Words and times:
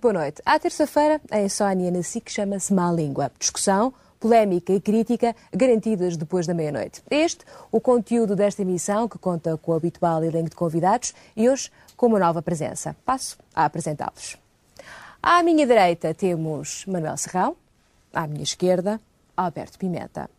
Muito 0.00 0.14
boa 0.14 0.24
noite. 0.24 0.40
À 0.46 0.58
terça-feira, 0.58 1.20
a 1.30 1.42
insónia 1.42 1.90
na 1.90 2.02
SIC 2.02 2.30
chama-se 2.30 2.72
Má 2.72 2.90
Língua. 2.90 3.30
Discussão, 3.38 3.92
polémica 4.18 4.72
e 4.72 4.80
crítica 4.80 5.36
garantidas 5.52 6.16
depois 6.16 6.46
da 6.46 6.54
meia-noite. 6.54 7.02
Este, 7.10 7.44
o 7.70 7.78
conteúdo 7.82 8.34
desta 8.34 8.62
emissão, 8.62 9.06
que 9.06 9.18
conta 9.18 9.58
com 9.58 9.72
o 9.72 9.74
habitual 9.74 10.24
elenco 10.24 10.48
de 10.48 10.56
convidados 10.56 11.12
e 11.36 11.50
hoje 11.50 11.70
com 11.98 12.06
uma 12.06 12.18
nova 12.18 12.40
presença. 12.40 12.96
Passo 13.04 13.36
a 13.54 13.66
apresentá-los. 13.66 14.38
À 15.22 15.42
minha 15.42 15.66
direita 15.66 16.14
temos 16.14 16.86
Manuel 16.86 17.18
Serrão, 17.18 17.54
à 18.10 18.26
minha 18.26 18.42
esquerda, 18.42 18.98
Alberto 19.36 19.78
Pimenta. 19.78 20.30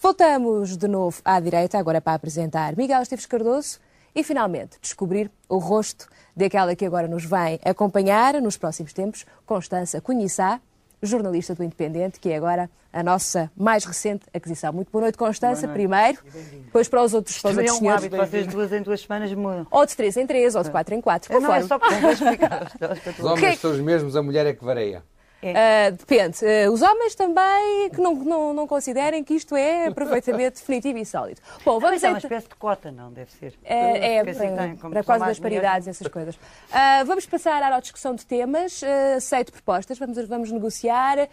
Voltamos 0.00 0.78
de 0.78 0.88
novo 0.88 1.20
à 1.26 1.38
direita, 1.40 1.78
agora 1.78 2.00
para 2.00 2.14
apresentar 2.14 2.74
Miguel 2.74 3.02
Esteves 3.02 3.26
Cardoso 3.26 3.80
e, 4.14 4.24
finalmente, 4.24 4.78
descobrir 4.80 5.30
o 5.46 5.58
rosto 5.58 6.08
daquela 6.36 6.74
que 6.74 6.84
agora 6.84 7.08
nos 7.08 7.24
vem 7.24 7.58
acompanhar 7.64 8.34
nos 8.40 8.56
próximos 8.56 8.92
tempos, 8.92 9.24
Constança 9.46 10.00
Cunhissá, 10.00 10.60
jornalista 11.02 11.54
do 11.54 11.64
Independente, 11.64 12.20
que 12.20 12.30
é 12.30 12.36
agora 12.36 12.68
a 12.92 13.02
nossa 13.02 13.50
mais 13.56 13.84
recente 13.84 14.26
aquisição. 14.34 14.72
Muito 14.72 14.90
boa 14.90 15.02
noite, 15.02 15.16
Constança, 15.16 15.66
boa 15.66 15.78
noite. 15.88 16.18
primeiro. 16.22 16.64
Depois 16.64 16.88
para 16.88 17.02
os 17.02 17.14
outros, 17.14 17.38
para 17.38 17.50
os 17.52 17.56
outros 17.56 17.72
é 17.74 17.76
um 17.76 17.78
senhores. 17.78 18.04
hábito, 18.04 18.16
vocês 18.16 18.46
duas 18.46 18.72
em 18.72 18.82
duas 18.82 19.00
semanas 19.00 19.32
mudam. 19.32 19.66
Ou 19.70 19.86
de 19.86 19.96
três 19.96 20.16
em 20.16 20.26
três, 20.26 20.54
ou 20.54 20.62
de 20.62 20.70
quatro 20.70 20.94
em 20.94 21.00
quatro, 21.00 21.32
conforme. 21.32 21.48
Não, 21.48 21.64
é 21.64 21.66
só 21.68 21.78
para 21.78 22.12
explicar. 22.12 22.72
Os 23.18 23.24
homens 23.24 23.58
são 23.60 23.70
os 23.70 23.80
mesmos, 23.80 24.16
a 24.16 24.22
mulher 24.22 24.44
é 24.46 24.52
que 24.52 24.64
vareia. 24.64 25.02
É. 25.42 25.90
Uh, 25.90 25.96
depende. 25.96 26.38
Uh, 26.44 26.70
os 26.70 26.82
homens 26.82 27.14
também 27.14 27.90
que 27.90 28.00
não, 28.00 28.14
não, 28.14 28.52
não 28.52 28.66
considerem 28.66 29.24
que 29.24 29.34
isto 29.34 29.56
é 29.56 29.90
perfeitamente 29.90 30.56
definitivo 30.60 30.98
e 30.98 31.06
sólido. 31.06 31.40
Bom, 31.64 31.78
vamos 31.80 32.02
é 32.02 32.08
uma 32.08 32.18
espécie 32.18 32.48
de 32.48 32.54
cota, 32.56 32.90
não 32.90 33.12
deve 33.12 33.30
ser? 33.32 33.54
É, 33.64 34.16
é 34.16 34.24
para, 34.24 34.90
para 34.90 35.04
causa 35.04 35.26
das 35.26 35.38
paridades, 35.38 35.88
essas 35.88 36.06
coisas. 36.08 36.34
Uh, 36.36 37.04
vamos 37.06 37.26
passar 37.26 37.62
à 37.62 37.80
discussão 37.80 38.14
de 38.14 38.26
temas. 38.26 38.82
aceito 39.16 39.52
propostas, 39.52 39.98
vamos, 39.98 40.18
vamos 40.26 40.50
negociar. 40.50 41.28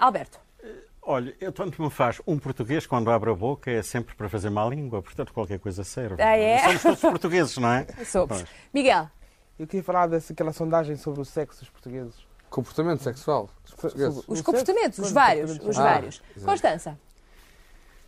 Alberto. 0.00 0.38
Olha, 1.02 1.34
eu 1.40 1.50
tanto 1.50 1.80
me 1.82 1.88
faz 1.88 2.20
um 2.26 2.38
português 2.38 2.86
quando 2.86 3.10
abre 3.10 3.30
a 3.30 3.34
boca 3.34 3.70
é 3.70 3.82
sempre 3.82 4.14
para 4.14 4.28
fazer 4.28 4.50
má 4.50 4.68
língua, 4.68 5.02
portanto 5.02 5.32
qualquer 5.32 5.58
coisa 5.58 5.82
serve. 5.82 6.22
Ah, 6.22 6.36
é? 6.36 6.58
Somos 6.58 6.82
todos 6.82 7.00
portugueses, 7.00 7.56
não 7.56 7.72
é? 7.72 7.86
Somos. 8.04 8.44
Miguel. 8.74 9.08
Eu 9.58 9.66
queria 9.66 9.82
falar 9.82 10.06
daquela 10.06 10.52
sondagem 10.52 10.96
sobre 10.96 11.22
o 11.22 11.24
sexo 11.24 11.60
dos 11.60 11.70
portugueses. 11.70 12.14
Comportamento 12.58 13.04
sexual. 13.04 13.48
Os 14.26 14.42
comportamentos, 14.42 14.98
os 14.98 15.12
vários. 15.12 15.60
Os 15.60 15.78
ah, 15.78 15.82
vários. 15.84 16.20
Constança. 16.44 16.98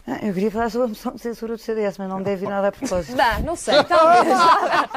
Ah, 0.05 0.27
eu 0.27 0.35
queria 0.35 0.51
falar 0.51 0.69
sobre 0.71 0.87
a 0.87 0.89
moção 0.89 1.15
de 1.15 1.21
censura 1.21 1.57
do 1.57 1.63
CDS, 1.63 1.99
mas 1.99 2.09
não 2.09 2.21
deve 2.21 2.41
vir 2.41 2.49
nada 2.49 2.67
a 2.67 2.73
propósito. 2.73 3.15
Não, 3.17 3.41
não 3.43 3.55
sei, 3.55 3.85
talvez. 3.85 4.39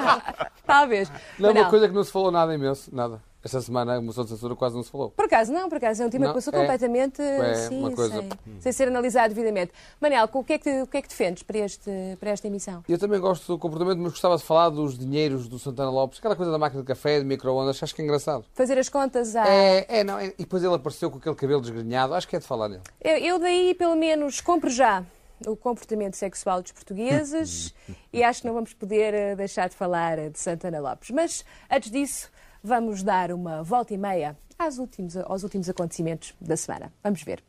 talvez. 0.66 1.12
Não, 1.38 1.52
é 1.52 1.52
uma 1.52 1.70
coisa 1.70 1.88
que 1.88 1.94
não 1.94 2.04
se 2.04 2.12
falou 2.12 2.32
nada 2.32 2.52
imenso, 2.52 2.90
nada. 2.92 3.22
Esta 3.44 3.60
semana 3.60 3.96
a 3.96 4.02
moção 4.02 4.24
de 4.24 4.30
censura 4.30 4.56
quase 4.56 4.76
não 4.76 4.84
se 4.84 4.90
falou. 4.90 5.10
Por 5.12 5.26
acaso 5.26 5.52
não, 5.52 5.68
por 5.68 5.78
acaso 5.78 6.02
é 6.02 6.06
um 6.06 6.10
tema 6.10 6.28
que 6.28 6.34
passou 6.36 6.54
é, 6.54 6.58
completamente 6.58 7.22
é 7.22 7.56
sim, 7.56 7.92
coisa... 7.92 8.22
sem, 8.22 8.30
sem, 8.62 8.72
ser 8.72 8.88
analisado 8.88 9.34
devidamente. 9.34 9.74
Manel, 10.00 10.30
o 10.32 10.44
que, 10.44 10.54
é 10.54 10.58
que, 10.58 10.82
o 10.82 10.88
que 10.88 10.98
é 10.98 11.02
que 11.02 11.10
defendes 11.10 11.44
para, 11.44 11.58
este, 11.58 11.92
para 12.22 12.30
esta 12.30 12.48
emissão? 12.48 12.86
Eu 12.88 12.98
também 12.98 13.20
gosto 13.20 13.46
do 13.48 13.60
comportamento, 13.60 14.00
mas 14.00 14.14
gostava 14.14 14.38
de 14.38 14.44
falar 14.44 14.70
dos 14.70 14.98
dinheiros 14.98 15.50
do 15.50 15.60
Santana 15.60 15.92
Lopes, 15.92 16.20
aquela 16.20 16.38
coisa 16.38 16.54
da 16.54 16.58
máquina 16.58 16.82
de 16.82 16.88
café, 16.88 17.20
de 17.20 17.26
micro-ondas, 17.26 17.84
acho 17.84 17.94
que 17.94 18.02
é 18.02 18.06
engraçado. 18.06 18.46
Fazer 18.54 18.78
as 18.78 18.88
contas 18.88 19.36
à... 19.36 19.46
É, 19.46 20.00
é, 20.00 20.04
não, 20.06 20.18
é, 20.18 20.28
e 20.28 20.44
depois 20.44 20.64
ele 20.64 20.76
apareceu 20.76 21.12
com 21.12 21.18
aquele 21.18 21.36
cabelo 21.36 21.60
desgrenhado, 21.60 22.14
acho 22.14 22.28
que 22.28 22.38
é 22.38 22.40
de 22.40 22.48
falar 22.48 22.70
nele. 22.70 22.84
Eu, 23.02 23.18
eu 23.18 23.40
daí, 23.40 23.74
pelo 23.74 23.96
menos, 23.98 24.40
compro 24.40 24.70
já 24.70 25.04
o 25.46 25.56
comportamento 25.56 26.16
sexual 26.16 26.62
dos 26.62 26.72
portugueses 26.72 27.74
e 28.14 28.24
acho 28.24 28.42
que 28.42 28.48
não 28.48 28.54
vamos 28.54 28.74
poder 28.74 29.14
eh, 29.14 29.36
deixar 29.36 29.68
de 29.68 29.76
falar 29.76 30.30
de 30.30 30.40
Santana 30.40 30.80
Lopes. 30.80 31.10
Mas, 31.12 31.46
antes 31.70 31.92
disso, 31.92 32.30
vamos 32.64 33.04
dar 33.04 33.32
uma 33.32 33.62
volta 33.62 33.94
e 33.94 33.98
meia 33.98 34.38
aos 34.58 34.78
últimos, 34.78 35.18
aos 35.18 35.44
últimos 35.44 35.70
acontecimentos 35.70 36.34
da 36.40 36.56
semana. 36.56 36.94
Vamos 37.04 37.22
ver. 37.24 37.44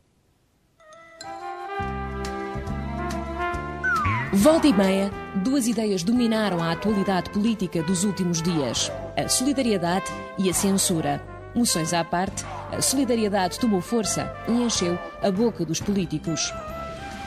Volta 4.33 4.67
e 4.67 4.73
meia, 4.73 5.09
duas 5.43 5.65
ideias 5.65 6.03
dominaram 6.03 6.61
a 6.61 6.73
atualidade 6.73 7.29
política 7.29 7.81
dos 7.81 8.03
últimos 8.03 8.41
dias: 8.41 8.91
a 9.15 9.29
solidariedade 9.29 10.11
e 10.37 10.49
a 10.49 10.53
censura. 10.53 11.23
Moções 11.55 11.93
à 11.93 12.03
parte, 12.03 12.43
a 12.69 12.81
solidariedade 12.81 13.57
tomou 13.57 13.79
força 13.79 14.29
e 14.45 14.51
encheu 14.51 14.99
a 15.21 15.31
boca 15.31 15.63
dos 15.63 15.79
políticos. 15.79 16.53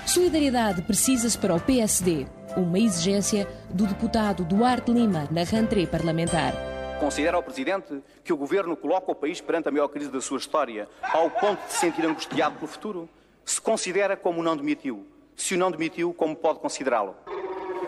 Solidariedade 0.04 0.82
precisa-se 0.82 1.38
para 1.38 1.54
o 1.54 1.60
PSD, 1.60 2.26
uma 2.54 2.78
exigência 2.78 3.48
do 3.72 3.86
deputado 3.86 4.44
Duarte 4.44 4.92
Lima 4.92 5.26
na 5.30 5.44
rentrée 5.44 5.86
parlamentar. 5.86 6.77
Considera 7.00 7.38
o 7.38 7.42
Presidente 7.42 8.02
que 8.24 8.32
o 8.32 8.36
Governo 8.36 8.76
coloca 8.76 9.12
o 9.12 9.14
país 9.14 9.40
perante 9.40 9.68
a 9.68 9.70
maior 9.70 9.88
crise 9.88 10.10
da 10.10 10.20
sua 10.20 10.38
história, 10.38 10.88
ao 11.00 11.30
ponto 11.30 11.64
de 11.66 11.72
se 11.72 11.78
sentir 11.78 12.04
angustiado 12.04 12.56
pelo 12.56 12.66
futuro? 12.66 13.08
Se 13.44 13.60
considera 13.60 14.16
como 14.16 14.42
não 14.42 14.56
demitiu? 14.56 15.06
Se 15.36 15.54
o 15.54 15.58
não 15.58 15.70
demitiu, 15.70 16.12
como 16.12 16.34
pode 16.34 16.58
considerá-lo? 16.58 17.14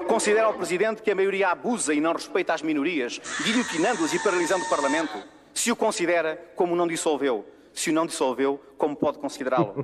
Considera 0.06 0.48
o 0.48 0.54
Presidente 0.54 1.02
que 1.02 1.10
a 1.10 1.14
maioria 1.14 1.48
abusa 1.48 1.92
e 1.92 2.00
não 2.00 2.12
respeita 2.12 2.54
as 2.54 2.62
minorias, 2.62 3.20
guilhotinando-as 3.44 4.14
e 4.14 4.22
paralisando 4.22 4.64
o 4.64 4.68
Parlamento? 4.68 5.18
Se 5.52 5.72
o 5.72 5.76
considera, 5.76 6.36
como 6.54 6.76
não 6.76 6.86
dissolveu? 6.86 7.44
Se 7.74 7.90
o 7.90 7.92
não 7.92 8.06
dissolveu, 8.06 8.60
como 8.78 8.94
pode 8.94 9.18
considerá-lo? 9.18 9.74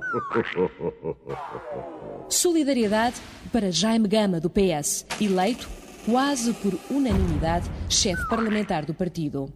Solidariedade 2.29 3.21
para 3.51 3.71
Jaime 3.71 4.07
Gama, 4.07 4.39
do 4.39 4.49
PS, 4.49 5.05
eleito 5.21 5.67
quase 6.09 6.53
por 6.53 6.79
unanimidade, 6.89 7.69
chefe 7.89 8.25
parlamentar 8.29 8.85
do 8.85 8.93
partido. 8.93 9.51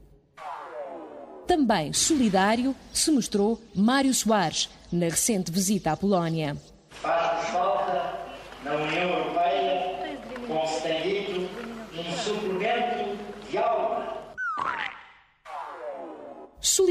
Também 1.48 1.94
solidário 1.94 2.76
se 2.92 3.10
mostrou 3.10 3.62
Mário 3.74 4.14
Soares, 4.14 4.70
na 4.92 5.06
recente 5.06 5.50
visita 5.50 5.94
à 5.94 5.98
Polónia. 5.98 6.58
Faz-nos 6.90 7.50
falta, 7.52 8.20
na 8.66 8.76
União 8.76 9.10
Europeia, 9.10 10.20
como 10.46 10.68
se 10.68 10.82
tem 10.82 11.02
dito, 11.02 11.50
um 11.98 12.18
suplemento 12.18 13.18
de 13.50 13.58
alma. 13.58 14.12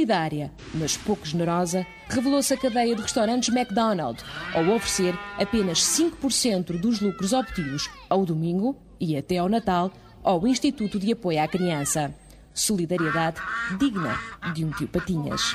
Solidária, 0.01 0.51
mas 0.73 0.97
pouco 0.97 1.27
generosa, 1.27 1.87
revelou-se 2.09 2.55
a 2.55 2.57
cadeia 2.57 2.97
de 2.97 3.03
restaurantes 3.03 3.55
McDonald's, 3.55 4.25
ao 4.55 4.67
oferecer 4.75 5.15
apenas 5.39 5.83
5% 5.83 6.81
dos 6.81 7.03
lucros 7.03 7.35
obtidos 7.35 7.87
ao 8.09 8.25
domingo 8.25 8.75
e 8.99 9.15
até 9.15 9.37
ao 9.37 9.47
Natal 9.47 9.93
ao 10.25 10.47
Instituto 10.47 10.99
de 10.99 11.13
Apoio 11.13 11.43
à 11.43 11.47
Criança. 11.47 12.15
Solidariedade 12.55 13.43
digna 13.79 14.19
de 14.55 14.65
um 14.65 14.71
tio 14.71 14.89
Patinhas. 14.89 15.55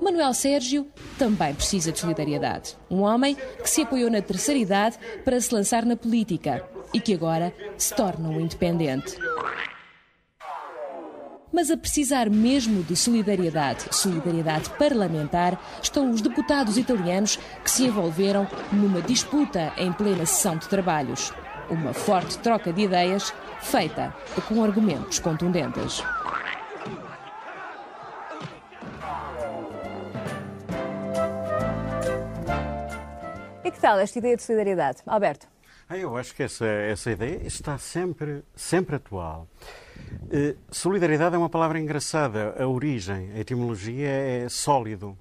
Manuel 0.00 0.34
Sérgio 0.34 0.88
também 1.16 1.54
precisa 1.54 1.92
de 1.92 2.00
solidariedade. 2.00 2.76
Um 2.90 3.02
homem 3.02 3.36
que 3.62 3.70
se 3.70 3.82
apoiou 3.82 4.10
na 4.10 4.20
terceira 4.20 4.58
idade 4.58 4.98
para 5.24 5.40
se 5.40 5.54
lançar 5.54 5.84
na 5.86 5.96
política 5.96 6.68
e 6.92 6.98
que 6.98 7.14
agora 7.14 7.54
se 7.78 7.94
torna 7.94 8.28
um 8.28 8.40
independente. 8.40 9.16
Mas 11.52 11.70
a 11.70 11.76
precisar 11.76 12.30
mesmo 12.30 12.82
de 12.82 12.96
solidariedade, 12.96 13.84
solidariedade 13.90 14.70
parlamentar, 14.70 15.60
estão 15.82 16.10
os 16.10 16.22
deputados 16.22 16.78
italianos 16.78 17.36
que 17.62 17.70
se 17.70 17.84
envolveram 17.84 18.48
numa 18.72 19.02
disputa 19.02 19.72
em 19.76 19.92
plena 19.92 20.24
sessão 20.24 20.56
de 20.56 20.66
trabalhos. 20.66 21.32
Uma 21.68 21.92
forte 21.92 22.38
troca 22.38 22.72
de 22.72 22.82
ideias 22.82 23.34
feita 23.60 24.14
com 24.48 24.64
argumentos 24.64 25.18
contundentes. 25.18 26.02
E 33.62 33.70
que 33.70 33.78
tal 33.78 33.98
esta 33.98 34.18
ideia 34.18 34.36
de 34.36 34.42
solidariedade? 34.42 34.98
Alberto? 35.06 35.46
Ah, 35.88 35.98
eu 35.98 36.16
acho 36.16 36.34
que 36.34 36.42
essa, 36.42 36.66
essa 36.66 37.10
ideia 37.10 37.46
está 37.46 37.76
sempre, 37.76 38.42
sempre 38.56 38.96
atual. 38.96 39.46
Uh, 40.12 40.56
solidariedade 40.70 41.34
é 41.34 41.38
uma 41.38 41.48
palavra 41.48 41.78
engraçada. 41.78 42.54
A 42.58 42.66
origem, 42.66 43.32
a 43.32 43.40
etimologia 43.40 44.08
é 44.08 44.48
sólido. 44.48 45.16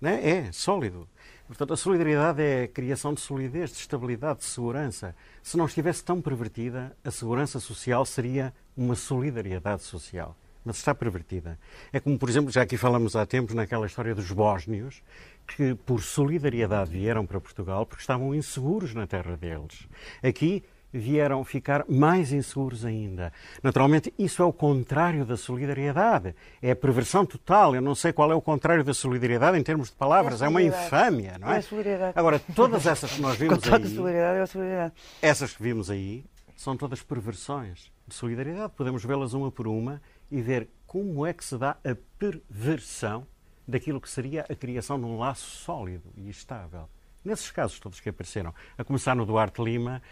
Né? 0.00 0.20
É, 0.28 0.52
sólido. 0.52 1.08
Portanto, 1.46 1.74
a 1.74 1.76
solidariedade 1.76 2.42
é 2.42 2.62
a 2.62 2.68
criação 2.68 3.12
de 3.12 3.20
solidez, 3.20 3.70
de 3.70 3.76
estabilidade, 3.76 4.38
de 4.38 4.46
segurança. 4.46 5.14
Se 5.42 5.56
não 5.56 5.66
estivesse 5.66 6.02
tão 6.02 6.20
pervertida, 6.20 6.96
a 7.04 7.10
segurança 7.10 7.60
social 7.60 8.06
seria 8.06 8.54
uma 8.76 8.94
solidariedade 8.94 9.82
social. 9.82 10.36
Mas 10.64 10.76
está 10.78 10.94
pervertida. 10.94 11.58
É 11.92 12.00
como, 12.00 12.18
por 12.18 12.28
exemplo, 12.28 12.50
já 12.50 12.62
aqui 12.62 12.76
falamos 12.76 13.16
há 13.16 13.26
tempos 13.26 13.54
naquela 13.54 13.86
história 13.86 14.14
dos 14.14 14.30
bósnios, 14.30 15.02
que 15.46 15.74
por 15.74 16.02
solidariedade 16.02 16.90
vieram 16.92 17.26
para 17.26 17.40
Portugal 17.40 17.84
porque 17.84 18.00
estavam 18.00 18.34
inseguros 18.34 18.94
na 18.94 19.06
terra 19.06 19.36
deles. 19.36 19.86
Aqui 20.22 20.64
vieram 20.92 21.42
ficar 21.44 21.84
mais 21.88 22.32
inseguros 22.32 22.84
ainda. 22.84 23.32
Naturalmente, 23.62 24.12
isso 24.18 24.42
é 24.42 24.44
o 24.44 24.52
contrário 24.52 25.24
da 25.24 25.36
solidariedade. 25.36 26.34
É 26.60 26.72
a 26.72 26.76
perversão 26.76 27.24
total. 27.24 27.74
Eu 27.74 27.80
não 27.80 27.94
sei 27.94 28.12
qual 28.12 28.30
é 28.30 28.34
o 28.34 28.42
contrário 28.42 28.84
da 28.84 28.92
solidariedade 28.92 29.58
em 29.58 29.62
termos 29.62 29.88
de 29.88 29.96
palavras. 29.96 30.42
É, 30.42 30.46
é 30.46 30.48
uma 30.48 30.62
infâmia, 30.62 31.36
não 31.38 31.50
é? 31.50 31.58
é 31.58 32.12
Agora, 32.14 32.38
todas 32.54 32.86
essas 32.86 33.12
que 33.12 33.20
nós 33.20 33.36
vimos 33.36 33.58
aí... 33.64 33.88
solidariedade 33.88 34.38
é 34.38 34.42
a 34.42 34.46
solidariedade. 34.46 34.94
Essas 35.20 35.52
que 35.54 35.62
vimos 35.62 35.90
aí 35.90 36.24
são 36.56 36.76
todas 36.76 37.02
perversões. 37.02 37.90
de 38.06 38.14
solidariedade. 38.14 38.72
Podemos 38.76 39.04
vê-las 39.04 39.32
uma 39.32 39.50
por 39.50 39.66
uma 39.66 40.00
e 40.30 40.40
ver 40.40 40.68
como 40.86 41.26
é 41.26 41.32
que 41.32 41.44
se 41.44 41.56
dá 41.56 41.76
a 41.84 41.96
perversão 42.18 43.26
daquilo 43.66 44.00
que 44.00 44.10
seria 44.10 44.44
a 44.48 44.54
criação 44.54 44.98
de 44.98 45.06
um 45.06 45.18
laço 45.18 45.46
sólido 45.46 46.12
e 46.16 46.28
estável. 46.28 46.88
Nesses 47.24 47.50
casos 47.50 47.78
todos 47.78 48.00
que 48.00 48.08
apareceram, 48.08 48.52
a 48.76 48.82
começar 48.84 49.14
no 49.14 49.24
Duarte 49.24 49.62
Lima, 49.62 50.02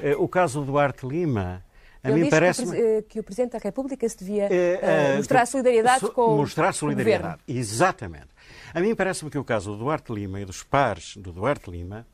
eh, 0.00 0.16
o 0.16 0.26
caso 0.26 0.60
do 0.60 0.66
Duarte 0.66 1.06
Lima, 1.06 1.64
a 2.02 2.10
Ele 2.10 2.24
mim 2.24 2.30
parece 2.30 2.62
que, 2.64 2.68
o, 2.70 2.74
eh, 2.74 3.02
que 3.02 3.20
o 3.20 3.22
Presidente 3.22 3.52
da 3.52 3.58
República 3.58 4.08
se 4.08 4.18
devia 4.18 4.48
eh, 4.50 5.16
mostrar 5.16 5.44
de- 5.44 5.50
solidariedade 5.50 6.00
so- 6.00 6.12
com 6.12 6.36
Mostrar 6.36 6.70
o 6.70 6.72
solidariedade, 6.72 7.40
governo. 7.46 7.60
exatamente. 7.60 8.28
A 8.74 8.80
mim 8.80 8.94
parece-me 8.94 9.30
que 9.30 9.38
o 9.38 9.44
caso 9.44 9.72
do 9.72 9.78
Duarte 9.78 10.12
Lima 10.12 10.40
e 10.40 10.44
dos 10.44 10.62
pares 10.62 11.16
do 11.16 11.32
Duarte 11.32 11.70
Lima 11.70 12.06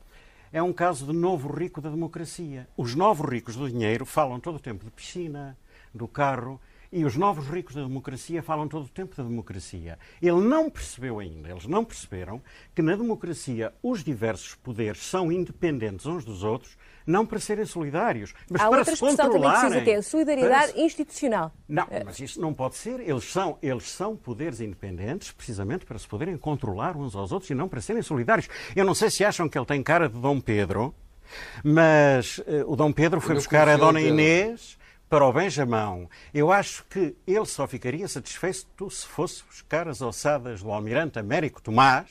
é 0.53 0.63
um 0.63 0.73
caso 0.73 1.07
de 1.07 1.13
novo 1.15 1.51
rico 1.51 1.81
da 1.81 1.89
democracia. 1.89 2.69
Os 2.77 2.95
novos 2.95 3.27
ricos 3.31 3.57
do 3.57 3.69
dinheiro 3.71 4.05
falam 4.05 4.39
todo 4.39 4.57
o 4.57 4.61
tempo 4.61 4.85
de 4.85 4.91
piscina, 4.91 5.57
do 5.95 6.07
carro, 6.07 6.61
e 6.93 7.05
os 7.05 7.17
novos 7.17 7.49
ricos 7.49 7.75
da 7.75 7.83
democracia 7.83 8.43
falam 8.43 8.69
todo 8.69 8.85
o 8.85 8.89
tempo 8.89 9.17
da 9.17 9.23
democracia. 9.23 9.99
Ele 10.21 10.41
não 10.41 10.69
percebeu 10.69 11.19
ainda, 11.19 11.49
eles 11.51 11.67
não 11.67 11.85
perceberam 11.85 12.41
que 12.75 12.83
na 12.83 12.95
democracia 12.95 13.73
os 13.83 14.05
diversos 14.05 14.55
poderes 14.57 15.03
são 15.03 15.33
independentes 15.33 16.05
uns 16.05 16.25
dos 16.25 16.43
outros, 16.45 16.77
não 17.07 17.25
para 17.25 17.41
serem 17.41 17.65
solidários, 17.65 18.35
mas 18.49 18.61
Há 18.61 18.69
para 18.69 18.79
outra 18.79 18.85
se 18.85 18.93
expressão 19.05 19.17
também 19.33 19.41
que 19.41 19.47
se 19.49 19.49
usa 19.49 19.59
controlarem. 19.63 19.85
que 19.85 19.91
é 19.91 20.03
solidariedade 20.03 20.73
se- 20.73 20.81
institucional. 20.81 21.53
não, 21.67 21.87
mas 22.05 22.21
isso 22.21 22.41
não 22.41 22.53
pode 22.55 22.77
ser. 22.77 23.01
Eles 23.01 23.25
são, 23.25 23.59
eles 23.63 23.91
são 23.91 24.15
poderes 24.17 24.61
independentes 24.61 25.33
precisamente 25.33 25.85
para 25.87 25.99
se 25.99 26.07
poderem 26.07 26.37
controlar 26.37 26.97
uns 26.97 27.17
aos 27.17 27.33
outros 27.33 27.51
e 27.51 27.55
não 27.55 27.69
para 27.69 27.81
serem 27.81 28.03
solidários. 28.03 28.49
Eu 28.77 28.85
não 28.85 28.95
sei 28.95 29.11
se 29.11 29.25
acham 29.25 29.49
que 29.49 29.59
ele 29.59 29.67
tem 29.67 29.83
cara 29.83 30.09
de 30.09 30.19
Dom 30.19 30.39
Pedro, 30.41 30.95
mas 31.65 32.41
eh, 32.47 32.63
o 32.67 32.77
Dom 32.77 32.93
Pedro 32.93 33.21
foi 33.21 33.35
buscar 33.35 33.69
a 33.69 33.77
Dona 33.77 33.99
Pedro. 33.99 34.15
Inês 34.15 34.79
para 35.13 35.27
o 35.27 35.31
Benjamão. 35.31 36.09
Eu 36.33 36.51
acho 36.51 36.87
que 36.89 37.15
ele 37.27 37.45
só 37.45 37.67
ficaria 37.67 38.09
satisfeito 38.09 38.91
se 38.91 39.07
fosse 39.07 39.43
buscar 39.45 39.87
as 39.87 40.01
ossadas 40.01 40.63
do 40.63 40.73
Almirante 40.73 41.19
Américo 41.19 41.61
Tomás 41.61 42.07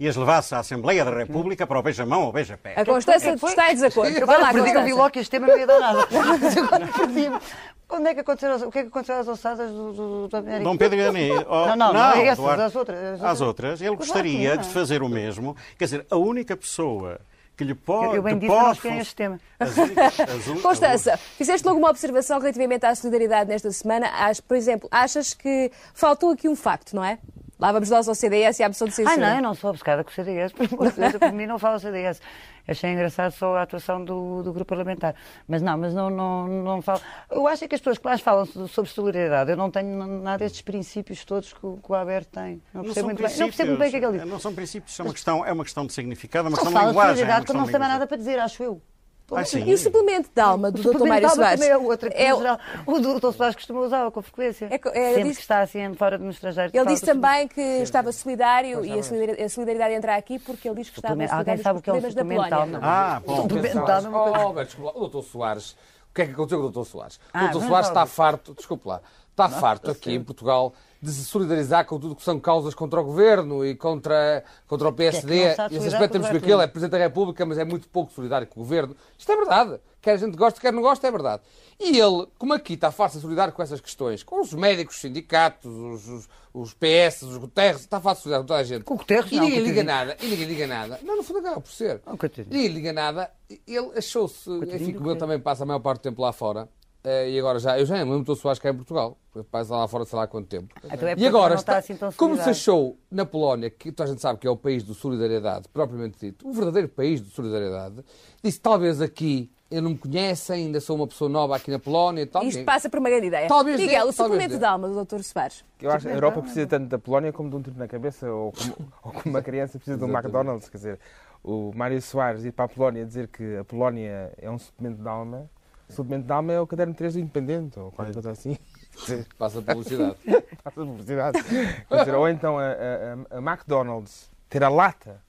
e 0.00 0.08
as 0.08 0.16
levasse 0.16 0.54
à 0.54 0.60
Assembleia 0.60 1.04
da 1.04 1.10
República 1.14 1.66
para 1.66 1.78
o 1.78 1.82
Benjamão 1.82 2.22
ou 2.24 2.32
Beijapé. 2.32 2.72
A 2.74 2.82
Constância 2.86 3.36
Foi- 3.36 3.50
está 3.50 3.70
em 3.70 3.74
desacordo. 3.74 4.10
Vai 4.14 4.22
Agora 4.22 4.38
lá, 4.38 4.52
perdi 4.54 4.60
o 4.60 4.64
Constância. 4.72 4.84
viló 4.86 5.10
que 5.10 5.18
este 5.18 5.30
tema 5.32 5.46
não 5.48 5.58
ia 5.58 5.66
dar 5.66 5.80
nada. 5.80 6.08
Quando 7.86 8.06
é 8.08 8.14
que 8.14 8.20
aconteceram, 8.20 8.68
o 8.68 8.72
que 8.72 8.78
é 8.78 8.82
que 8.84 8.88
aconteceu 8.88 9.16
às 9.16 9.28
ossadas 9.28 9.70
do, 9.70 9.92
do, 9.92 10.28
do 10.28 10.36
América? 10.38 10.64
Dom 10.64 10.76
Pedro 10.78 10.98
e 10.98 11.08
Inês. 11.08 11.44
Oh, 11.46 11.66
Não, 11.66 11.76
não, 11.76 11.92
não 11.92 12.12
é 12.12 12.26
essas, 12.26 12.38
as 12.38 12.38
outras, 12.38 12.60
as 12.72 12.74
outras. 12.74 13.22
Às 13.22 13.40
outras. 13.42 13.82
Ele 13.82 13.96
gostaria 13.96 14.54
não. 14.54 14.62
de 14.62 14.68
fazer 14.70 15.02
o 15.02 15.10
mesmo. 15.10 15.54
Quer 15.78 15.84
dizer, 15.84 16.06
a 16.10 16.16
única 16.16 16.56
pessoa 16.56 17.20
que 17.56 17.64
lhe 17.64 17.74
pode. 17.74 18.16
Eu 18.16 18.22
bem 18.22 18.34
que 18.34 18.40
disse, 18.40 18.52
eu 18.52 18.58
não 18.58 18.64
pode 18.66 18.76
escolhi 18.76 18.94
fun- 18.94 19.00
este 19.00 19.14
tema. 19.14 19.40
Constança, 20.62 21.16
fizeste 21.16 21.66
logo 21.66 21.78
uma 21.78 21.90
observação 21.90 22.38
relativamente 22.38 22.84
à 22.84 22.94
solidariedade 22.94 23.48
nesta 23.48 23.70
semana. 23.72 24.10
Por 24.46 24.56
exemplo, 24.56 24.88
achas 24.90 25.32
que 25.34 25.70
faltou 25.94 26.30
aqui 26.30 26.48
um 26.48 26.56
facto, 26.56 26.94
não 26.94 27.04
é? 27.04 27.18
Lá 27.58 27.72
vamos 27.72 27.88
nós 27.88 28.06
ao 28.06 28.14
CDS 28.14 28.58
e 28.60 28.62
à 28.62 28.68
moção 28.68 28.86
de 28.86 28.94
censura. 28.94 29.14
Ai 29.14 29.30
não, 29.30 29.36
eu 29.36 29.42
não 29.42 29.54
sou 29.54 29.70
obcecada 29.70 30.04
com 30.04 30.10
o 30.10 30.12
CDS, 30.12 30.52
por 30.52 30.66
eu 30.66 31.32
mim 31.32 31.46
não 31.46 31.58
falo 31.58 31.78
CDS. 31.80 32.20
Achei 32.68 32.90
engraçado 32.92 33.30
só 33.32 33.56
a 33.56 33.62
atuação 33.62 34.04
do, 34.04 34.42
do 34.42 34.52
grupo 34.52 34.66
parlamentar. 34.68 35.14
Mas 35.48 35.62
não, 35.62 35.78
mas 35.78 35.94
não, 35.94 36.10
não, 36.10 36.46
não 36.48 36.82
falo. 36.82 37.00
Eu 37.30 37.46
acho 37.46 37.66
que 37.66 37.74
as 37.74 37.80
pessoas 37.80 37.96
que 37.96 38.04
mais 38.04 38.20
falam 38.20 38.44
so- 38.44 38.66
sobre 38.68 38.90
solidariedade, 38.90 39.52
eu 39.52 39.56
não 39.56 39.70
tenho 39.70 40.04
nada 40.20 40.38
destes 40.38 40.60
princípios 40.62 41.24
todos 41.24 41.52
que, 41.52 41.64
o- 41.64 41.78
que 41.82 41.90
o 41.90 41.94
Alberto 41.94 42.28
tem. 42.32 42.60
Não 42.74 42.82
Não 42.82 42.82
percebo, 42.82 42.94
são, 42.94 43.04
muito 43.04 43.22
bem, 43.22 43.38
não 43.38 43.46
percebo 43.46 43.68
muito 43.70 43.78
bem 43.78 43.88
o 43.88 43.90
que 43.90 43.96
é 43.96 44.00
que 44.00 44.06
ele 44.06 44.18
diz. 44.18 44.28
não 44.28 44.40
são 44.40 44.52
princípios, 44.54 44.98
é 45.00 45.02
uma 45.04 45.12
questão, 45.12 45.46
é 45.46 45.52
uma 45.52 45.64
questão 45.64 45.86
de 45.86 45.92
significado, 45.92 46.48
é 46.48 46.50
uma 46.50 46.50
Não 46.50 46.56
questão 46.56 46.72
de 46.72 46.78
fala 46.78 46.90
linguagem. 46.90 47.08
é 47.08 47.12
uma 47.12 47.14
solidariedade 47.16 47.46
quando 47.46 47.46
questão 47.46 47.60
não 47.60 47.66
se 47.66 47.72
tem 47.72 47.80
mais 47.80 47.92
nada 47.92 48.06
para 48.06 48.16
dizer, 48.16 48.38
acho 48.40 48.62
eu. 48.62 48.82
Ah. 49.28 49.42
E 49.58 49.74
o 49.74 49.78
suplemento 49.78 50.30
de 50.32 50.40
alma 50.40 50.70
do 50.70 50.80
Dr. 50.80 51.04
Mário 51.04 51.28
Soares? 51.30 51.58
também 51.60 51.68
é 51.72 51.76
outra 51.76 52.08
É 52.14 52.32
o- 52.32 52.38
geral, 52.38 52.58
o 52.86 52.98
do 53.00 53.18
Dr. 53.18 53.32
Soares 53.32 53.56
costuma 53.56 53.80
usá-la 53.80 54.10
com 54.10 54.22
frequência. 54.22 54.66
É 54.66 54.74
é, 54.74 54.76
ele 54.76 54.80
Sempre 55.08 55.22
disse- 55.24 55.34
que 55.36 55.40
está 55.42 55.60
assim 55.62 55.94
fora 55.94 56.16
no 56.16 56.30
estrangeiro. 56.30 56.70
Ele 56.72 56.86
disse 56.86 57.04
do 57.04 57.08
também 57.12 57.48
que 57.48 57.60
estava 57.60 58.12
solidário 58.12 58.84
e 58.84 58.98
a 58.98 59.02
solidariedade, 59.02 59.42
a 59.42 59.48
solidariedade 59.48 59.94
entra 59.94 60.14
aqui 60.16 60.38
porque 60.38 60.68
ele 60.68 60.76
diz 60.76 60.90
que 60.90 60.98
estava 60.98 61.14
Suplemento- 61.14 61.32
solidário 61.34 61.50
Alguém 61.50 61.62
sabe 61.64 61.78
o 61.78 61.82
que 61.82 61.90
é 61.90 61.92
com 61.92 61.98
os 61.98 62.04
problemas 62.14 62.14
da 62.14 62.22
suplemental? 62.22 62.60
Polónia. 62.60 62.78
Não. 62.78 62.88
Ah, 62.88 63.22
bom. 63.26 63.42
Suplementar 63.42 64.02
numa 64.02 64.18
coisa. 64.22 64.38
Oh, 64.38 64.40
Alberto, 64.46 64.66
desculpa 64.68 64.98
lá. 64.98 65.04
O 65.04 65.08
Dr. 65.08 65.22
Soares, 65.28 65.70
o 65.72 66.14
que 66.14 66.22
é 66.22 66.26
que 66.26 66.32
aconteceu 66.32 66.60
com 66.60 66.66
o 66.66 66.70
Dr. 66.70 66.88
Soares? 66.88 67.20
Ah, 67.34 67.44
o 67.46 67.48
Dr. 67.58 67.66
Soares 67.66 67.88
está 67.88 68.06
farto, 68.06 68.54
desculpe 68.54 68.86
lá, 68.88 69.00
está 69.30 69.48
farto 69.48 69.90
aqui 69.90 70.14
em 70.14 70.22
Portugal 70.22 70.72
de 71.06 71.12
se 71.12 71.24
solidarizar 71.24 71.86
com 71.86 71.98
tudo 71.98 72.16
que 72.16 72.22
são 72.22 72.38
causas 72.40 72.74
contra 72.74 73.00
o 73.00 73.04
governo 73.04 73.64
e 73.64 73.74
contra, 73.74 74.42
contra 74.66 74.88
o 74.88 74.92
PSD. 74.92 75.54
não 75.56 75.66
e 75.70 75.74
nesse 75.74 75.86
solidário 75.86 75.86
aspecto 75.88 76.12
temos 76.12 76.28
que 76.28 76.50
ele 76.50 76.62
é. 76.62 76.66
Presidente 76.66 76.92
da 76.92 76.98
República, 76.98 77.46
mas 77.46 77.58
é 77.58 77.64
muito 77.64 77.88
pouco 77.88 78.12
solidário 78.12 78.46
com 78.46 78.60
o 78.60 78.64
governo. 78.64 78.96
Isto 79.16 79.30
é 79.30 79.36
verdade. 79.36 79.80
Quer 80.02 80.12
a 80.12 80.16
gente 80.16 80.36
goste, 80.36 80.60
quer 80.60 80.72
não 80.72 80.82
goste, 80.82 81.04
é 81.06 81.10
verdade. 81.10 81.42
E 81.78 81.98
ele, 81.98 82.26
como 82.38 82.52
aqui 82.54 82.74
está 82.74 82.90
de 82.92 83.20
solidário 83.20 83.52
com 83.52 83.62
essas 83.62 83.80
questões, 83.80 84.22
com 84.22 84.40
os 84.40 84.52
médicos, 84.52 84.96
os 84.96 85.00
sindicatos, 85.00 85.72
os, 85.72 86.08
os, 86.08 86.28
os 86.54 86.74
PS, 86.74 87.22
os 87.22 87.36
Guterres, 87.36 87.80
está 87.80 87.98
de 87.98 88.20
solidário 88.20 88.44
com 88.44 88.48
toda 88.48 88.60
a 88.60 88.64
gente. 88.64 88.84
Com 88.84 88.94
o 88.94 88.96
Guterres, 88.96 89.30
E 89.30 89.36
não, 89.36 89.44
ninguém 89.44 89.58
com 89.58 89.64
o 89.64 89.68
liga 89.68 89.84
nada. 89.84 90.16
E 90.20 90.26
ninguém 90.26 90.46
liga 90.46 90.66
nada. 90.66 91.00
Não, 91.02 91.16
no 91.16 91.22
fundo 91.22 91.40
acaba 91.40 91.60
por 91.60 91.70
ser. 91.70 92.00
Oh, 92.06 92.16
coitadinho. 92.16 92.54
Ninguém 92.54 92.72
liga 92.72 92.92
nada. 92.92 93.30
Ele 93.66 93.90
achou-se, 93.96 94.50
enfim, 94.50 94.94
como 94.94 95.10
ele 95.10 95.18
também 95.18 95.38
passa 95.38 95.64
a 95.64 95.66
maior 95.66 95.80
parte 95.80 96.00
do 96.00 96.02
tempo 96.02 96.22
lá 96.22 96.32
fora, 96.32 96.68
e 97.06 97.38
agora 97.38 97.58
já, 97.58 97.78
eu 97.78 97.86
já 97.86 97.96
não 98.04 98.12
lembro 98.12 98.24
do 98.24 98.36
Soares 98.36 98.58
cá 98.58 98.70
em 98.70 98.74
Portugal, 98.74 99.16
passa 99.50 99.76
lá 99.76 99.86
fora 99.86 100.04
sei 100.04 100.16
lá 100.16 100.24
há 100.24 100.26
quanto 100.26 100.48
tempo. 100.48 100.74
Então 100.84 101.08
é 101.08 101.14
e 101.16 101.26
agora, 101.26 101.54
está 101.54 101.76
assim 101.76 101.96
tão 101.96 102.10
como 102.12 102.36
se 102.36 102.48
achou 102.48 102.98
na 103.10 103.24
Polónia, 103.24 103.70
que 103.70 103.92
toda 103.92 104.08
a 104.08 104.12
gente 104.12 104.20
sabe 104.20 104.38
que 104.40 104.46
é 104.46 104.50
o 104.50 104.56
país 104.56 104.82
de 104.82 104.94
solidariedade, 104.94 105.68
propriamente 105.68 106.18
dito, 106.18 106.48
o 106.48 106.52
verdadeiro 106.52 106.88
país 106.88 107.22
de 107.22 107.30
solidariedade, 107.30 108.04
disse 108.42 108.60
talvez 108.60 109.00
aqui, 109.00 109.50
eu 109.70 109.82
não 109.82 109.90
me 109.90 109.98
conheço 109.98 110.52
ainda, 110.52 110.80
sou 110.80 110.96
uma 110.96 111.06
pessoa 111.06 111.28
nova 111.28 111.56
aqui 111.56 111.70
na 111.70 111.78
Polónia 111.78 112.22
e 112.22 112.26
tal. 112.26 112.42
Isto 112.42 112.64
passa 112.64 112.88
por 112.88 113.00
uma 113.00 113.08
grande 113.08 113.26
ideia. 113.26 113.48
Talvez 113.48 113.80
Miguel, 113.80 114.04
dê, 114.04 114.10
o 114.10 114.12
talvez 114.12 114.16
suplemento 114.16 114.52
dê. 114.52 114.58
de 114.58 114.64
alma 114.64 114.88
do 114.88 115.04
Dr. 115.04 115.22
Soares. 115.22 115.64
Eu 115.80 115.90
acho 115.90 116.06
que 116.06 116.12
a 116.12 116.14
Europa 116.14 116.42
precisa 116.42 116.66
tanto 116.66 116.88
da 116.88 116.98
Polónia 116.98 117.32
como 117.32 117.50
de 117.50 117.56
um 117.56 117.62
tiro 117.62 117.76
na 117.76 117.88
cabeça, 117.88 118.30
ou 118.30 118.52
como, 118.52 118.76
ou 119.02 119.12
como 119.12 119.24
uma 119.26 119.42
criança 119.42 119.78
precisa 119.78 119.98
de 119.98 120.04
um. 120.04 120.08
McDonald's. 120.08 120.68
Quer 120.68 120.76
dizer, 120.76 121.00
o 121.42 121.72
Mário 121.74 122.00
Soares 122.00 122.44
ir 122.44 122.52
para 122.52 122.66
a 122.66 122.68
Polónia 122.68 123.04
dizer 123.04 123.28
que 123.28 123.56
a 123.56 123.64
Polónia 123.64 124.32
é 124.38 124.48
um 124.50 124.58
suplemento 124.58 125.02
de 125.02 125.08
alma. 125.08 125.50
O 125.88 125.92
suplemento 125.92 126.26
de 126.26 126.32
alma 126.32 126.52
é 126.52 126.60
o 126.60 126.66
caderno 126.66 126.94
3 126.94 127.14
do 127.14 127.20
Independente, 127.20 127.78
ou 127.78 127.92
qualquer 127.92 128.12
coisa 128.12 128.30
assim. 128.32 128.58
Passa 129.38 129.62
publicidade. 129.62 130.16
Faça 130.64 130.80
publicidade. 130.84 131.42
Quer 131.44 131.98
dizer, 132.00 132.14
ou 132.14 132.28
então 132.28 132.58
a, 132.58 132.64
a- 132.64 133.36
a- 133.36 133.38
McDonald's 133.40 134.30
ter 134.48 134.64
a 134.64 134.68
lata 134.68 135.20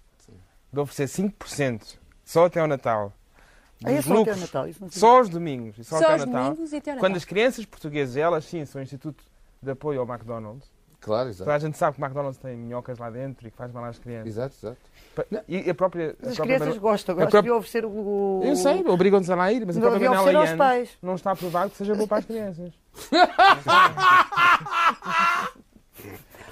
de 0.74 0.80
oferecer 0.80 1.24
5% 1.24 1.98
só 2.26 2.46
até 2.46 2.60
ao 2.60 2.68
Natal. 2.68 3.14
Ah, 3.86 3.92
é 3.92 4.02
só 4.02 4.14
lucros, 4.14 4.42
Natal. 4.42 4.66
Só 4.90 5.18
aos 5.20 5.30
domingos. 5.30 5.78
E 5.78 5.84
só, 5.84 5.98
Só 6.00 6.04
até 6.06 6.14
aos 6.14 6.22
ao 6.24 6.28
Natal. 6.28 6.50
domingos 6.52 6.74
e 6.74 6.78
até 6.78 6.92
ao 6.92 6.98
Quando 6.98 7.12
Natal. 7.12 7.18
as 7.18 7.26
crianças 7.26 7.66
portuguesas, 7.66 8.18
elas 8.18 8.46
sim 8.46 8.66
são 8.66 8.80
o 8.82 8.84
Instituto 8.84 9.24
de 9.62 9.70
Apoio 9.72 10.00
ao 10.02 10.08
McDonald's. 10.08 10.68
Claro, 11.00 11.26
Toda 11.30 11.30
exato. 11.30 11.52
a 11.52 11.60
gente 11.60 11.78
sabe 11.78 11.96
que 11.96 12.02
o 12.02 12.06
McDonald's 12.06 12.38
tem 12.40 12.58
minhocas 12.58 12.98
lá 12.98 13.10
dentro 13.10 13.48
e 13.48 13.52
que 13.52 13.58
faz 13.58 13.72
mal 13.72 13.86
às 13.86 14.00
crianças. 14.00 14.28
Exato, 14.28 14.56
exato. 14.62 15.44
E 15.48 15.70
a 15.70 15.74
própria. 15.76 16.16
a 16.22 16.28
As 16.30 16.36
própria 16.36 16.56
crianças 16.58 16.78
gostam, 16.80 17.16
gostam 17.16 17.30
própria- 17.32 17.42
de 17.44 17.52
oferecer 17.52 17.86
o... 17.86 18.42
Eu 18.44 18.56
sei, 18.56 18.84
obrigam-nos 18.88 19.30
a 19.30 19.36
lá 19.36 19.52
ir, 19.52 19.66
mas 19.66 19.78
a 19.78 19.80
Não 19.80 19.88
própria 19.90 20.10
Manuela 20.10 20.40
oferecer 20.40 20.52
aos 20.52 20.58
pais. 20.58 20.90
não 21.02 21.16
está 21.16 21.32
aprovado 21.32 21.70
que 21.72 21.78
seja 21.78 21.94
bom 21.96 22.08
para 22.08 22.18
as 22.18 22.26
crianças. 22.26 22.74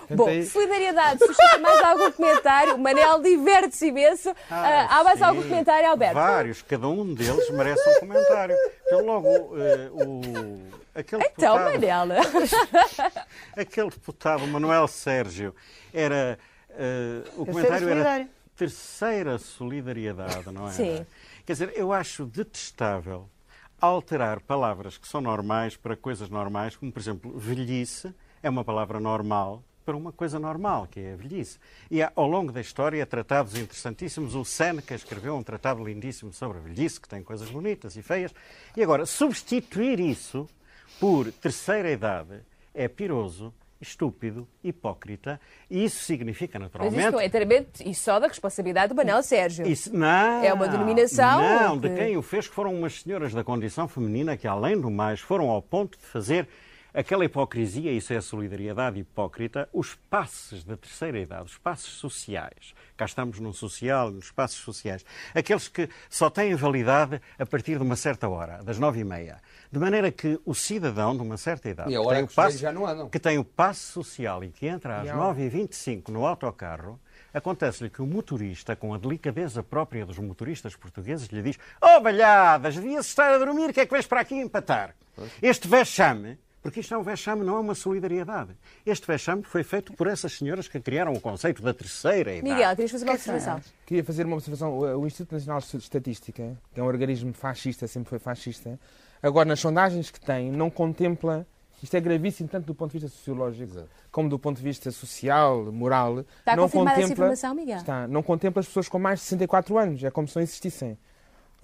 Bom, 0.09 0.27
solidariedade, 0.43 1.17
suscita 1.25 1.57
mais 1.57 1.83
algum 1.83 2.11
comentário? 2.11 2.75
O 2.75 2.77
Manel 2.77 3.21
diverte-se 3.23 3.87
imenso. 3.87 4.31
Ah, 4.51 4.99
há 4.99 5.03
mais 5.03 5.17
sim. 5.17 5.25
algum 5.25 5.41
comentário, 5.41 5.89
Alberto? 5.89 6.13
Vários, 6.13 6.61
cada 6.61 6.87
um 6.87 7.11
deles 7.13 7.49
merece 7.49 7.89
um 7.97 7.99
comentário. 8.01 8.55
Então, 8.85 9.03
logo, 9.03 9.27
eh, 9.57 9.89
o, 9.91 10.21
aquele 10.95 11.23
Então, 11.25 11.55
deputado, 11.57 11.73
Manel. 11.73 12.07
aquele 13.55 13.89
deputado 13.89 14.47
Manuel 14.47 14.87
Sérgio 14.87 15.53
era. 15.93 16.39
eh, 16.69 17.23
o 17.35 17.45
comentário 17.45 17.89
era 17.89 18.27
terceira 18.55 19.37
solidariedade, 19.37 20.49
não 20.51 20.67
é? 20.67 20.71
Sim. 20.71 21.05
Quer 21.45 21.53
dizer, 21.53 21.73
eu 21.75 21.91
acho 21.93 22.25
detestável 22.25 23.29
alterar 23.79 24.39
palavras 24.39 24.97
que 24.97 25.07
são 25.07 25.19
normais 25.21 25.75
para 25.75 25.95
coisas 25.95 26.29
normais, 26.29 26.75
como 26.75 26.91
por 26.91 26.99
exemplo, 26.99 27.37
velhice 27.37 28.13
é 28.41 28.49
uma 28.49 28.63
palavra 28.63 28.99
normal 28.99 29.61
para 29.85 29.95
uma 29.95 30.11
coisa 30.11 30.39
normal, 30.39 30.87
que 30.89 30.99
é 30.99 31.13
a 31.13 31.15
velhice. 31.15 31.59
E 31.91 32.01
há, 32.01 32.11
ao 32.15 32.27
longo 32.27 32.51
da 32.51 32.59
história, 32.59 33.05
tratados 33.05 33.55
interessantíssimos. 33.55 34.33
O 34.33 34.43
Seneca 34.43 34.95
escreveu 34.95 35.35
um 35.35 35.43
tratado 35.43 35.83
lindíssimo 35.83 36.33
sobre 36.33 36.57
a 36.57 36.61
velhice, 36.61 36.99
que 36.99 37.07
tem 37.07 37.21
coisas 37.21 37.47
bonitas 37.51 37.95
e 37.95 38.01
feias. 38.01 38.33
E 38.75 38.81
agora, 38.81 39.05
substituir 39.05 39.99
isso 39.99 40.47
por 40.99 41.31
terceira 41.31 41.91
idade 41.91 42.39
é 42.73 42.87
piroso, 42.87 43.53
estúpido, 43.81 44.47
hipócrita, 44.63 45.39
e 45.69 45.83
isso 45.83 46.03
significa 46.03 46.57
Mas 46.57 46.67
naturalmente. 46.71 47.05
isto 47.05 47.19
é 47.19 47.25
inteiramente 47.25 47.89
e 47.89 47.93
só 47.93 48.19
da 48.19 48.27
responsabilidade 48.27 48.93
do 48.93 48.95
Manel 48.95 49.21
Sérgio. 49.21 49.67
Isso, 49.67 49.95
não, 49.95 50.43
É 50.43 50.51
uma 50.53 50.67
denominação 50.67 51.41
Não, 51.41 51.77
de 51.77 51.89
que- 51.89 51.95
quem 51.95 52.17
o 52.17 52.21
fez, 52.21 52.47
que 52.47 52.55
foram 52.55 52.73
umas 52.73 53.01
senhoras 53.01 53.33
da 53.33 53.43
condição 53.43 53.87
feminina 53.87 54.35
que, 54.37 54.47
além 54.47 54.79
do 54.79 54.89
mais, 54.89 55.19
foram 55.19 55.49
ao 55.49 55.61
ponto 55.61 55.97
de 55.97 56.05
fazer 56.05 56.47
aquela 56.95 57.25
hipocrisia, 57.25 57.91
isso 57.91 58.13
é 58.13 58.17
a 58.17 58.21
solidariedade 58.21 58.99
hipócrita, 58.99 59.67
os 59.73 59.95
passes 60.09 60.63
da 60.63 60.77
terceira 60.77 61.19
idade, 61.19 61.43
os 61.45 61.57
passes 61.57 61.87
sociais. 61.87 62.73
Cá 62.97 63.05
estamos 63.05 63.39
num 63.39 63.51
social, 63.53 64.09
nos 64.11 64.31
passos 64.31 64.57
sociais. 64.59 65.05
Aqueles 65.33 65.67
que 65.67 65.89
só 66.09 66.29
têm 66.29 66.55
validade 66.55 67.21
a 67.37 67.45
partir 67.45 67.77
de 67.77 67.83
uma 67.83 67.95
certa 67.95 68.27
hora, 68.29 68.63
das 68.63 68.79
nove 68.79 69.01
e 69.01 69.03
meia. 69.03 69.37
De 69.71 69.77
maneira 69.79 70.09
que 70.11 70.39
o 70.45 70.53
cidadão 70.55 71.15
de 71.15 71.21
uma 71.21 71.37
certa 71.37 71.69
idade, 71.69 71.89
E 71.93 71.97
que 71.97 71.97
tem, 71.97 72.19
é 72.19 72.23
o 72.23 72.27
passe, 72.35 72.57
que 73.11 73.19
tem 73.19 73.37
o 73.37 73.43
passe 73.43 73.81
social 73.81 74.43
e 74.43 74.49
que 74.49 74.65
entra 74.65 75.01
às 75.01 75.07
E 75.07 75.09
há 75.09 75.15
um- 75.15 75.19
9h25 75.33 76.09
no 76.09 76.25
autocarro, 76.25 76.99
acontece-lhe 77.33 77.89
que 77.89 78.01
o 78.01 78.07
motorista, 78.07 78.75
com 78.75 78.93
a 78.93 78.97
delicadeza 78.97 79.61
própria 79.61 80.05
dos 80.05 80.17
motoristas 80.17 80.75
portugueses, 80.75 81.27
lhe 81.27 81.41
diz 81.41 81.57
Oh, 81.81 81.99
balhadas, 81.99 82.75
devias 82.75 83.05
estar 83.07 83.29
a 83.33 83.37
dormir, 83.37 83.73
que 83.73 83.81
é 83.81 83.85
que 83.85 83.93
vens 83.93 84.07
para 84.07 84.21
aqui 84.21 84.35
empatar? 84.35 84.95
Este 85.41 85.67
vexame, 85.67 86.37
porque 86.65 86.79
isto 86.79 86.95
é 86.95 86.97
um 86.97 87.03
vexame, 87.03 87.45
não 87.45 87.57
é 87.57 87.59
uma 87.59 87.75
solidariedade. 87.75 88.57
Este 88.83 89.05
vexame 89.05 89.43
foi 89.43 89.61
feito 89.63 89.93
por 89.93 90.07
essas 90.07 90.33
senhoras 90.33 90.67
que 90.67 90.79
criaram 90.79 91.13
o 91.13 91.21
conceito 91.21 91.61
da 91.61 91.71
terceira 91.75 92.33
idade. 92.33 92.51
Miguel, 92.51 92.71
querias 92.71 92.91
fazer 92.91 93.05
uma 93.05 93.13
observação? 93.13 93.61
Queria 93.85 94.03
fazer 94.03 94.25
uma 94.25 94.35
observação. 94.35 94.75
O 94.75 95.01
o 95.01 95.05
Instituto 95.05 95.33
Nacional 95.33 95.59
de 95.59 95.77
Estatística, 95.77 96.57
que 96.73 96.79
é 96.79 96.83
um 96.83 96.87
organismo 96.87 97.33
fascista, 97.33 97.85
sempre 97.85 98.09
foi 98.09 98.17
fascista, 98.17 98.79
agora 99.21 99.47
nas 99.47 99.59
sondagens 99.59 100.09
que 100.09 100.19
tem, 100.19 100.51
não 100.51 100.71
contempla. 100.71 101.45
Isto 101.83 101.97
é 101.97 102.01
gravíssimo, 102.01 102.49
tanto 102.49 102.65
do 102.65 102.73
ponto 102.73 102.93
de 102.93 102.97
vista 102.97 103.15
sociológico 103.15 103.87
como 104.11 104.27
do 104.27 104.39
ponto 104.39 104.57
de 104.57 104.63
vista 104.63 104.89
social, 104.89 105.71
moral. 105.71 106.21
Está 106.39 106.55
não 106.55 106.63
confirmada 106.63 106.91
essa 106.93 107.01
contempla, 107.01 107.25
informação, 107.25 107.53
Miguel? 107.53 107.77
Está, 107.77 108.07
não 108.07 108.23
contempla 108.23 108.61
as 108.61 108.65
pessoas 108.65 108.89
com 108.89 108.97
mais 108.97 109.19
de 109.19 109.25
64 109.25 109.77
anos. 109.77 110.03
É 110.03 110.09
como 110.09 110.27
se 110.27 110.35
não 110.35 110.41
existissem. 110.41 110.97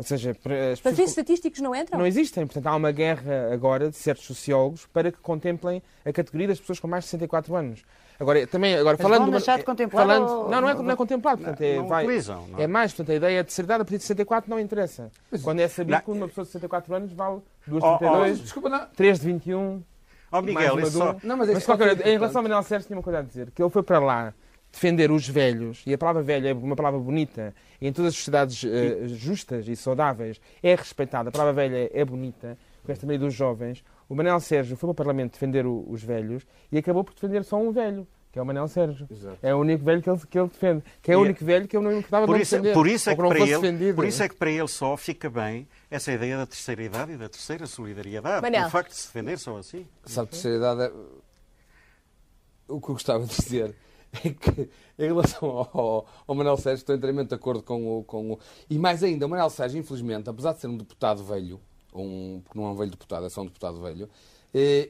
Ou 0.01 0.03
seja, 0.03 0.35
para 0.41 0.71
as 0.71 0.79
Para 0.81 0.91
pessoas 0.91 1.09
estatísticos 1.09 1.59
não 1.61 1.75
entram? 1.75 1.99
não 1.99 2.07
existem. 2.07 2.43
Portanto, 2.47 2.65
há 2.65 2.75
uma 2.75 2.91
guerra 2.91 3.53
agora 3.53 3.87
de 3.91 3.95
certos 3.95 4.25
sociólogos 4.25 4.87
para 4.91 5.11
que 5.11 5.19
contemplem 5.19 5.79
a 6.03 6.11
categoria 6.11 6.47
das 6.47 6.59
pessoas 6.59 6.79
com 6.79 6.87
mais 6.87 7.03
de 7.03 7.11
64 7.11 7.55
anos. 7.55 7.83
Agora, 8.19 8.45
também, 8.47 8.75
agora 8.75 8.97
Mas 8.97 9.03
falando 9.03 9.19
vão 9.19 9.25
de 9.27 9.31
uma- 9.31 9.37
deixar 9.37 9.57
de 9.59 9.63
contemplar 9.63 10.05
falando- 10.07 10.27
ou- 10.27 10.49
Não, 10.49 10.61
não 10.61 10.69
é, 10.69 10.73
não 10.73 10.91
é 10.91 10.95
contemplar. 10.95 11.37
Portanto, 11.37 11.61
é, 11.61 11.75
não 11.77 11.87
vai- 11.87 12.03
utilizam, 12.05 12.47
não 12.47 12.59
é? 12.59 12.63
é 12.63 12.67
mais, 12.67 12.91
portanto, 12.93 13.11
a 13.11 13.15
ideia 13.15 13.43
de 13.43 13.53
seriedade 13.53 13.81
a 13.81 13.85
partir 13.85 13.97
de 13.97 14.03
64 14.03 14.49
não 14.49 14.59
interessa. 14.59 15.11
Quando 15.43 15.59
é 15.59 15.67
sabido 15.67 16.01
que 16.01 16.11
uma 16.11 16.27
pessoa 16.27 16.45
de 16.45 16.51
64 16.51 16.95
anos 16.95 17.13
vale 17.13 17.39
2,32, 17.67 18.39
Desculpa, 18.41 18.69
não. 18.69 18.85
3 18.95 19.19
de 19.19 19.25
21. 19.27 19.83
Ó 20.31 20.41
Miguel, 20.41 20.75
mais 20.75 20.87
isso 20.87 20.97
só... 20.97 21.13
de. 21.13 21.27
Não, 21.27 21.37
mas 21.37 21.49
é 21.49 21.53
Mas, 21.53 21.63
que 21.65 21.71
de 21.71 21.77
qualquer- 21.77 22.07
é 22.07 22.09
em 22.09 22.13
relação 22.13 22.39
ao 22.39 22.43
Manuel 22.43 22.63
Sérgio, 22.63 22.87
tinha 22.87 22.97
uma 22.97 23.03
coisa 23.03 23.19
a 23.19 23.21
dizer, 23.21 23.51
que 23.51 23.61
ele 23.61 23.69
foi 23.69 23.83
para 23.83 23.99
lá 23.99 24.33
defender 24.71 25.11
os 25.11 25.27
velhos, 25.27 25.81
e 25.85 25.93
a 25.93 25.97
palavra 25.97 26.21
velho 26.23 26.47
é 26.47 26.53
uma 26.53 26.75
palavra 26.75 26.99
bonita, 26.99 27.53
e 27.81 27.87
em 27.87 27.91
todas 27.93 28.09
as 28.13 28.17
sociedades 28.17 28.63
eh, 28.63 29.07
justas 29.07 29.67
e 29.67 29.75
saudáveis 29.75 30.39
é 30.63 30.73
respeitada, 30.75 31.29
a 31.29 31.31
palavra 31.31 31.53
velha 31.53 31.75
é, 31.93 32.01
é 32.01 32.05
bonita, 32.05 32.57
com 32.83 32.91
esta 32.91 33.05
maioria 33.05 33.27
dos 33.27 33.35
jovens. 33.35 33.83
O 34.07 34.15
Manuel 34.15 34.39
Sérgio 34.39 34.75
foi 34.77 34.87
para 34.87 34.91
o 34.91 34.95
Parlamento 34.95 35.33
defender 35.33 35.65
o- 35.65 35.85
os 35.89 36.01
velhos 36.03 36.45
e 36.71 36.77
acabou 36.77 37.03
por 37.03 37.13
defender 37.13 37.43
só 37.43 37.57
um 37.57 37.71
velho, 37.71 38.07
que 38.31 38.39
é 38.39 38.41
o 38.41 38.45
Manuel 38.45 38.67
Sérgio. 38.69 39.07
É 39.43 39.53
o 39.53 39.59
único 39.59 39.83
velho 39.83 40.01
que 40.01 40.09
ele, 40.09 40.19
que 40.29 40.39
ele 40.39 40.47
defende, 40.47 40.83
que 41.01 41.11
é 41.11 41.17
o 41.17 41.21
E- 41.21 41.23
único 41.25 41.43
velho 41.45 41.67
que 41.67 41.75
eu 41.75 41.81
não 41.81 41.91
importava 41.91 42.25
de 42.25 42.31
Por 42.31 42.39
isso, 42.39 42.51
defender, 42.55 42.73
por, 42.73 42.87
isso 42.87 43.09
é 43.09 43.15
que 43.15 43.21
para 43.21 43.39
ele, 43.39 43.45
defendido. 43.59 43.95
por 43.95 44.05
isso 44.05 44.23
é 44.23 44.29
que 44.29 44.35
para 44.35 44.49
ele 44.51 44.67
só 44.69 44.95
fica 44.95 45.29
bem 45.29 45.67
essa 45.89 46.11
ideia 46.13 46.37
da 46.37 46.45
terceira 46.45 46.81
idade 46.81 47.11
e 47.11 47.17
da 47.17 47.27
terceira 47.27 47.67
solidariedade. 47.67 48.41
Manel. 48.41 48.67
O 48.67 48.69
facto 48.69 48.89
de 48.91 48.95
se 48.95 49.07
defender 49.07 49.37
só 49.37 49.57
assim. 49.57 49.85
Sabe, 50.05 50.29
terceira 50.29 50.57
idade 50.57 50.81
é... 50.83 50.91
O 52.69 52.79
que 52.79 52.89
eu 52.89 52.93
gostava 52.93 53.25
de 53.25 53.35
dizer 53.35 53.75
é 54.23 54.29
que, 54.29 54.69
em 54.99 55.05
relação 55.05 55.49
ao, 55.49 56.05
ao 56.27 56.35
Manuel 56.35 56.57
Sérgio, 56.57 56.81
estou 56.81 56.95
inteiramente 56.95 57.29
de 57.29 57.35
acordo 57.35 57.63
com 57.63 57.99
o, 57.99 58.03
com 58.03 58.33
o... 58.33 58.39
E 58.69 58.77
mais 58.77 59.03
ainda, 59.03 59.25
o 59.25 59.29
Manuel 59.29 59.49
Sérgio, 59.49 59.79
infelizmente, 59.79 60.29
apesar 60.29 60.53
de 60.53 60.59
ser 60.59 60.67
um 60.67 60.77
deputado 60.77 61.23
velho, 61.23 61.59
um, 61.93 62.41
porque 62.43 62.59
não 62.59 62.67
é 62.67 62.71
um 62.71 62.75
velho 62.75 62.91
deputado, 62.91 63.25
é 63.25 63.29
só 63.29 63.41
um 63.41 63.45
deputado 63.45 63.81
velho, 63.81 64.09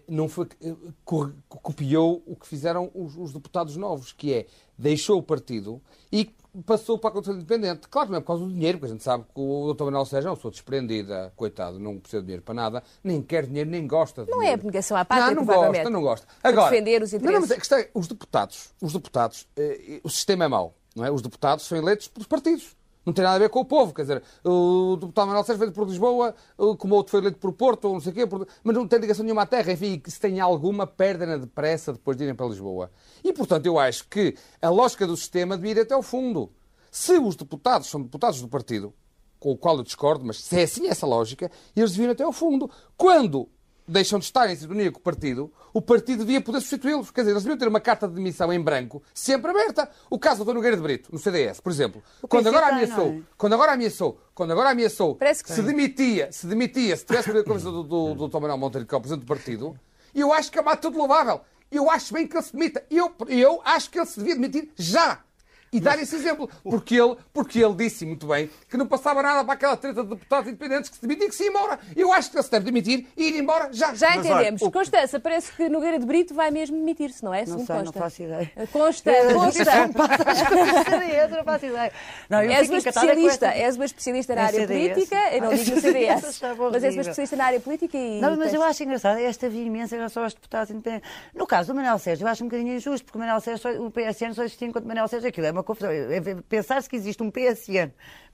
não 0.08 0.27
foi, 0.27 0.48
eh, 0.63 0.74
co- 1.06 1.32
copiou 1.48 2.24
o 2.25 2.36
que 2.36 2.48
fizeram 2.48 2.89
os, 2.94 3.15
os 3.15 3.32
deputados 3.34 3.75
novos, 3.77 4.12
que 4.12 4.34
é, 4.34 4.48
deixou 4.77 5.20
o 5.20 5.24
partido 5.24 5.82
e 6.12 6.34
passou 6.65 6.98
para 6.98 7.18
a 7.18 7.22
de 7.22 7.30
independente. 7.32 7.88
Claro 7.88 8.08
que 8.08 8.12
não 8.12 8.18
é 8.18 8.22
por 8.22 8.27
causa 8.27 8.44
do 8.46 8.51
dinheiro, 8.51 8.77
porque 8.77 8.91
a 8.91 8.94
gente 8.96 9.03
sabe 9.03 9.24
que 9.24 9.39
o 9.39 9.74
Dr. 9.74 9.86
Manuel 9.86 10.06
Sérgio 10.06 10.27
é 10.27 10.32
uma 10.32 10.36
pessoa 10.36 10.51
desprendida, 10.51 11.32
coitado, 11.36 11.80
não 11.80 11.98
precisa 12.00 12.22
de 12.22 12.25
dinheiro 12.25 12.44
para 12.44 12.53
nada, 12.53 12.84
nem 13.03 13.22
quer 13.22 13.46
dinheiro, 13.46 13.70
nem 13.70 13.88
gosta 13.88 14.25
de 14.25 14.32
Não 14.32 14.38
é 14.39 14.46
dinheiro. 14.46 14.62
abnegação 14.62 14.98
à 14.98 15.06
pátria, 15.06 15.27
Não, 15.36 15.46
não 15.46 15.46
gosta, 15.46 15.89
não 15.89 16.01
gosta. 16.01 16.27
Agora, 16.44 16.70
defender 16.72 17.01
os 17.03 17.13
não, 17.13 17.20
não, 17.20 17.25
mas 17.25 17.34
interesses. 17.44 17.51
a 17.51 17.56
questão 17.60 17.77
é, 17.80 17.89
os 17.94 18.08
deputados, 18.08 18.74
os 18.82 18.91
deputados, 18.94 19.48
eh, 19.56 20.01
o 20.03 20.10
sistema 20.10 20.46
é 20.46 20.48
mau, 20.48 20.75
não 20.96 21.06
é? 21.06 21.12
Os 21.12 21.22
deputados 21.22 21.65
são 21.65 21.77
eleitos 21.77 22.08
pelos 22.10 22.27
partidos. 22.27 22.75
Não 23.05 23.12
tem 23.13 23.24
nada 23.24 23.36
a 23.36 23.39
ver 23.39 23.50
com 23.50 23.62
o 23.62 23.65
povo, 23.65 23.93
quer 23.93 24.03
dizer, 24.03 24.24
o 24.43 24.96
deputado 24.96 25.25
Manuel 25.25 25.43
Sérgio 25.43 25.58
foi 25.58 25.65
eleito 25.65 25.79
por 25.79 25.88
Lisboa, 25.88 26.36
como 26.77 26.96
outro 26.96 27.10
foi 27.10 27.20
eleito 27.20 27.39
por 27.39 27.51
Porto, 27.51 27.86
ou 27.86 27.93
não 27.96 28.00
sei 28.00 28.12
o 28.12 28.15
quê, 28.15 28.27
mas 28.63 28.75
não 28.75 28.88
tem 28.88 29.00
ligação 29.00 29.24
nenhuma 29.24 29.41
à 29.41 29.46
terra. 29.48 29.72
Enfim, 29.72 30.00
se 30.05 30.20
tem 30.20 30.39
alguma, 30.39 30.86
perdem-na 30.86 31.38
depressa 31.38 31.93
depois 31.93 32.15
de 32.15 32.24
irem 32.24 32.36
para 32.36 32.46
Lisboa. 32.46 32.91
E, 33.24 33.34
portanto, 33.34 33.65
eu 33.65 33.79
acho 33.79 34.08
que 34.08 34.36
a 34.62 34.70
lógica 34.70 35.08
do 35.08 35.17
sistema 35.17 35.58
devia 35.58 35.72
ir 35.72 35.79
até 35.79 35.96
ao 35.96 36.03
fundo. 36.03 36.51
Se 36.91 37.17
os 37.17 37.36
deputados 37.36 37.89
são 37.89 38.03
deputados 38.03 38.39
do 38.39 38.48
partido, 38.48 38.93
com 39.39 39.51
o 39.51 39.58
qual 39.58 39.77
eu 39.77 39.84
discordo, 39.84 40.24
mas 40.24 40.39
se 40.43 40.60
é 40.60 40.63
assim 40.63 40.88
essa 40.88 41.08
lógica, 41.08 41.50
eles 41.75 41.91
deviam 41.91 42.10
ir 42.10 42.12
até 42.12 42.24
ao 42.24 42.31
fundo. 42.31 42.70
Quando 42.96 43.50
deixam 43.91 44.19
de 44.19 44.25
estar 44.25 44.50
em 44.50 44.55
sintonia 44.55 44.91
com 44.91 45.00
o 45.00 45.01
partido, 45.01 45.51
o 45.74 45.81
partido 45.81 46.25
devia 46.25 46.41
poder 46.41 46.60
substituí-los. 46.60 47.12
Quer 47.12 47.21
dizer, 47.21 47.31
eles 47.31 47.43
deviam 47.43 47.57
ter 47.57 47.67
uma 47.67 47.79
carta 47.79 48.07
de 48.07 48.15
demissão 48.15 48.51
em 48.51 48.60
branco, 48.60 49.03
sempre 49.13 49.51
aberta. 49.51 49.89
O 50.10 50.17
caso 50.17 50.43
do 50.43 50.51
Dr. 50.51 50.55
Nogueira 50.55 50.77
de 50.77 50.83
Brito, 50.83 51.10
no 51.12 51.19
CDS, 51.19 51.60
por 51.60 51.71
exemplo. 51.71 52.01
Quando 52.27 52.48
agora 52.48 52.67
ameaçou, 52.67 53.07
é? 53.07 53.21
quando 53.38 53.53
agora 53.53 53.74
ameaçou, 53.74 54.19
quando 54.33 54.51
agora 54.51 54.69
ameaçou, 54.69 55.15
Parece 55.15 55.43
que 55.43 55.51
se 55.51 55.62
demitia, 55.62 56.31
se 56.31 56.48
demitia, 56.48 56.95
se 56.95 57.05
tivesse 57.05 57.25
perdido 57.25 57.41
a 57.41 57.45
conversa 57.45 57.71
do, 57.71 57.83
do, 57.83 58.27
do. 58.27 58.41
Manuel 58.41 58.57
Monteiro, 58.57 58.88
que 58.88 58.95
é 58.95 58.98
o 58.98 59.01
presidente 59.01 59.25
do 59.25 59.27
partido, 59.27 59.77
eu 60.15 60.33
acho 60.33 60.51
que 60.51 60.57
é 60.57 60.62
uma 60.62 60.74
atitude 60.74 60.98
louvável. 60.98 61.41
Eu 61.71 61.89
acho 61.89 62.13
bem 62.13 62.27
que 62.27 62.36
ele 62.36 62.43
se 62.43 62.51
demita. 62.51 62.83
Eu, 62.89 63.13
eu 63.27 63.62
acho 63.63 63.89
que 63.89 63.98
ele 63.98 64.05
se 64.05 64.19
devia 64.19 64.36
demitir 64.36 64.69
já. 64.75 65.24
E 65.73 65.79
dar 65.79 65.97
esse 65.99 66.15
exemplo. 66.15 66.49
Porque 66.63 66.95
ele, 66.95 67.15
porque 67.33 67.59
ele 67.63 67.73
disse 67.75 68.05
muito 68.05 68.27
bem 68.27 68.49
que 68.69 68.75
não 68.77 68.85
passava 68.87 69.21
nada 69.23 69.43
para 69.45 69.53
aquela 69.53 69.77
treta 69.77 70.03
de 70.03 70.09
deputados 70.09 70.49
independentes 70.49 70.89
que 70.89 70.95
se 70.97 71.01
demitia 71.01 71.25
e 71.27 71.29
que 71.29 71.35
se 71.35 71.43
ia 71.43 71.49
embora. 71.49 71.79
Eu 71.95 72.11
acho 72.11 72.29
que 72.29 72.35
ele 72.37 72.43
se 72.43 72.51
deve 72.51 72.65
demitir 72.65 73.07
e 73.15 73.29
ir 73.29 73.37
embora 73.39 73.69
já. 73.71 73.93
Já 73.93 74.09
Mas 74.15 74.25
entendemos. 74.25 74.61
olha, 74.61 74.69
o- 74.69 74.71
Constança, 74.71 75.19
parece 75.19 75.51
que 75.53 75.69
Nogueira 75.69 75.97
de 75.99 76.05
Brito 76.05 76.33
vai 76.33 76.51
mesmo 76.51 76.77
demitir-se, 76.77 77.23
não 77.23 77.33
é? 77.33 77.45
Não 77.45 77.59
sei, 77.65 77.83
não 77.83 77.91
faço 77.93 78.21
ideia. 78.23 78.51
Consta, 78.71 79.11
consta. 79.33 79.63
CDS, 79.65 81.31
não 81.31 81.43
faço 81.43 81.65
ideia. 81.65 81.91
Não, 82.29 82.41
eu 82.43 82.51
És 82.51 82.69
uma 82.69 82.77
especialista, 82.77 83.45
esta- 83.47 83.57
és 83.57 83.75
uma 83.75 83.85
especialista 83.85 84.35
na 84.35 84.43
área 84.43 84.59
CDS. 84.61 84.91
política, 84.93 85.15
eu 85.33 85.41
não 85.41 85.51
Ah, 85.51 85.55
digo 85.55 85.75
no 85.75 85.81
CDS 85.81 86.41
mas 86.71 86.83
és 86.83 86.93
uma 86.95 87.01
especialista 87.01 87.35
na 87.35 87.45
área 87.45 87.59
política 87.59 87.97
e... 87.97 88.19
Não, 88.21 88.35
mas 88.37 88.53
eu 88.53 88.63
acho 88.63 88.83
engraçado 88.83 89.17
esta 89.19 89.49
veemência 89.49 89.95
em 89.95 89.99
relação 89.99 90.23
aos 90.23 90.33
deputados 90.33 90.71
independentes. 90.71 91.09
No 91.33 91.45
caso 91.47 91.69
do 91.71 91.75
Manuel 91.75 91.97
Sérgio, 91.99 92.25
eu 92.25 92.29
acho 92.29 92.43
um 92.43 92.47
bocadinho 92.47 92.75
injusto, 92.75 93.05
porque 93.05 93.17
o, 93.17 93.21
Manuel 93.21 93.39
Sérgio, 93.41 93.85
o 93.85 93.91
PSN 93.91 94.33
só 94.33 94.43
existia 94.43 94.67
enquanto 94.67 94.85
Manuel 94.85 95.07
Sérgio. 95.07 95.29
Aquilo 95.29 95.47
é 95.47 95.51
uma 95.51 95.61
confusão. 95.63 95.91
É 95.91 96.22
Pensar-se 96.48 96.89
que 96.89 96.96
existe 96.96 97.22
um 97.22 97.32
PSN 97.32 97.91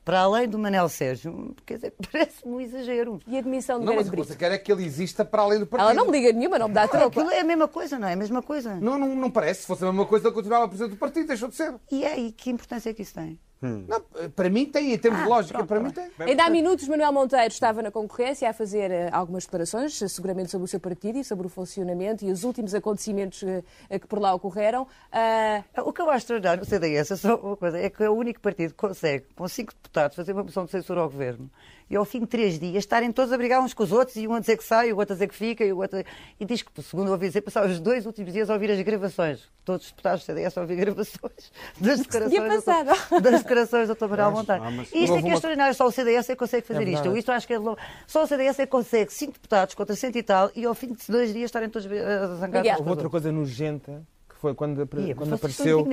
para 0.08 0.22
além 0.22 0.48
do 0.48 0.58
Manuel 0.58 0.88
Sérgio, 0.88 1.54
quer 1.66 1.76
dizer, 1.76 1.94
parece-me 2.10 2.54
um 2.54 2.62
exagero. 2.62 3.20
E 3.28 3.36
a 3.36 3.40
admissão 3.40 3.78
de 3.78 3.86
Não, 3.86 3.94
mas 3.94 4.08
o 4.08 4.12
que 4.12 4.18
você 4.18 4.38
quer 4.38 4.54
é 4.54 4.58
que 4.58 4.72
ele 4.72 4.86
exista 4.86 5.26
para 5.26 5.42
além 5.42 5.60
do 5.60 5.68
partido. 5.68 5.92
Ela 5.92 5.94
não 5.94 6.10
me 6.10 6.18
liga 6.18 6.32
nenhuma, 6.32 6.58
não 6.58 6.70
me 6.70 6.74
dá 6.74 6.88
troco. 6.88 7.20
Aquilo 7.20 7.30
é 7.30 7.42
a 7.42 7.44
mesma 7.44 7.68
coisa, 7.68 8.00
não 8.00 8.08
é? 8.08 8.14
A 8.14 8.16
mesma 8.16 8.42
coisa. 8.42 8.76
Não, 8.76 8.98
não, 8.98 9.14
não 9.14 9.30
parece. 9.30 9.62
Se 9.62 9.68
fosse 9.68 9.84
a 9.84 9.88
mesma 9.88 10.06
coisa, 10.06 10.28
ele 10.28 10.34
continuava 10.34 10.66
presidente 10.70 10.92
do 10.92 10.98
partido, 10.98 11.28
deixou 11.28 11.50
de 11.50 11.56
ser. 11.56 11.76
E 11.92 12.06
é, 12.06 12.18
e 12.18 12.32
que 12.32 12.50
importância 12.50 12.90
é 12.90 12.94
que 12.94 13.02
isso 13.02 13.16
tem? 13.16 13.38
Não, 13.62 14.30
para 14.36 14.50
mim 14.50 14.66
tem, 14.66 14.94
em 14.94 14.98
termos 14.98 15.20
Ah, 15.22 15.24
de 15.24 15.30
lógica, 15.30 15.64
pronto, 15.66 15.68
para 15.68 15.80
mim 15.80 16.12
tem. 16.18 16.28
Ainda 16.28 16.46
há 16.46 16.50
minutos, 16.50 16.88
Manuel 16.88 17.12
Monteiro 17.12 17.48
estava 17.48 17.82
na 17.82 17.90
concorrência 17.90 18.48
a 18.48 18.54
fazer 18.54 18.92
eh, 18.92 19.10
algumas 19.12 19.46
declarações, 19.46 20.00
eh, 20.02 20.08
seguramente 20.08 20.52
sobre 20.52 20.66
o 20.66 20.68
seu 20.68 20.80
partido 20.80 21.18
e 21.18 21.24
sobre 21.24 21.48
o 21.48 21.50
funcionamento 21.50 22.24
e 22.24 22.32
os 22.32 22.44
últimos 22.44 22.76
acontecimentos 22.76 23.42
eh, 23.44 23.64
que 24.00 24.06
por 24.06 24.20
lá 24.20 24.34
ocorreram. 24.34 24.88
Ah, 25.12 25.64
O 25.84 25.92
que 25.92 26.02
eu 26.02 26.10
acho 26.10 26.18
extraordinário 26.20 26.60
no 26.60 26.66
CDS 26.70 27.12
é 27.12 27.16
só 27.16 27.36
uma 27.36 27.58
coisa, 27.58 27.80
é 27.80 27.90
que 27.90 28.04
é 28.04 28.10
o 28.10 28.14
único 28.14 28.40
partido 28.40 28.72
que 28.72 28.78
consegue, 28.78 29.26
com 29.36 29.48
cinco 29.48 29.74
deputados, 29.74 30.16
fazer 30.16 30.34
uma 30.34 30.44
moção 30.44 30.66
de 30.66 30.72
censura 30.72 31.02
ao 31.02 31.10
governo 31.10 31.50
e 31.90 31.96
ao 31.96 32.06
fim 32.06 32.22
de 32.22 32.28
três 32.28 32.60
dias 32.60 32.84
estarem 32.84 33.12
todos 33.12 33.32
a 33.32 33.38
brigar 33.38 33.62
uns 33.62 33.74
com 33.74 33.84
os 33.84 33.92
outros 33.92 34.16
e 34.18 34.28
um 34.28 34.34
a 34.34 34.40
dizer 34.40 34.58
que 34.58 34.64
sai, 34.64 34.92
o 34.92 34.98
outro 34.98 35.14
a 35.14 35.16
dizer 35.16 35.28
que 35.28 35.36
fica 35.36 35.64
e 35.64 35.72
o 35.72 35.80
outro... 35.80 36.04
E 36.40 36.46
diz 36.46 36.62
que, 36.62 36.82
segundo 36.82 37.12
ouvi 37.12 37.28
dizer, 37.28 37.42
passaram 37.42 37.70
os 37.70 37.80
dois 37.80 38.06
últimos 38.06 38.34
dias 38.34 38.50
a 38.50 38.54
ouvir 38.54 38.72
as 38.72 38.82
gravações. 38.82 39.44
Todos 39.64 39.86
os 39.86 39.92
deputados 39.92 40.24
do 40.24 40.26
CDS 40.26 40.58
a 40.58 40.62
ouvir 40.62 40.76
gravações 40.76 41.52
das 41.80 42.00
declarações, 42.00 42.86
do, 43.10 43.22
das 43.22 43.42
declarações 43.44 43.88
do 43.88 43.96
Dr. 43.96 44.08
Manuel 44.08 44.46
ah, 44.48 44.72
mas 44.72 44.92
E 44.92 45.04
isto 45.04 45.16
é 45.16 45.22
que 45.22 45.30
é 45.30 45.34
extraordinário, 45.34 45.76
só 45.76 45.88
o 45.88 45.92
CDS 45.92 46.30
é 46.30 46.34
que 46.34 46.40
consegue 46.40 46.66
fazer 46.66 46.88
É 46.88 46.92
isto. 46.92 47.18
Isto 47.18 47.32
acho 47.32 47.48
que 47.48 47.54
é. 47.54 47.58
Só 48.06 48.24
o 48.24 48.28
CDS 48.28 48.60
é 48.60 48.66
que 48.66 48.72
consegue 48.72 49.12
cinco 49.14 49.34
deputados 49.34 49.76
contra 49.76 49.96
cento 49.96 50.18
e 50.18 50.24
tal 50.24 50.52
e 50.56 50.66
ao 50.66 50.74
fim 50.74 50.94
de 50.94 51.04
dois 51.08 51.34
dias 51.34 51.46
estarem 51.46 51.70
todos 51.70 51.88
a 51.92 52.36
zangar 52.36 52.66
Houve 52.78 52.90
outra 52.90 53.10
coisa 53.10 53.32
nojenta 53.32 54.06
foi 54.48 54.56
quando, 54.56 54.88
Ia, 55.00 55.16
quando 55.16 55.34
apareceu. 55.34 55.86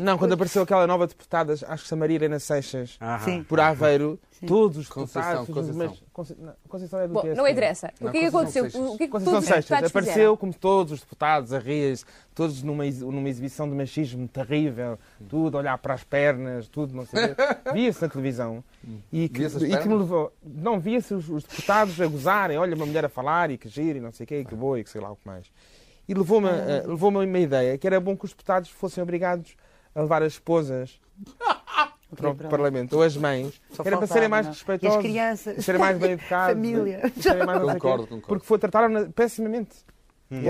Não, 0.00 0.18
quando 0.18 0.32
apareceu 0.32 0.62
aquela 0.62 0.86
nova 0.86 1.06
deputada, 1.06 1.52
acho 1.52 1.82
que 1.82 1.88
Samaria 1.88 2.16
Helena 2.16 2.38
Seixas, 2.38 2.98
Aham. 3.00 3.24
Sim. 3.24 3.42
por 3.44 3.60
Aveiro, 3.60 4.18
todos 4.46 4.76
os 4.78 4.88
Conceição, 4.88 5.44
deputados. 5.44 5.54
Conceição. 5.54 5.98
mas- 6.14 6.52
Conceição 6.68 7.00
é 7.00 7.08
do 7.08 7.14
Bom, 7.14 7.22
PSD. 7.22 7.40
não 7.40 7.48
interessa. 7.48 7.90
O 8.00 8.04
Não, 8.04 8.10
que 8.12 8.18
é 8.18 8.20
que 8.20 8.26
aconteceu? 8.26 8.64
O 8.66 8.70
que 8.98 9.04
é 9.04 9.06
que 9.06 9.08
Conceição 9.08 9.32
todos 9.34 9.48
os 9.48 9.54
Seixas 9.54 9.84
apareceu 9.84 10.12
fizeram? 10.12 10.36
como 10.36 10.52
todos 10.54 10.92
os 10.92 11.00
deputados 11.00 11.52
a 11.54 11.58
rir 11.58 11.98
todos 12.34 12.62
numa, 12.62 12.84
numa 12.84 13.28
exibição 13.28 13.68
de 13.68 13.74
machismo 13.74 14.26
terrível, 14.28 14.98
tudo, 15.28 15.56
olhar 15.58 15.76
para 15.78 15.94
as 15.94 16.02
pernas, 16.04 16.66
tudo, 16.68 16.94
não 16.94 17.06
sei 17.06 17.24
o. 17.24 17.36
Via-se 17.74 18.02
na 18.02 18.08
televisão 18.08 18.62
e 19.12 19.28
que, 19.28 19.42
e 19.42 19.76
que 19.78 19.88
me 19.88 19.94
levou. 19.94 20.32
Não, 20.42 20.78
via-se 20.80 21.14
os, 21.14 21.28
os 21.28 21.44
deputados 21.44 21.98
a 22.00 22.06
gozarem, 22.06 22.56
olha, 22.58 22.74
uma 22.74 22.86
mulher 22.86 23.04
a 23.04 23.08
falar 23.08 23.50
e 23.50 23.56
que 23.58 23.68
gira 23.68 23.98
e 23.98 24.00
não 24.00 24.12
sei 24.12 24.24
o 24.24 24.26
quê, 24.26 24.40
e 24.40 24.44
que 24.44 24.54
boa 24.54 24.80
e 24.80 24.84
que 24.84 24.90
sei 24.90 25.00
lá 25.00 25.10
o 25.10 25.16
que 25.16 25.26
mais. 25.26 25.46
E 26.08 26.14
levou-me 26.14 26.48
a- 26.48 26.82
levou-me 26.86 27.18
a 27.18 27.20
uma 27.20 27.38
ideia 27.38 27.78
que 27.78 27.86
era 27.86 28.00
bom 28.00 28.16
que 28.16 28.24
os 28.24 28.30
deputados 28.32 28.68
fossem 28.70 29.02
obrigados 29.02 29.54
a 29.94 30.00
levar 30.02 30.22
as 30.22 30.32
esposas 30.34 31.00
para 32.16 32.30
o. 32.30 32.34
Parlamento, 32.34 32.94
ou 32.96 33.02
as 33.02 33.16
mães, 33.16 33.60
Só 33.70 33.82
que 33.82 33.88
era 33.88 33.96
para 33.98 34.06
serem 34.06 34.28
mais 34.28 34.46
não? 34.46 34.52
respeitosos, 34.52 34.96
as 34.96 35.02
crianças? 35.02 35.64
serem 35.64 35.80
mais 35.80 35.98
bem 35.98 36.12
educados, 36.18 36.54
Família. 36.54 37.12
serem 37.20 37.46
mais 37.46 37.60
Concordo, 37.62 38.06
concordo. 38.06 38.26
porque 38.26 38.46
foi 38.46 38.58
trataram 38.58 39.10
pessimamente. 39.12 39.76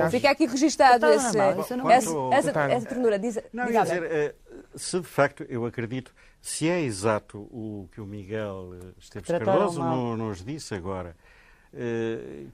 Acho- 0.01 0.11
Fica 0.13 0.31
aqui 0.31 0.47
registado 0.47 0.97
Então, 0.99 1.13
esse, 1.13 1.37
não, 1.37 1.91
essa, 1.91 2.15
Quanto- 2.15 2.33
essa, 2.33 2.47
Tentaram. 2.53 2.75
essa 2.75 2.87
ternura. 2.87 3.19
Diz, 3.19 3.39
Não, 3.53 3.67
diz 3.67 3.83
dizer, 3.83 4.03
eh, 4.05 4.35
se 4.77 5.01
de 5.01 5.07
facto 5.09 5.45
eu 5.49 5.67
acredito, 5.67 6.15
se 6.41 6.69
é 6.69 6.81
exato 6.81 7.39
o 7.51 7.89
que 7.91 8.01
o 8.01 8.07
Miguel 8.07 8.75
eh, 8.75 8.93
Esteves 8.97 9.27
Trataram 9.27 9.59
Cardoso 9.59 9.81
mal. 9.81 10.17
nos 10.17 10.45
disse 10.45 10.73
agora, 10.73 11.17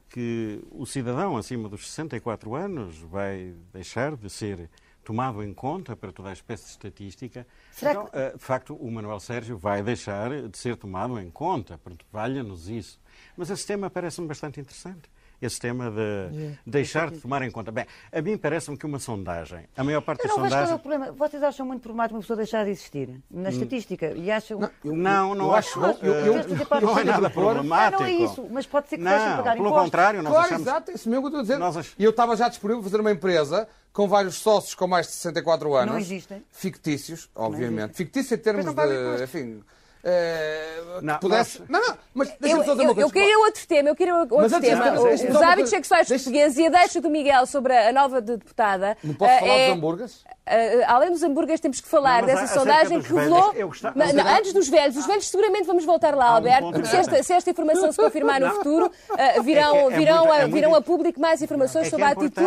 que 0.09 0.61
o 0.71 0.87
cidadão 0.87 1.37
acima 1.37 1.69
dos 1.69 1.89
64 1.89 2.55
anos 2.55 2.99
vai 2.99 3.55
deixar 3.73 4.17
de 4.17 4.31
ser 4.31 4.71
tomado 5.09 5.43
em 5.43 5.55
conta 5.55 5.97
para 5.97 6.13
toda 6.13 6.29
a 6.29 6.35
espécie 6.35 6.65
de 6.65 6.71
estatística, 6.73 7.47
Será 7.73 7.93
então, 7.93 8.11
eh, 8.13 8.33
de 8.33 8.45
facto, 8.45 8.75
o 8.75 8.91
Manuel 8.91 9.19
Sérgio 9.19 9.57
vai 9.57 9.83
deixar 9.83 10.47
de 10.47 10.59
ser 10.59 10.77
tomado 10.77 11.19
em 11.19 11.31
conta, 11.31 11.79
portanto, 11.79 12.05
valha-nos 12.13 12.69
isso. 12.69 13.01
Mas 13.35 13.49
esse 13.49 13.67
tema 13.67 13.89
parece-me 13.89 14.29
bastante 14.29 14.61
interessante. 14.61 15.09
Esse 15.41 15.61
tema 15.61 15.89
de 15.91 16.57
deixar 16.67 17.11
de 17.13 17.19
tomar 17.21 17.43
em 17.43 17.51
conta. 17.51 17.71
Bem, 17.71 17.87
a 18.13 18.21
mim 18.21 18.37
parece-me 18.37 18.77
que 18.77 18.85
uma 18.85 18.99
sondagem, 18.99 19.67
a 19.77 19.85
maior 19.85 20.01
parte 20.01 20.23
Eu 20.25 20.29
das 20.29 20.37
não 20.37 20.43
vejo 20.43 20.55
qual 20.55 20.61
é 20.61 20.65
o 20.65 20.69
sondagens. 20.79 20.81
problema. 20.99 21.13
Vocês 21.17 21.43
acham 21.45 21.65
muito 21.65 21.81
problemático 21.81 22.17
uma 22.17 22.21
pessoa 22.23 22.37
deixar 22.37 22.65
de 22.65 22.71
existir 22.71 23.21
na 23.31 23.49
estatística 23.51 24.07
e 24.17 24.31
acham. 24.33 24.59
Não, 24.83 25.35
não 25.37 25.47
eu 25.47 25.55
acho. 25.55 25.79
Eu- 26.03 26.13
eu- 26.13 26.67
parte 26.67 26.85
não 26.85 26.99
é 26.99 27.05
nada 27.05 27.31
propor? 27.31 27.51
Ah, 27.51 27.55
problemático. 27.55 28.03
não 28.03 28.09
é 28.09 28.13
isso, 28.13 28.49
mas 28.51 28.67
pode 28.67 28.89
ser 28.89 28.99
que 28.99 29.05
deixem 29.05 29.21
de 29.23 29.29
Não, 29.29 29.37
pagar 29.37 29.53
pelo 29.55 29.67
impostos. 29.67 29.85
contrário, 29.85 30.23
nós 30.23 30.33
Claro, 30.33 30.47
achamos... 30.47 30.67
exato, 30.67 30.91
é 30.91 30.95
isso 30.95 31.09
mesmo 31.09 31.23
que 31.31 31.37
eu 31.37 31.41
estou 31.43 31.57
a 31.57 31.59
dizer. 31.69 31.81
Ach- 31.81 31.95
E 31.99 32.05
eu 32.05 32.11
estava 32.11 32.37
já 32.37 32.49
disponível 32.49 32.83
para 32.83 32.91
fazer 32.91 33.01
uma 33.01 33.13
empresa 33.13 33.69
com 33.93 34.09
vários 34.09 34.35
sócios 34.37 34.75
com 34.75 34.89
mais 34.89 35.07
de 35.07 35.13
64 35.13 35.73
anos. 35.75 35.93
Não 35.93 36.01
existem. 36.01 36.43
Fictícios, 36.51 37.31
obviamente. 37.35 37.95
Fictício 37.95 38.35
em 38.35 38.39
termos 38.39 38.65
Mas 38.65 38.75
não 38.75 38.87
de. 38.89 38.93
impostos. 39.01 39.23
Enfim. 39.23 39.61
Eh, 40.05 40.81
que 40.99 41.05
Não, 41.05 41.19
pudesse. 41.19 41.61
nós- 41.61 41.69
Não, 41.69 41.81
não, 41.89 41.99
mas 42.15 42.29
Eu, 42.29 42.35
deixa-me 42.41 42.65
só 42.65 42.73
dizer 42.73 42.85
uma 42.85 42.95
coisa. 42.95 43.09
eu 43.09 43.13
queria 43.13 43.39
outro 43.39 43.67
tema, 43.67 43.89
eu 43.89 43.97
queria 43.97 44.15
outro 44.17 44.37
Mas 44.37 44.53
antes 44.53 44.69
tema. 44.69 44.91
disso, 44.91 45.03
Os, 45.29 45.37
hábitos 45.37 45.55
coisa. 45.55 45.67
sexuais 45.69 46.09
Deixa- 46.09 46.25
portugueses 46.25 46.59
e 46.59 46.67
a 46.67 46.71
deixa 46.71 47.01
do 47.01 47.11
Miguel 47.11 47.47
sobre 47.47 47.77
a 47.77 47.93
nova 47.93 48.21
de- 48.21 48.37
deputada. 48.37 48.97
Não 49.03 49.15
posso 49.15 49.31
eh, 49.33 49.39
falar 49.41 49.53
é- 49.53 49.67
dos 49.69 49.77
hambúrgueres? 49.77 50.25
Uh, 50.49 50.83
além 50.87 51.11
dos 51.11 51.23
hambúrgueres, 51.23 51.61
temos 51.61 51.79
que 51.79 51.87
falar 51.87 52.23
Não, 52.23 52.29
mas 52.33 52.41
dessa 52.41 52.55
sondagem 52.59 53.03
que 53.03 53.13
revelou. 53.13 53.53
gostava- 53.67 53.93
Mas, 53.95 54.15
não, 54.15 54.27
antes 54.27 54.53
dos 54.55 54.67
velhos, 54.67 54.97
os 54.97 55.05
velhos 55.07 55.29
seguramente 55.29 55.67
vamos 55.67 55.85
voltar 55.85 56.15
lá, 56.15 56.25
Alberto, 56.31 56.73
porque 56.73 56.89
se 56.89 56.97
esta, 56.97 57.23
se 57.23 57.33
esta 57.35 57.51
informação 57.51 57.93
se 57.93 57.99
confirmar 57.99 58.41
no 58.41 58.51
futuro, 58.53 58.87
uh, 58.87 59.43
virão, 59.43 59.77
É 59.77 59.81
é 59.85 59.91
virão, 59.91 60.19
muito- 60.21 60.33
a, 60.33 60.37
é 60.37 60.41
muito- 60.43 60.55
virão 60.55 60.75
a 60.75 60.81
público 60.81 61.21
mais 61.21 61.43
informações 61.43 61.89
É 61.89 61.91
sobre 61.91 62.05
é 62.05 62.09
a 62.09 62.11
atitude 62.13 62.47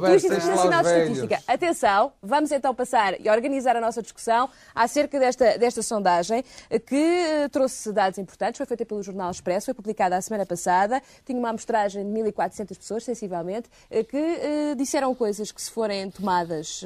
do 0.00 0.14
Instituto 0.14 0.46
Nacional 0.46 0.82
de. 0.82 0.88
Estatística. 0.88 1.38
Atenção, 1.46 2.12
vamos 2.22 2.50
então 2.50 2.74
passar 2.74 3.20
e 3.20 3.28
organizar 3.28 3.76
a 3.76 3.80
nossa 3.80 4.00
discussão 4.00 4.48
acerca 4.74 5.18
desta, 5.18 5.58
desta 5.58 5.82
sondagem 5.82 6.42
que 6.84 6.94
eh, 6.94 7.48
trouxe 7.48 7.92
dados 7.92 8.18
importantes, 8.18 8.58
foi 8.58 8.66
feita 8.66 8.84
pelo 8.84 9.02
Jornal 9.02 9.30
Expresso, 9.30 9.66
foi 9.66 9.74
publicada 9.74 10.16
a 10.16 10.20
semana 10.20 10.44
passada, 10.44 11.02
tinha 11.24 11.38
uma 11.38 11.48
amostragem 11.48 12.04
de 12.04 12.20
1.400 12.20 12.76
pessoas, 12.76 13.04
sensivelmente, 13.04 13.68
eh, 13.90 14.04
que 14.04 14.16
eh, 14.16 14.74
disseram 14.76 15.14
coisas 15.14 15.50
que, 15.50 15.60
se 15.60 15.70
forem 15.70 16.10
tomadas 16.10 16.82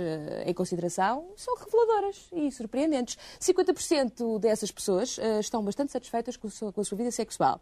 em 0.46 0.54
consideração, 0.54 1.28
são 1.36 1.56
reveladoras 1.56 2.28
e 2.32 2.50
surpreendentes. 2.50 3.18
50% 3.40 4.38
dessas 4.38 4.70
pessoas 4.70 5.18
estão 5.40 5.62
bastante 5.62 5.92
satisfeitas 5.92 6.36
com 6.36 6.48
a 6.48 6.84
sua, 6.84 6.98
vida 6.98 7.10
sexual. 7.10 7.60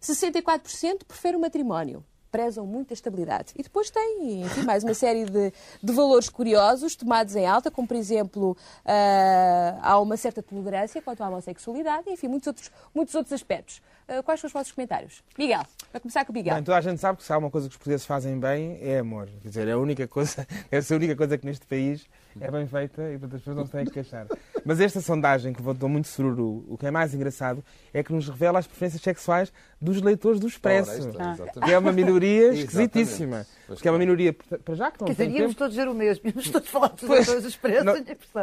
64% 0.00 1.04
preferem 1.06 1.38
o 1.38 1.40
matrimónio. 1.40 2.04
Prezam 2.32 2.66
muito 2.66 2.92
a 2.92 2.94
estabilidade. 2.94 3.52
E 3.56 3.62
depois 3.62 3.90
tem, 3.90 4.40
enfim, 4.42 4.62
mais 4.62 4.82
uma 4.82 4.94
série 4.94 5.26
de, 5.26 5.52
de 5.82 5.92
valores 5.92 6.30
curiosos 6.30 6.96
tomados 6.96 7.36
em 7.36 7.46
alta, 7.46 7.70
como, 7.70 7.86
por 7.86 7.96
exemplo, 7.96 8.56
ah, 8.86 9.78
há 9.82 10.00
uma 10.00 10.16
certa 10.16 10.42
tolerância 10.42 11.02
quanto 11.02 11.22
à 11.22 11.28
homossexualidade, 11.28 12.08
enfim, 12.08 12.28
muitos 12.28 12.46
outros, 12.46 12.72
muitos 12.94 13.14
outros 13.14 13.34
aspectos. 13.34 13.82
Ah, 14.08 14.22
quais 14.22 14.40
são 14.40 14.48
os 14.48 14.52
vossos 14.52 14.72
comentários? 14.72 15.22
Miguel, 15.38 15.62
para 15.90 16.00
começar 16.00 16.24
com 16.24 16.32
o 16.32 16.34
Miguel. 16.34 16.54
Bem, 16.54 16.64
toda 16.64 16.78
a 16.78 16.80
gente 16.80 16.98
sabe 16.98 17.18
que 17.18 17.24
se 17.24 17.32
há 17.32 17.36
uma 17.36 17.50
coisa 17.50 17.68
que 17.68 17.72
os 17.72 17.76
portugueses 17.76 18.06
fazem 18.06 18.40
bem 18.40 18.78
é 18.80 18.98
amor. 18.98 19.28
Quer 19.42 19.48
dizer, 19.48 19.68
é 19.68 19.72
a 19.72 19.78
única 19.78 20.08
coisa, 20.08 20.46
deve 20.70 20.86
ser 20.86 20.94
a 20.94 20.96
única 20.96 21.14
coisa 21.14 21.36
que 21.36 21.44
neste 21.44 21.66
país 21.66 22.08
é 22.40 22.50
bem 22.50 22.66
feita 22.66 23.02
e 23.12 23.18
portanto 23.18 23.34
as 23.36 23.40
pessoas 23.40 23.56
não 23.56 23.66
têm 23.66 23.84
que 23.84 23.90
queixar. 23.92 24.26
Mas 24.64 24.80
esta 24.80 25.00
sondagem 25.00 25.52
que 25.52 25.60
levantou 25.60 25.88
muito 25.88 26.08
sururu, 26.08 26.64
o 26.68 26.76
que 26.78 26.86
é 26.86 26.90
mais 26.90 27.12
engraçado 27.14 27.64
é 27.92 28.02
que 28.02 28.12
nos 28.12 28.28
revela 28.28 28.58
as 28.58 28.66
preferências 28.66 29.02
sexuais 29.02 29.52
dos 29.80 30.00
leitores 30.00 30.38
do 30.40 30.46
Expresso. 30.46 30.90
Ora, 30.90 31.00
exatamente. 31.08 31.60
Que 31.60 31.72
é 31.72 31.78
uma 31.78 31.92
minoria 31.92 32.52
esquisitíssima. 32.54 33.46
Porque 33.66 33.88
é 33.88 33.90
uma 33.90 33.98
minoria, 33.98 34.32
para 34.32 34.74
já 34.74 34.90
que 34.90 35.00
não 35.00 35.06
Quer 35.06 35.12
dizer, 35.14 35.24
tem 35.26 35.34
íamos 35.36 35.50
tempo, 35.52 35.58
todos 35.58 35.76
ver 35.76 35.88
o 35.88 35.94
mesmo, 35.94 36.28
íamos 36.28 36.50
todos 36.50 36.68
falar 36.68 36.88
dos 36.88 37.00
Pois. 37.06 37.26
dois 37.26 37.44
expressos, 37.44 37.84
Não- 37.84 37.94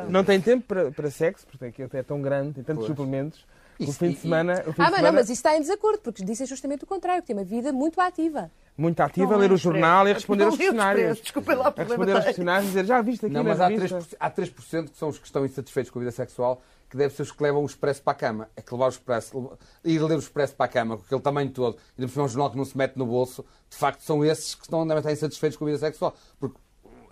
não 0.09 0.23
tem 0.23 0.41
tempo 0.41 0.65
para, 0.67 0.91
para 0.91 1.09
sexo, 1.11 1.45
porque 1.47 1.65
aquilo 1.65 1.89
é 1.93 2.03
tão 2.03 2.21
grande, 2.21 2.53
tem 2.53 2.63
tantos 2.63 2.85
Pois. 2.85 2.97
suplementos. 2.97 3.45
O 3.79 3.93
fim 3.93 4.09
de 4.09 4.17
semana, 4.17 4.55
Ah, 4.55 4.61
de 4.61 4.67
mas 4.67 4.77
não, 4.77 4.85
semana 4.97 5.11
mas 5.13 5.25
isso 5.29 5.33
está 5.33 5.55
em 5.55 5.61
desacordo, 5.61 5.99
porque 5.99 6.21
disse 6.21 6.45
justamente 6.45 6.83
o 6.83 6.87
contrário, 6.87 7.21
que 7.21 7.27
tem 7.27 7.35
uma 7.35 7.45
vida 7.45 7.71
muito 7.71 8.01
ativa. 8.01 8.51
Muito 8.79 9.01
ativa, 9.01 9.27
Não 9.27 9.35
a 9.35 9.37
ler 9.37 9.51
o 9.51 9.57
jornal 9.57 10.07
e 10.07 10.11
a 10.11 10.13
responder 10.13 10.45
aos 10.45 10.57
questionários. 10.57 11.19
desculpem 11.19 11.55
lá 11.55 11.65
o 11.65 11.67
A 11.67 11.71
problema 11.71 12.05
responder 12.05 12.15
aos 12.15 12.25
questionários 12.25 12.65
e 12.65 12.67
dizer, 12.69 12.85
já 12.85 13.01
viste 13.01 13.25
aqui 13.25 13.35
Não, 13.35 13.43
mas 13.43 13.59
há 13.59 13.67
revista? 13.67 13.97
3%, 13.99 14.15
há 14.19 14.31
3% 14.31 14.89
que 14.89 14.97
são 14.97 15.09
os 15.09 15.19
que 15.19 15.25
estão 15.25 15.45
insatisfeitos 15.45 15.91
com 15.91 15.99
a 15.99 16.01
vida 16.01 16.11
sexual, 16.11 16.61
que 16.89 16.95
devem 16.97 17.15
ser 17.15 17.23
os 17.23 17.31
que 17.31 17.43
levam 17.43 17.61
o 17.61 17.65
expresso 17.65 18.01
para 18.01 18.13
a 18.13 18.15
cama. 18.15 18.49
É 18.55 18.61
que 18.61 18.73
levar 18.73 18.85
o 18.85 18.89
expresso, 18.89 19.51
ir 19.83 20.01
ler 20.01 20.15
o 20.15 20.19
expresso 20.19 20.55
para 20.55 20.65
a 20.65 20.69
cama, 20.69 20.97
com 20.97 21.03
aquele 21.03 21.21
tamanho 21.21 21.49
todo, 21.51 21.77
e 21.97 22.01
depois 22.01 22.17
um 22.17 22.27
jornal 22.27 22.49
que 22.49 22.57
não 22.57 22.65
se 22.65 22.77
mete 22.77 22.95
no 22.95 23.05
bolso, 23.05 23.45
de 23.69 23.77
facto 23.77 24.01
são 24.01 24.23
esses 24.23 24.55
que 24.55 24.63
estão, 24.63 24.87
devem 24.87 24.99
estar 24.99 25.11
insatisfeitos 25.11 25.57
com 25.57 25.65
a 25.65 25.67
vida 25.67 25.79
sexual. 25.79 26.15
Porque 26.39 26.57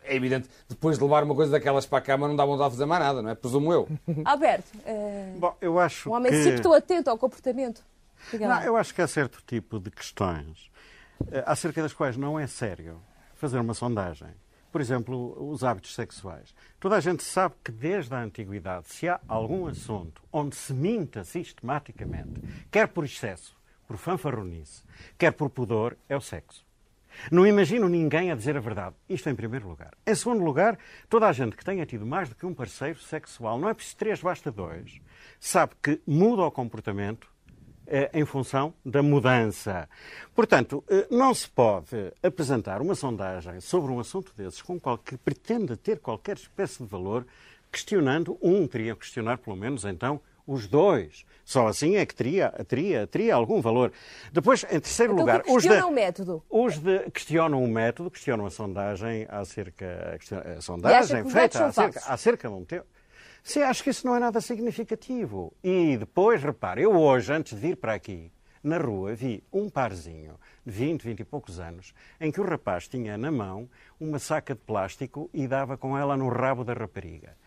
é 0.04 0.16
evidente, 0.16 0.50
depois 0.70 0.98
de 0.98 1.04
levar 1.04 1.24
uma 1.24 1.36
coisa 1.36 1.52
daquelas 1.52 1.86
para 1.86 1.98
a 1.98 2.02
cama, 2.02 2.30
não 2.30 2.36
dá 2.36 2.46
vontade 2.46 2.70
de 2.70 2.76
fazer 2.78 2.86
mais 2.86 3.04
nada, 3.04 3.22
não 3.22 3.30
é? 3.30 3.36
Presumo 3.36 3.74
eu. 3.74 3.90
Alberto, 4.24 4.72
eh, 4.86 5.34
Bom, 5.38 5.54
eu 5.60 5.78
acho 5.78 6.10
um 6.10 6.14
homem 6.14 6.32
que... 6.32 6.44
sempre 6.44 6.62
tão 6.62 6.74
atento 6.74 7.10
ao 7.10 7.18
comportamento. 7.18 7.84
Não, 8.34 8.64
eu 8.64 8.76
acho 8.76 8.96
que 8.96 9.02
há 9.02 9.08
certo 9.08 9.44
tipo 9.46 9.80
de 9.80 9.92
questões 9.92 10.72
acerca 11.46 11.82
das 11.82 11.94
quais 11.94 12.18
não 12.18 12.40
é 12.40 12.48
sério 12.48 13.02
fazer 13.36 13.60
uma 13.60 13.74
sondagem. 13.74 14.30
Por 14.72 14.82
exemplo, 14.82 15.36
os 15.50 15.64
hábitos 15.64 15.96
sexuais. 15.96 16.54
Toda 16.80 16.98
a 16.98 17.00
gente 17.00 17.24
sabe 17.24 17.56
que 17.64 17.72
desde 17.72 18.14
a 18.14 18.22
antiguidade, 18.22 18.90
se 18.90 19.08
há 19.08 19.20
algum 19.28 19.68
assunto 19.68 20.22
onde 20.32 20.56
se 20.56 20.74
minta 20.74 21.24
sistematicamente, 21.24 22.42
quer 22.70 22.88
por 22.88 23.06
excesso, 23.06 23.58
por 23.88 23.98
fanfarronice, 23.98 24.84
quer 25.18 25.32
por 25.32 25.50
pudor, 25.50 25.98
é 26.10 26.16
o 26.16 26.22
sexo. 26.22 26.68
Não 27.32 27.48
imagino 27.48 27.90
ninguém 27.90 28.32
a 28.32 28.36
dizer 28.36 28.56
a 28.58 28.60
verdade. 28.60 28.96
Isto 29.10 29.30
em 29.30 29.36
primeiro 29.36 29.68
lugar. 29.68 29.94
Em 30.06 30.14
segundo 30.14 30.44
lugar, 30.44 30.78
toda 31.10 31.28
a 31.28 31.32
gente 31.32 31.56
que 31.56 31.66
tenha 31.66 31.86
tido 31.86 32.06
mais 32.06 32.30
do 32.30 32.36
que 32.36 32.46
um 32.46 32.54
parceiro 32.54 33.00
sexual, 33.00 33.58
não 33.58 33.70
é 33.70 33.74
preciso 33.74 33.98
três, 33.98 34.22
basta 34.22 34.52
dois, 34.52 35.00
sabe 35.40 35.74
que 35.82 36.02
muda 36.06 36.44
o 36.44 36.52
comportamento 36.52 37.28
eh, 37.28 37.37
em 38.14 38.26
função 38.26 38.74
da 38.86 39.02
mudança. 39.02 39.88
Portanto, 40.36 40.84
eh, 40.90 41.08
não 41.10 41.34
se 41.34 41.48
pode 41.50 42.12
apresentar 42.22 42.82
uma 42.82 42.96
sondagem 42.96 43.60
sobre 43.62 43.92
um 43.92 44.00
assunto 44.00 44.34
desses 44.36 44.62
com 44.62 44.80
qual, 44.80 44.98
que 44.98 45.18
pretenda 45.18 45.76
ter 45.78 46.00
qualquer 46.00 46.36
espécie 46.38 46.84
de 46.84 46.90
valor, 46.90 47.26
questionando 47.72 48.38
um, 48.42 48.68
teria 48.68 48.94
que 48.94 49.02
questionar 49.02 49.38
pelo 49.38 49.56
menos 49.56 49.84
então 49.86 50.20
os 50.46 50.66
dois. 50.68 51.26
Só 51.44 51.68
assim 51.68 51.98
é 51.98 52.06
que 52.06 52.16
teria, 52.16 52.50
teria, 52.68 53.06
teria 53.06 53.36
algum 53.36 53.60
valor. 53.62 53.92
Depois, 54.32 54.64
em 54.66 54.80
terceiro 54.80 55.12
Então, 55.14 55.26
lugar, 55.26 55.44
os 55.48 55.64
da- 55.66 55.86
o 55.86 55.92
método. 55.92 56.44
os 56.50 56.78
de, 56.78 57.00
questionam 57.12 57.62
o 57.64 57.68
método, 57.68 58.10
questionam 58.10 58.46
a 58.46 58.50
sondagem 58.50 59.26
acerca. 59.30 60.18
A 60.58 60.62
sondagem 60.62 61.30
feita 61.30 61.66
acerca, 61.66 62.02
acerca 62.08 62.48
de 62.48 62.54
um 62.54 62.64
tempo. 62.66 62.86
Sim, 63.48 63.62
acho 63.62 63.82
que 63.82 63.92
isso 63.92 64.06
não 64.06 64.14
é 64.14 64.20
nada 64.20 64.42
significativo. 64.42 65.54
E 65.64 65.96
depois, 65.96 66.44
repare, 66.44 66.82
eu 66.82 66.92
hoje, 66.92 67.32
antes 67.32 67.54
de 67.54 67.62
vir 67.66 67.78
para 67.78 67.94
aqui, 67.94 68.30
na 68.62 68.78
rua, 68.78 69.16
vi 69.16 69.42
um 69.54 69.70
parzinho 69.70 70.38
de 70.66 70.72
20, 70.74 71.02
20 71.02 71.20
e 71.22 71.24
poucos 71.24 71.58
anos, 71.58 71.94
em 72.20 72.30
que 72.30 72.42
o 72.42 72.44
rapaz 72.44 72.90
tinha 72.90 73.18
na 73.18 73.32
mão 73.32 73.70
uma 74.02 74.20
saca 74.20 74.54
de 74.54 74.60
plástico 74.60 75.30
e 75.34 75.48
dava 75.48 75.78
com 75.78 75.98
ela 75.98 76.18
no 76.18 76.28
rabo 76.28 76.66
da 76.66 76.74
rapariga. 76.74 77.38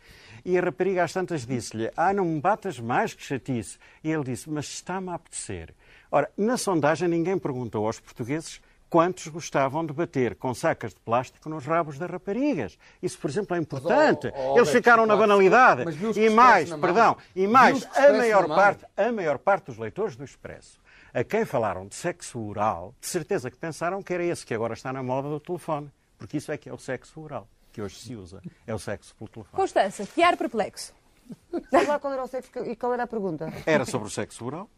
E 0.42 0.56
a 0.56 0.62
rapariga 0.62 1.04
às 1.04 1.12
tantas 1.12 1.44
disse-lhe: 1.44 1.90
Ah, 1.94 2.14
não 2.14 2.24
me 2.24 2.40
batas 2.40 2.80
mais 2.80 3.12
que 3.12 3.22
chatice. 3.22 3.76
E 4.02 4.10
ele 4.10 4.24
disse: 4.24 4.48
Mas 4.48 4.64
está-me 4.68 5.10
a 5.10 5.16
apetecer. 5.16 5.74
Ora, 6.10 6.30
na 6.34 6.56
sondagem 6.56 7.10
ninguém 7.10 7.38
perguntou 7.38 7.86
aos 7.86 8.00
portugueses 8.00 8.58
quantos 8.90 9.28
gostavam 9.28 9.86
de 9.86 9.92
bater 9.92 10.34
com 10.34 10.52
sacas 10.52 10.92
de 10.92 11.00
plástico 11.00 11.48
nos 11.48 11.64
rabos 11.64 11.96
das 11.96 12.10
raparigas. 12.10 12.76
Isso, 13.00 13.16
por 13.18 13.30
exemplo, 13.30 13.56
é 13.56 13.60
importante. 13.60 14.26
Mas, 14.30 14.34
oh, 14.36 14.52
oh, 14.52 14.58
Eles 14.58 14.70
ficaram 14.70 15.06
na 15.06 15.16
banalidade. 15.16 15.84
E 16.16 16.28
mais, 16.28 16.68
perdão, 16.74 17.16
e 17.34 17.46
mais, 17.46 17.86
a 17.96 18.12
maior 18.12 18.48
parte, 18.48 18.84
a 18.96 19.12
maior 19.12 19.38
parte 19.38 19.66
dos 19.66 19.78
leitores 19.78 20.16
do 20.16 20.24
Expresso, 20.24 20.80
a 21.14 21.22
quem 21.22 21.44
falaram 21.44 21.86
de 21.86 21.94
sexo 21.94 22.40
oral, 22.40 22.92
de 23.00 23.06
certeza 23.06 23.50
que 23.50 23.56
pensaram 23.56 24.02
que 24.02 24.12
era 24.12 24.24
esse 24.24 24.44
que 24.44 24.52
agora 24.52 24.74
está 24.74 24.92
na 24.92 25.02
moda 25.02 25.28
do 25.28 25.38
telefone. 25.38 25.90
Porque 26.18 26.36
isso 26.36 26.50
é 26.50 26.58
que 26.58 26.68
é 26.68 26.72
o 26.72 26.78
sexo 26.78 27.20
oral, 27.20 27.48
que 27.72 27.80
hoje 27.80 27.96
se 27.96 28.16
usa. 28.16 28.42
É 28.66 28.74
o 28.74 28.78
sexo 28.78 29.14
pelo 29.14 29.30
telefone. 29.30 29.56
Constança, 29.56 30.04
que 30.04 30.22
ar 30.22 30.36
perplexo. 30.36 30.92
Sei 31.70 31.86
lá 31.86 31.98
qual 32.00 32.12
era 32.12 32.24
o 32.24 32.26
sexo 32.26 32.50
e 32.66 32.74
qual 32.74 32.92
era 32.92 33.04
a 33.04 33.06
pergunta. 33.06 33.52
Era 33.64 33.84
sobre 33.84 34.08
o 34.08 34.10
sexo 34.10 34.44
oral? 34.44 34.68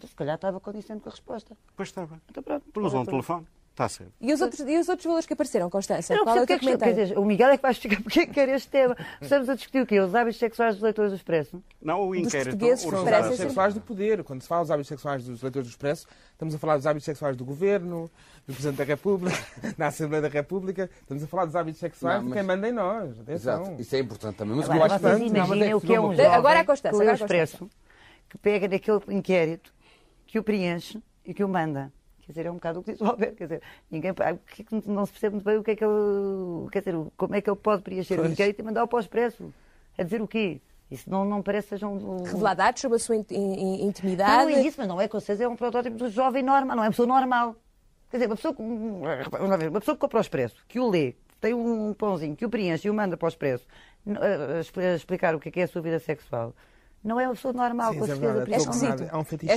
Então, 0.00 0.08
se 0.08 0.16
calhar 0.16 0.36
estava 0.36 0.58
condizente 0.58 1.02
com 1.02 1.10
a 1.10 1.12
resposta. 1.12 1.54
Pois 1.76 1.90
estava. 1.90 2.18
Então 2.30 2.42
pronto. 2.42 2.64
Por 2.72 2.82
usam 2.82 3.02
o 3.02 3.06
telefone? 3.06 3.46
Está 3.70 3.86
certo. 3.88 4.12
E 4.18 4.32
os 4.32 4.40
outros, 4.40 4.60
e 4.60 4.78
os 4.78 4.88
outros 4.88 5.04
valores 5.06 5.26
que 5.26 5.32
apareceram, 5.34 5.70
Constança? 5.70 6.12
Eu 6.12 6.18
não 6.18 6.24
Qual 6.24 6.36
é 6.36 6.40
o 6.40 6.42
é 6.42 6.46
que, 6.46 6.76
quer 6.76 6.94
dizer, 6.94 7.18
o 7.18 7.24
Miguel 7.24 7.50
é 7.50 7.56
que 7.56 7.62
vai 7.62 7.70
explicar 7.70 8.00
porque 8.02 8.20
é 8.20 8.26
que 8.26 8.32
quer 8.32 8.48
este 8.48 8.68
tema. 8.68 8.96
Estamos 9.20 9.48
a 9.48 9.54
discutir 9.54 9.82
o 9.82 9.86
quê? 9.86 10.00
Os 10.00 10.14
hábitos 10.14 10.38
sexuais 10.38 10.74
dos 10.74 10.82
leitores 10.82 11.12
do 11.12 11.16
Expresso? 11.16 11.62
Não, 11.80 12.08
o 12.08 12.14
inquérito. 12.14 12.58
São 12.78 12.88
os 13.02 13.06
hábitos 13.06 13.36
sexuais 13.36 13.74
do 13.74 13.80
poder. 13.80 14.24
Quando 14.24 14.40
se 14.42 14.48
fala 14.48 14.62
dos 14.62 14.70
hábitos 14.70 14.88
sexuais 14.88 15.24
dos 15.24 15.42
leitores 15.42 15.68
do 15.68 15.70
Expresso, 15.70 16.06
estamos 16.32 16.54
a 16.54 16.58
falar 16.58 16.76
dos 16.78 16.86
hábitos 16.86 17.04
sexuais 17.04 17.36
do 17.36 17.44
Governo, 17.44 18.10
do 18.46 18.52
Presidente 18.54 18.78
da 18.78 18.84
República, 18.84 19.38
da 19.76 19.86
Assembleia 19.86 20.22
da 20.22 20.28
República. 20.28 20.90
Estamos 21.02 21.22
a 21.22 21.26
falar 21.26 21.44
dos 21.44 21.56
hábitos 21.56 21.78
sexuais 21.80 22.16
Não, 22.16 22.24
de 22.24 22.28
mas- 22.30 22.38
quem 22.38 22.46
manda 22.46 22.68
em 22.68 22.72
nós. 22.72 23.20
Atenção. 23.20 23.62
Exato, 23.62 23.80
isso 23.82 23.96
é 23.96 23.98
importante 23.98 24.36
também. 24.36 24.56
Mas 24.56 24.68
Agora, 24.68 24.94
eu 24.94 25.00
mas 25.00 25.20
é 25.20 25.24
imaginem 25.26 25.74
o 25.74 25.80
que 25.80 25.94
é 25.94 26.00
um 26.00 26.10
jovem 26.10 26.26
Agora 26.26 26.58
é 26.58 26.62
a 26.62 26.64
o 26.64 26.88
agora 26.88 27.10
a 27.12 27.14
Expresso, 27.14 27.70
que 28.28 28.36
pega 28.36 28.68
naquele 28.68 29.00
inquérito, 29.08 29.72
que 30.30 30.38
o 30.38 30.42
preenche 30.44 31.02
e 31.24 31.34
que 31.34 31.42
o 31.42 31.48
manda. 31.48 31.92
Quer 32.20 32.32
dizer, 32.32 32.46
é 32.46 32.50
um 32.50 32.54
bocado 32.54 32.78
o 32.78 32.82
que 32.84 32.92
diz 32.92 33.00
o 33.00 33.06
Alberto. 33.06 33.36
Quer 33.36 33.44
dizer, 33.44 33.62
ninguém, 33.90 34.10
é 34.12 34.38
não 34.86 35.04
se 35.04 35.12
percebe 35.12 35.34
muito 35.34 35.44
bem 35.44 35.58
o 35.58 35.64
que 35.64 35.72
é 35.72 35.76
que 35.76 35.84
ele... 35.84 36.68
Quer 36.70 36.78
dizer, 36.80 36.94
como 37.16 37.34
é 37.34 37.40
que 37.40 37.50
ele 37.50 37.56
pode 37.58 37.82
preencher 37.82 38.20
o 38.20 38.26
inquérito 38.26 38.60
e 38.60 38.62
mandar-o 38.62 38.86
para 38.86 38.96
o 38.98 39.00
Expresso. 39.00 39.52
A 39.98 40.02
dizer 40.04 40.22
o 40.22 40.28
quê? 40.28 40.60
Isso 40.90 41.10
não, 41.10 41.24
não 41.24 41.42
parece 41.42 41.66
que 41.68 41.74
seja 41.74 41.88
um... 41.88 42.22
Revelar 42.22 42.54
dados 42.54 42.80
sobre 42.80 42.96
a 42.96 42.98
sua 43.00 43.16
in- 43.16 43.24
in- 43.30 43.86
intimidade. 43.86 44.44
não 44.44 44.58
é 44.58 44.62
isso, 44.62 44.76
mas 44.78 44.88
não 44.88 45.00
é 45.00 45.08
com 45.08 45.18
certeza, 45.20 45.44
é 45.44 45.48
um 45.48 45.56
protótipo 45.56 45.96
do 45.96 46.08
jovem 46.08 46.42
normal, 46.42 46.76
não 46.76 46.82
é 46.84 46.86
uma 46.86 46.90
pessoa 46.92 47.06
normal. 47.08 47.56
Quer 48.10 48.16
dizer, 48.18 48.26
uma 48.26 48.36
pessoa, 48.36 48.54
uma 48.58 49.80
pessoa 49.80 49.94
que 49.96 50.00
compra 50.00 50.18
o 50.18 50.20
expresso, 50.20 50.64
que 50.68 50.78
o 50.80 50.88
lê, 50.88 51.14
tem 51.40 51.54
um 51.54 51.92
pãozinho, 51.94 52.34
que 52.36 52.44
o 52.44 52.50
preenche 52.50 52.88
e 52.88 52.90
o 52.90 52.94
manda 52.94 53.16
para 53.16 53.26
o 53.26 53.28
expresso, 53.28 53.66
a- 54.08 54.56
a 54.56 54.60
expli- 54.60 54.84
a 54.84 54.94
explicar 54.94 55.34
o 55.34 55.40
que 55.40 55.48
é, 55.48 55.52
que 55.52 55.60
é 55.60 55.62
a 55.64 55.68
sua 55.68 55.80
vida 55.82 55.98
sexual, 56.00 56.54
não 57.04 57.18
é 57.20 57.26
uma 57.26 57.34
pessoa 57.34 57.52
normal, 57.54 57.92
Sim, 57.92 57.98
com 57.98 58.04
é 58.04 58.08
certeza. 58.08 58.44
É 58.48 58.52
é 58.52 58.56
esquisito. 58.56 59.02
É 59.12 59.16
um 59.16 59.20
É 59.20 59.24
fetichismo. 59.24 59.56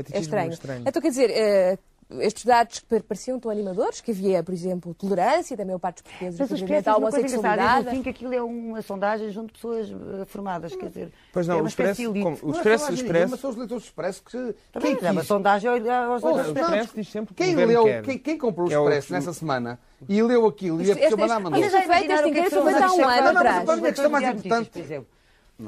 Estranho. 0.00 0.16
É 0.16 0.20
estranho. 0.20 0.52
estranho. 0.52 0.84
Então, 0.86 1.02
quer 1.02 1.08
dizer, 1.10 1.30
eh, 1.30 1.78
estes 2.20 2.44
dados 2.44 2.78
que 2.80 3.02
pareciam 3.02 3.40
tão 3.40 3.50
animadores, 3.50 4.02
que 4.02 4.10
havia, 4.10 4.42
por 4.42 4.52
exemplo, 4.52 4.92
tolerância 4.92 5.56
da 5.56 5.64
maior 5.64 5.78
parte 5.78 6.02
dos 6.02 6.10
portugueses 6.12 6.38
Mas 6.40 6.50
o 6.50 6.54
relativamente 6.54 6.82
expresso 6.82 6.90
à 6.90 6.92
é 6.92 6.96
homossexualidade. 6.96 7.90
fim 7.96 8.02
que 8.02 8.08
aquilo 8.10 8.34
é 8.34 8.42
uma 8.42 8.82
sondagem 8.82 9.30
junto 9.30 9.46
de 9.46 9.52
pessoas 9.54 9.88
eh, 9.90 10.24
formadas, 10.26 10.76
quer 10.76 10.88
dizer, 10.88 11.12
Pois 11.32 11.46
não, 11.46 11.58
é 11.58 11.62
o 11.62 11.66
Expresso, 11.66 12.04
como- 12.04 12.18
o 12.18 12.22
Não 12.22 12.28
é 12.28 12.56
Expresso, 12.58 12.92
Expresso, 12.92 13.12
nenhuma, 13.12 13.36
são 13.38 13.50
os 13.50 13.56
leitores 13.56 13.82
do 13.82 13.86
Expresso 13.86 14.22
que... 14.24 14.54
Também 14.72 14.96
Quem 14.96 15.08
é 15.08 15.10
uma 15.10 15.24
sondagem 15.24 15.70
aos 15.70 15.80
leitores 15.80 16.22
do 16.22 16.40
Expresso. 16.52 16.68
Expresso 16.70 16.92
diz 16.96 17.08
sempre 17.08 17.34
que 17.34 17.42
o 17.42 17.44
Quem, 17.46 17.54
governo 17.54 17.72
leu, 17.72 17.84
quer. 17.84 18.02
quem, 18.02 18.18
quem 18.18 18.38
comprou 18.38 18.68
o 18.68 18.72
é 18.72 18.78
o- 18.78 18.82
Expresso 18.82 19.12
nessa 19.14 19.32
semana 19.32 19.78
e 20.06 20.22
leu 20.22 20.46
aquilo 20.46 20.80
e 20.80 20.82
Isto- 20.82 20.92
apeteceu 20.92 21.16
este- 21.16 21.20
mandar, 21.20 21.40
mandou. 21.40 21.62
já 21.62 21.70
foi 21.70 21.80
feito, 21.80 22.12
é 22.12 22.14
os 22.14 22.20
há 22.20 22.24
um 22.24 22.28
hábitos 22.28 22.38
ano 22.68 22.78
sexuais 22.90 23.26
atrás. 23.26 23.64
Mim, 23.80 23.86
a 23.86 23.92
questão 23.92 24.10
mais 24.10 24.24
dos 24.26 24.44
importante- 24.44 24.70
por 24.70 24.80
exemplo. 24.82 25.06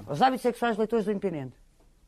Os 0.08 0.20
hábitos 0.22 0.42
sexuais 0.42 0.72
dos 0.74 0.78
leitores 0.78 1.04
do 1.06 1.10
Independente. 1.12 1.52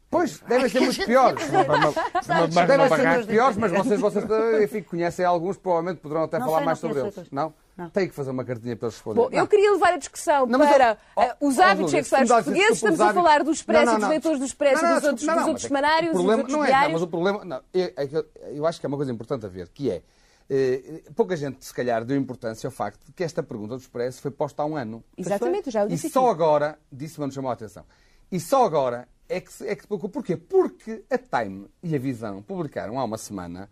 Pois, 0.09 0.39
devem 0.41 0.69
ser 0.69 0.81
muito 0.81 1.05
piores. 1.05 1.43
Devem 1.51 2.91
ser 2.91 3.09
muito 3.09 3.27
piores, 3.27 3.57
mas 3.57 3.73
vocês, 3.73 4.01
vocês 4.01 4.25
enfim, 4.63 4.83
conhecem 4.83 5.25
alguns, 5.25 5.57
provavelmente 5.57 6.01
poderão 6.01 6.23
até 6.25 6.39
Não 6.39 6.47
falar 6.47 6.59
sei, 6.59 6.67
mais 6.67 6.79
não 6.83 6.89
sobre 6.89 7.03
eles. 7.03 7.17
leitores. 7.17 7.31
Não? 7.31 7.55
Não. 7.77 7.91
Tem 7.91 8.09
que 8.09 8.15
fazer 8.15 8.31
uma 8.31 8.45
cartinha 8.45 8.75
para 8.77 8.87
eles 8.87 8.95
responderem. 8.95 9.31
Bom, 9.31 9.37
eu 9.37 9.47
queria 9.47 9.71
levar 9.73 9.93
a 9.93 9.97
discussão 9.99 10.47
Não, 10.47 10.59
mas 10.59 10.71
eu- 10.71 10.75
para 10.77 10.99
oh, 11.15 11.21
eh, 11.23 11.37
os 11.41 11.59
oh, 11.59 11.63
hábitos 11.63 11.91
Júlia, 11.91 12.05
sexuais 12.05 12.29
portugueses. 12.29 12.71
Estamos 12.77 13.01
os 13.01 13.07
a 13.07 13.13
falar 13.13 13.31
hábitos- 13.35 13.45
do 13.47 13.53
Expresso 13.53 13.85
Não, 13.85 13.91
e 13.91 13.93
não, 13.93 13.95
dos 13.95 14.03
não. 14.03 14.09
leitores 14.11 14.39
do 14.39 14.45
Expresso 14.47 14.83
Não, 14.83 14.89
e 14.89 14.93
não, 14.93 15.01
dos 15.01 15.09
outros, 15.09 15.27
não, 15.27 15.35
dos 15.35 15.43
não, 15.43 15.49
outros 15.49 15.67
semanários 15.67 16.01
o 16.01 16.05
e 16.05 16.15
dos 16.15 16.23
problema, 16.23 16.41
outros 16.43 16.57
não 16.57 16.65
é, 16.65 16.83
não, 16.85 16.93
mas 16.93 17.03
o 17.03 17.07
problema, 17.09 17.45
não, 17.45 17.57
é, 17.75 17.93
é 17.97 18.07
que 18.07 18.25
eu 18.55 18.67
acho 18.67 18.81
que 18.81 18.87
é 18.87 18.89
uma 18.89 18.97
coisa 18.97 19.13
importante 19.13 19.45
a 19.45 19.49
ver, 19.51 19.69
que 19.69 19.91
é, 19.91 20.03
eh, 20.49 21.03
pouca 21.15 21.37
gente, 21.37 21.63
se 21.63 21.75
calhar, 21.75 22.03
deu 22.05 22.17
importância 22.17 22.67
ao 22.67 22.71
facto 22.71 23.05
de 23.05 23.13
que 23.13 23.23
esta 23.23 23.43
pergunta 23.43 23.75
do 23.77 23.81
Expresso 23.81 24.23
foi 24.23 24.31
posta 24.31 24.63
há 24.63 24.67
um 24.67 24.75
ano. 24.77 25.05
Exatamente, 25.19 25.67
eu 25.67 25.73
já 25.73 25.83
o 25.83 25.87
E 25.87 25.89
disse 25.91 26.09
só 26.09 26.21
aqui. 26.21 26.31
agora, 26.31 26.79
disse-me, 26.91 27.31
chamou 27.31 27.51
a 27.51 27.55
atenção, 27.55 27.85
e 28.33 28.41
só 28.41 28.65
agora 28.65 29.07
é 29.29 29.41
que, 29.41 29.65
é 29.65 29.75
que 29.75 29.83
se 29.83 29.87
preocupa. 29.87 30.09
Porquê? 30.09 30.37
Porque 30.37 31.05
a 31.11 31.19
Time 31.19 31.69
e 31.83 31.95
a 31.95 31.99
Visão 31.99 32.43
publicaram 32.43 32.99
há 32.99 33.05
uma 33.05 33.19
semana 33.19 33.71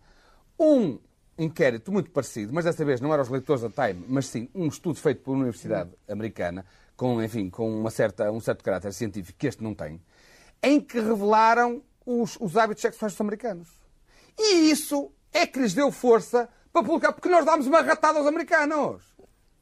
um 0.59 0.99
inquérito 1.37 1.91
muito 1.91 2.11
parecido, 2.11 2.53
mas 2.53 2.65
desta 2.65 2.83
vez 2.85 3.01
não 3.01 3.13
eram 3.13 3.23
os 3.23 3.29
leitores 3.29 3.61
da 3.61 3.69
Time, 3.69 4.05
mas 4.07 4.27
sim 4.27 4.49
um 4.55 4.67
estudo 4.67 4.99
feito 4.99 5.21
por 5.21 5.31
uma 5.31 5.41
universidade 5.43 5.91
americana, 6.07 6.65
com, 6.95 7.21
enfim, 7.21 7.49
com 7.49 7.77
uma 7.77 7.91
certa, 7.91 8.31
um 8.31 8.39
certo 8.39 8.63
caráter 8.63 8.93
científico 8.93 9.37
que 9.37 9.47
este 9.47 9.61
não 9.61 9.73
tem, 9.73 10.01
em 10.63 10.79
que 10.79 10.99
revelaram 10.99 11.81
os, 12.05 12.37
os 12.39 12.55
hábitos 12.55 12.81
sexuais 12.81 13.13
dos 13.13 13.21
americanos. 13.21 13.69
E 14.37 14.69
isso 14.71 15.11
é 15.33 15.45
que 15.45 15.59
lhes 15.59 15.73
deu 15.73 15.91
força 15.91 16.47
para 16.71 16.83
publicar, 16.83 17.13
porque 17.13 17.29
nós 17.29 17.45
dámos 17.45 17.67
uma 17.67 17.81
ratada 17.81 18.19
aos 18.19 18.27
americanos. 18.27 19.03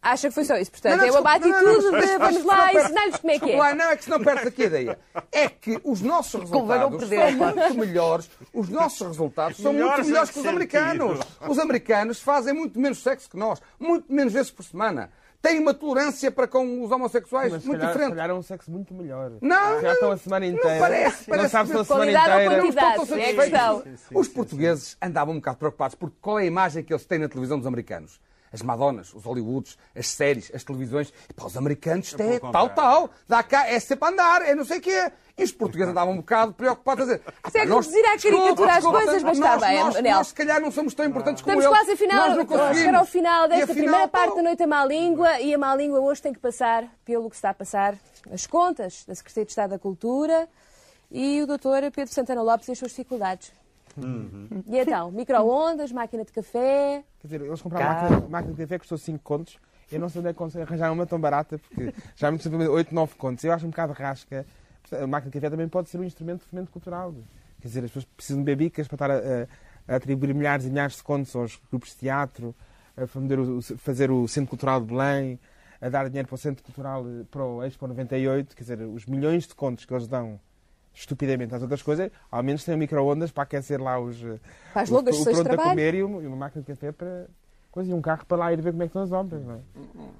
Acha 0.03 0.27
que 0.27 0.33
foi 0.33 0.43
só 0.43 0.57
isso? 0.57 0.69
Portanto, 0.69 0.91
Não, 0.91 0.97
não, 0.97 1.05
é 1.05 1.19
uma 1.19 1.39
desculpa, 1.39 1.55
atitude 1.59 1.63
não, 1.85 1.91
não, 1.91 1.99
de 2.01 2.05
não, 2.07 2.19
vamos 2.19 2.39
não, 2.39 2.45
lá 2.47 2.73
não, 2.73 2.81
ensinar-lhes 2.81 3.15
como 3.15 3.31
é 3.31 3.39
que 3.39 3.51
é. 3.51 3.57
lá, 3.57 3.73
não 3.73 3.85
é 3.85 3.95
que 3.95 4.03
se 4.03 4.09
não 4.09 4.19
perde 4.21 4.47
aqui 4.49 4.63
a 4.63 4.65
ideia. 4.65 4.99
É 5.31 5.47
que 5.47 5.79
os 5.83 6.01
nossos 6.01 6.49
não 6.49 6.65
resultados 6.65 6.97
perder, 7.09 7.37
são 7.37 7.55
muito 7.55 7.77
melhores. 7.79 8.29
Os 8.53 8.69
nossos 8.69 9.07
resultados 9.07 9.57
são 9.57 9.71
Melhores 9.71 9.95
muito 9.99 10.07
melhores 10.09 10.29
que 10.29 10.39
os 10.39 10.45
americanos. 10.45 11.19
Os 11.47 11.57
americanos 11.59 12.19
fazem 12.21 12.53
muito 12.53 12.77
menos 12.79 13.01
sexo 13.01 13.29
que 13.29 13.37
nós, 13.37 13.61
muito 13.79 14.11
menos 14.11 14.33
vezes 14.33 14.51
por 14.51 14.63
semana. 14.63 15.09
Têm 15.41 15.59
uma 15.59 15.73
tolerância 15.73 16.31
para 16.31 16.47
com 16.47 16.81
os 16.83 16.89
homossexuais 16.89 17.51
Mas 17.51 17.65
muito 17.65 17.79
calhar, 17.79 17.91
diferente. 17.93 18.15
calhar 18.15 18.29
é 18.29 18.33
um 18.33 18.41
sexo 18.41 18.71
muito 18.71 18.93
melhor. 18.93 19.31
Não, 19.41 19.81
Já 19.81 19.93
estão 19.93 20.11
a 20.11 20.17
semana 20.17 20.45
não 20.47 20.53
inteira. 20.53 20.79
parece, 20.79 21.29
Não 21.29 21.35
parece 21.37 21.49
sabe 21.51 21.67
se 21.67 21.75
que 21.75 21.81
a 21.81 21.83
semana 21.83 22.11
inteira. 22.11 22.57
Não 22.57 22.65
estão 22.69 22.87
é 22.87 22.95
satisfeitos. 22.95 23.35
questão. 23.43 23.83
Os 24.13 24.27
portugueses 24.29 24.97
andavam 25.01 25.33
um 25.33 25.37
bocado 25.39 25.57
preocupados 25.57 25.95
porque 25.95 26.15
qual 26.21 26.39
é 26.39 26.43
a 26.43 26.45
imagem 26.45 26.81
que 26.81 26.93
eles 26.93 27.05
têm 27.05 27.19
na 27.19 27.27
televisão 27.27 27.57
dos 27.57 27.67
americanos? 27.67 28.21
As 28.53 28.61
Madonas, 28.61 29.13
os 29.15 29.23
Hollywoods, 29.25 29.77
as 29.95 30.07
séries, 30.07 30.51
as 30.53 30.63
televisões. 30.63 31.11
E 31.27 31.33
para 31.33 31.47
os 31.47 31.57
americanos 31.57 32.05
isto 32.07 32.21
é 32.21 32.39
pelo 32.39 32.51
tal, 32.51 32.69
tal. 32.69 33.09
Dá 33.27 33.41
cá, 33.41 33.67
é 33.67 33.79
sempre 33.79 34.05
a 34.07 34.11
andar, 34.11 34.41
é 34.43 34.53
não 34.53 34.63
sei 34.63 34.77
o 34.77 34.81
quê. 34.81 35.11
E 35.35 35.43
os 35.43 35.51
portugueses 35.51 35.89
andavam 35.89 36.13
um 36.13 36.17
bocado 36.17 36.53
preocupados 36.53 37.09
a 37.09 37.13
dizer. 37.17 37.23
Isso 37.47 37.57
é 37.57 37.61
"Ah, 37.61 37.65
nós- 37.65 37.87
reduzir 37.87 38.05
à 38.05 38.17
caricatura 38.19 38.73
as 38.75 38.83
coisas, 38.85 39.23
mas 39.23 39.39
nós- 39.39 39.55
está 39.55 39.67
bem, 39.67 39.79
nós, 39.83 40.01
nós, 40.03 40.27
se 40.27 40.33
calhar, 40.35 40.61
não 40.61 40.69
somos 40.69 40.93
tão 40.93 41.03
importantes 41.07 41.41
como 41.41 41.59
Estamos 41.59 41.75
eles. 41.89 41.97
quase 41.97 42.05
Nós 42.15 42.35
não 42.35 42.43
a 42.43 42.45
chegar 42.45 42.67
conseguimos. 42.67 42.99
ao 42.99 43.05
final 43.05 43.47
desta 43.47 43.63
afinal, 43.63 43.75
primeira 43.83 44.07
pô, 44.07 44.11
parte 44.11 44.35
da 44.35 44.41
Noite 44.43 44.61
à 44.63 44.67
Má 44.67 44.85
Língua 44.85 45.39
e 45.41 45.53
a 45.53 45.57
Má 45.57 45.75
Língua 45.75 45.99
hoje 45.99 46.21
tem 46.21 46.31
que 46.31 46.39
passar 46.39 46.87
pelo 47.03 47.27
que 47.31 47.35
está 47.35 47.49
a 47.49 47.53
passar 47.55 47.95
nas 48.29 48.45
contas 48.45 49.03
da 49.07 49.15
Secretaria 49.15 49.45
de 49.45 49.51
Estado 49.51 49.71
da 49.71 49.79
Cultura 49.79 50.47
e 51.09 51.41
o 51.41 51.47
Dr. 51.47 51.89
Pedro 51.91 52.13
Santana 52.13 52.43
Lopes 52.43 52.67
e 52.67 52.73
as 52.73 52.77
suas 52.77 52.91
dificuldades. 52.91 53.51
E 54.67 54.77
então, 54.79 55.11
micro-ondas, 55.11 55.91
máquina 55.91 56.23
de 56.25 56.31
café. 56.31 57.03
Quer 57.19 57.27
dizer, 57.27 57.41
eles 57.41 57.61
compraram 57.61 57.85
a 57.85 57.93
máquina, 58.11 58.29
máquina 58.29 58.53
de 58.53 58.61
café 58.61 58.75
que 58.75 58.79
custou 58.79 58.97
5 58.97 59.19
contos. 59.23 59.57
Eu 59.91 59.99
não 59.99 60.09
sei 60.09 60.19
onde 60.19 60.29
é 60.29 60.33
que 60.33 60.37
conseguem 60.39 60.65
arranjar 60.65 60.91
uma 60.91 61.05
tão 61.05 61.19
barata, 61.19 61.59
porque 61.59 61.93
já 62.15 62.31
me 62.31 62.37
custou 62.39 62.59
8, 62.59 62.93
9 62.95 63.15
contos. 63.15 63.43
Eu 63.43 63.53
acho 63.53 63.65
um 63.65 63.69
bocado 63.69 63.93
rasca. 63.93 64.45
A 64.91 65.07
máquina 65.07 65.31
de 65.31 65.37
café 65.39 65.49
também 65.49 65.67
pode 65.67 65.89
ser 65.89 65.99
um 65.99 66.03
instrumento 66.03 66.41
de 66.41 66.47
fomento 66.49 66.71
cultural. 66.71 67.13
Quer 67.61 67.67
dizer, 67.67 67.79
as 67.81 67.91
pessoas 67.91 68.05
precisam 68.05 68.41
de 68.41 68.45
bebicas 68.45 68.87
para 68.87 68.95
estar 68.95 69.11
a, 69.11 69.15
a- 69.43 69.47
a 69.93 69.95
atribuir 69.97 70.33
milhares 70.33 70.65
e 70.65 70.69
milhares 70.69 70.95
de 70.97 71.03
contos 71.03 71.35
aos 71.35 71.59
grupos 71.69 71.89
de 71.91 71.97
teatro, 71.97 72.55
a 72.97 73.05
fazer 73.07 73.39
o, 73.39 73.61
fazer 73.61 74.11
o 74.11 74.27
Centro 74.27 74.49
Cultural 74.49 74.81
de 74.81 74.87
Belém, 74.87 75.39
a 75.81 75.89
dar 75.89 76.07
dinheiro 76.09 76.27
para 76.27 76.35
o 76.35 76.37
Centro 76.37 76.63
Cultural, 76.63 77.05
eh, 77.07 77.23
para 77.29 77.43
o 77.43 77.63
Expo 77.63 77.87
98. 77.87 78.55
Quer 78.55 78.63
dizer, 78.63 78.81
os 78.81 79.05
milhões 79.05 79.47
de 79.47 79.53
contos 79.55 79.85
que 79.85 79.93
eles 79.93 80.07
dão 80.07 80.39
estupidamente 80.93 81.53
às 81.55 81.61
outras 81.61 81.81
coisas, 81.81 82.11
ao 82.31 82.43
menos 82.43 82.63
têm 82.63 82.77
micro-ondas 82.77 83.31
para 83.31 83.43
aquecer 83.43 83.81
lá 83.81 83.99
os, 83.99 84.23
eh, 84.23 84.39
Para 84.73 84.83
as 84.83 84.89
o- 84.89 84.93
longas 84.93 85.15
o, 85.15 85.25
de 85.25 85.31
pronto 85.31 85.51
a 85.53 85.57
comer 85.69 85.95
e 85.95 86.03
uma, 86.03 86.21
e 86.21 86.27
uma 86.27 86.35
máquina 86.37 86.61
de 86.61 86.67
café 86.67 86.91
para 86.91 87.27
coisa, 87.71 87.89
e 87.89 87.93
um 87.93 88.01
carro 88.01 88.25
para 88.25 88.37
lá 88.37 88.53
ir 88.53 88.61
ver 88.61 88.71
como 88.71 88.83
é 88.83 88.85
que 88.85 88.89
estão 88.89 89.01
as 89.03 89.11
obras, 89.11 89.43
não 89.43 89.55
é? 89.55 89.59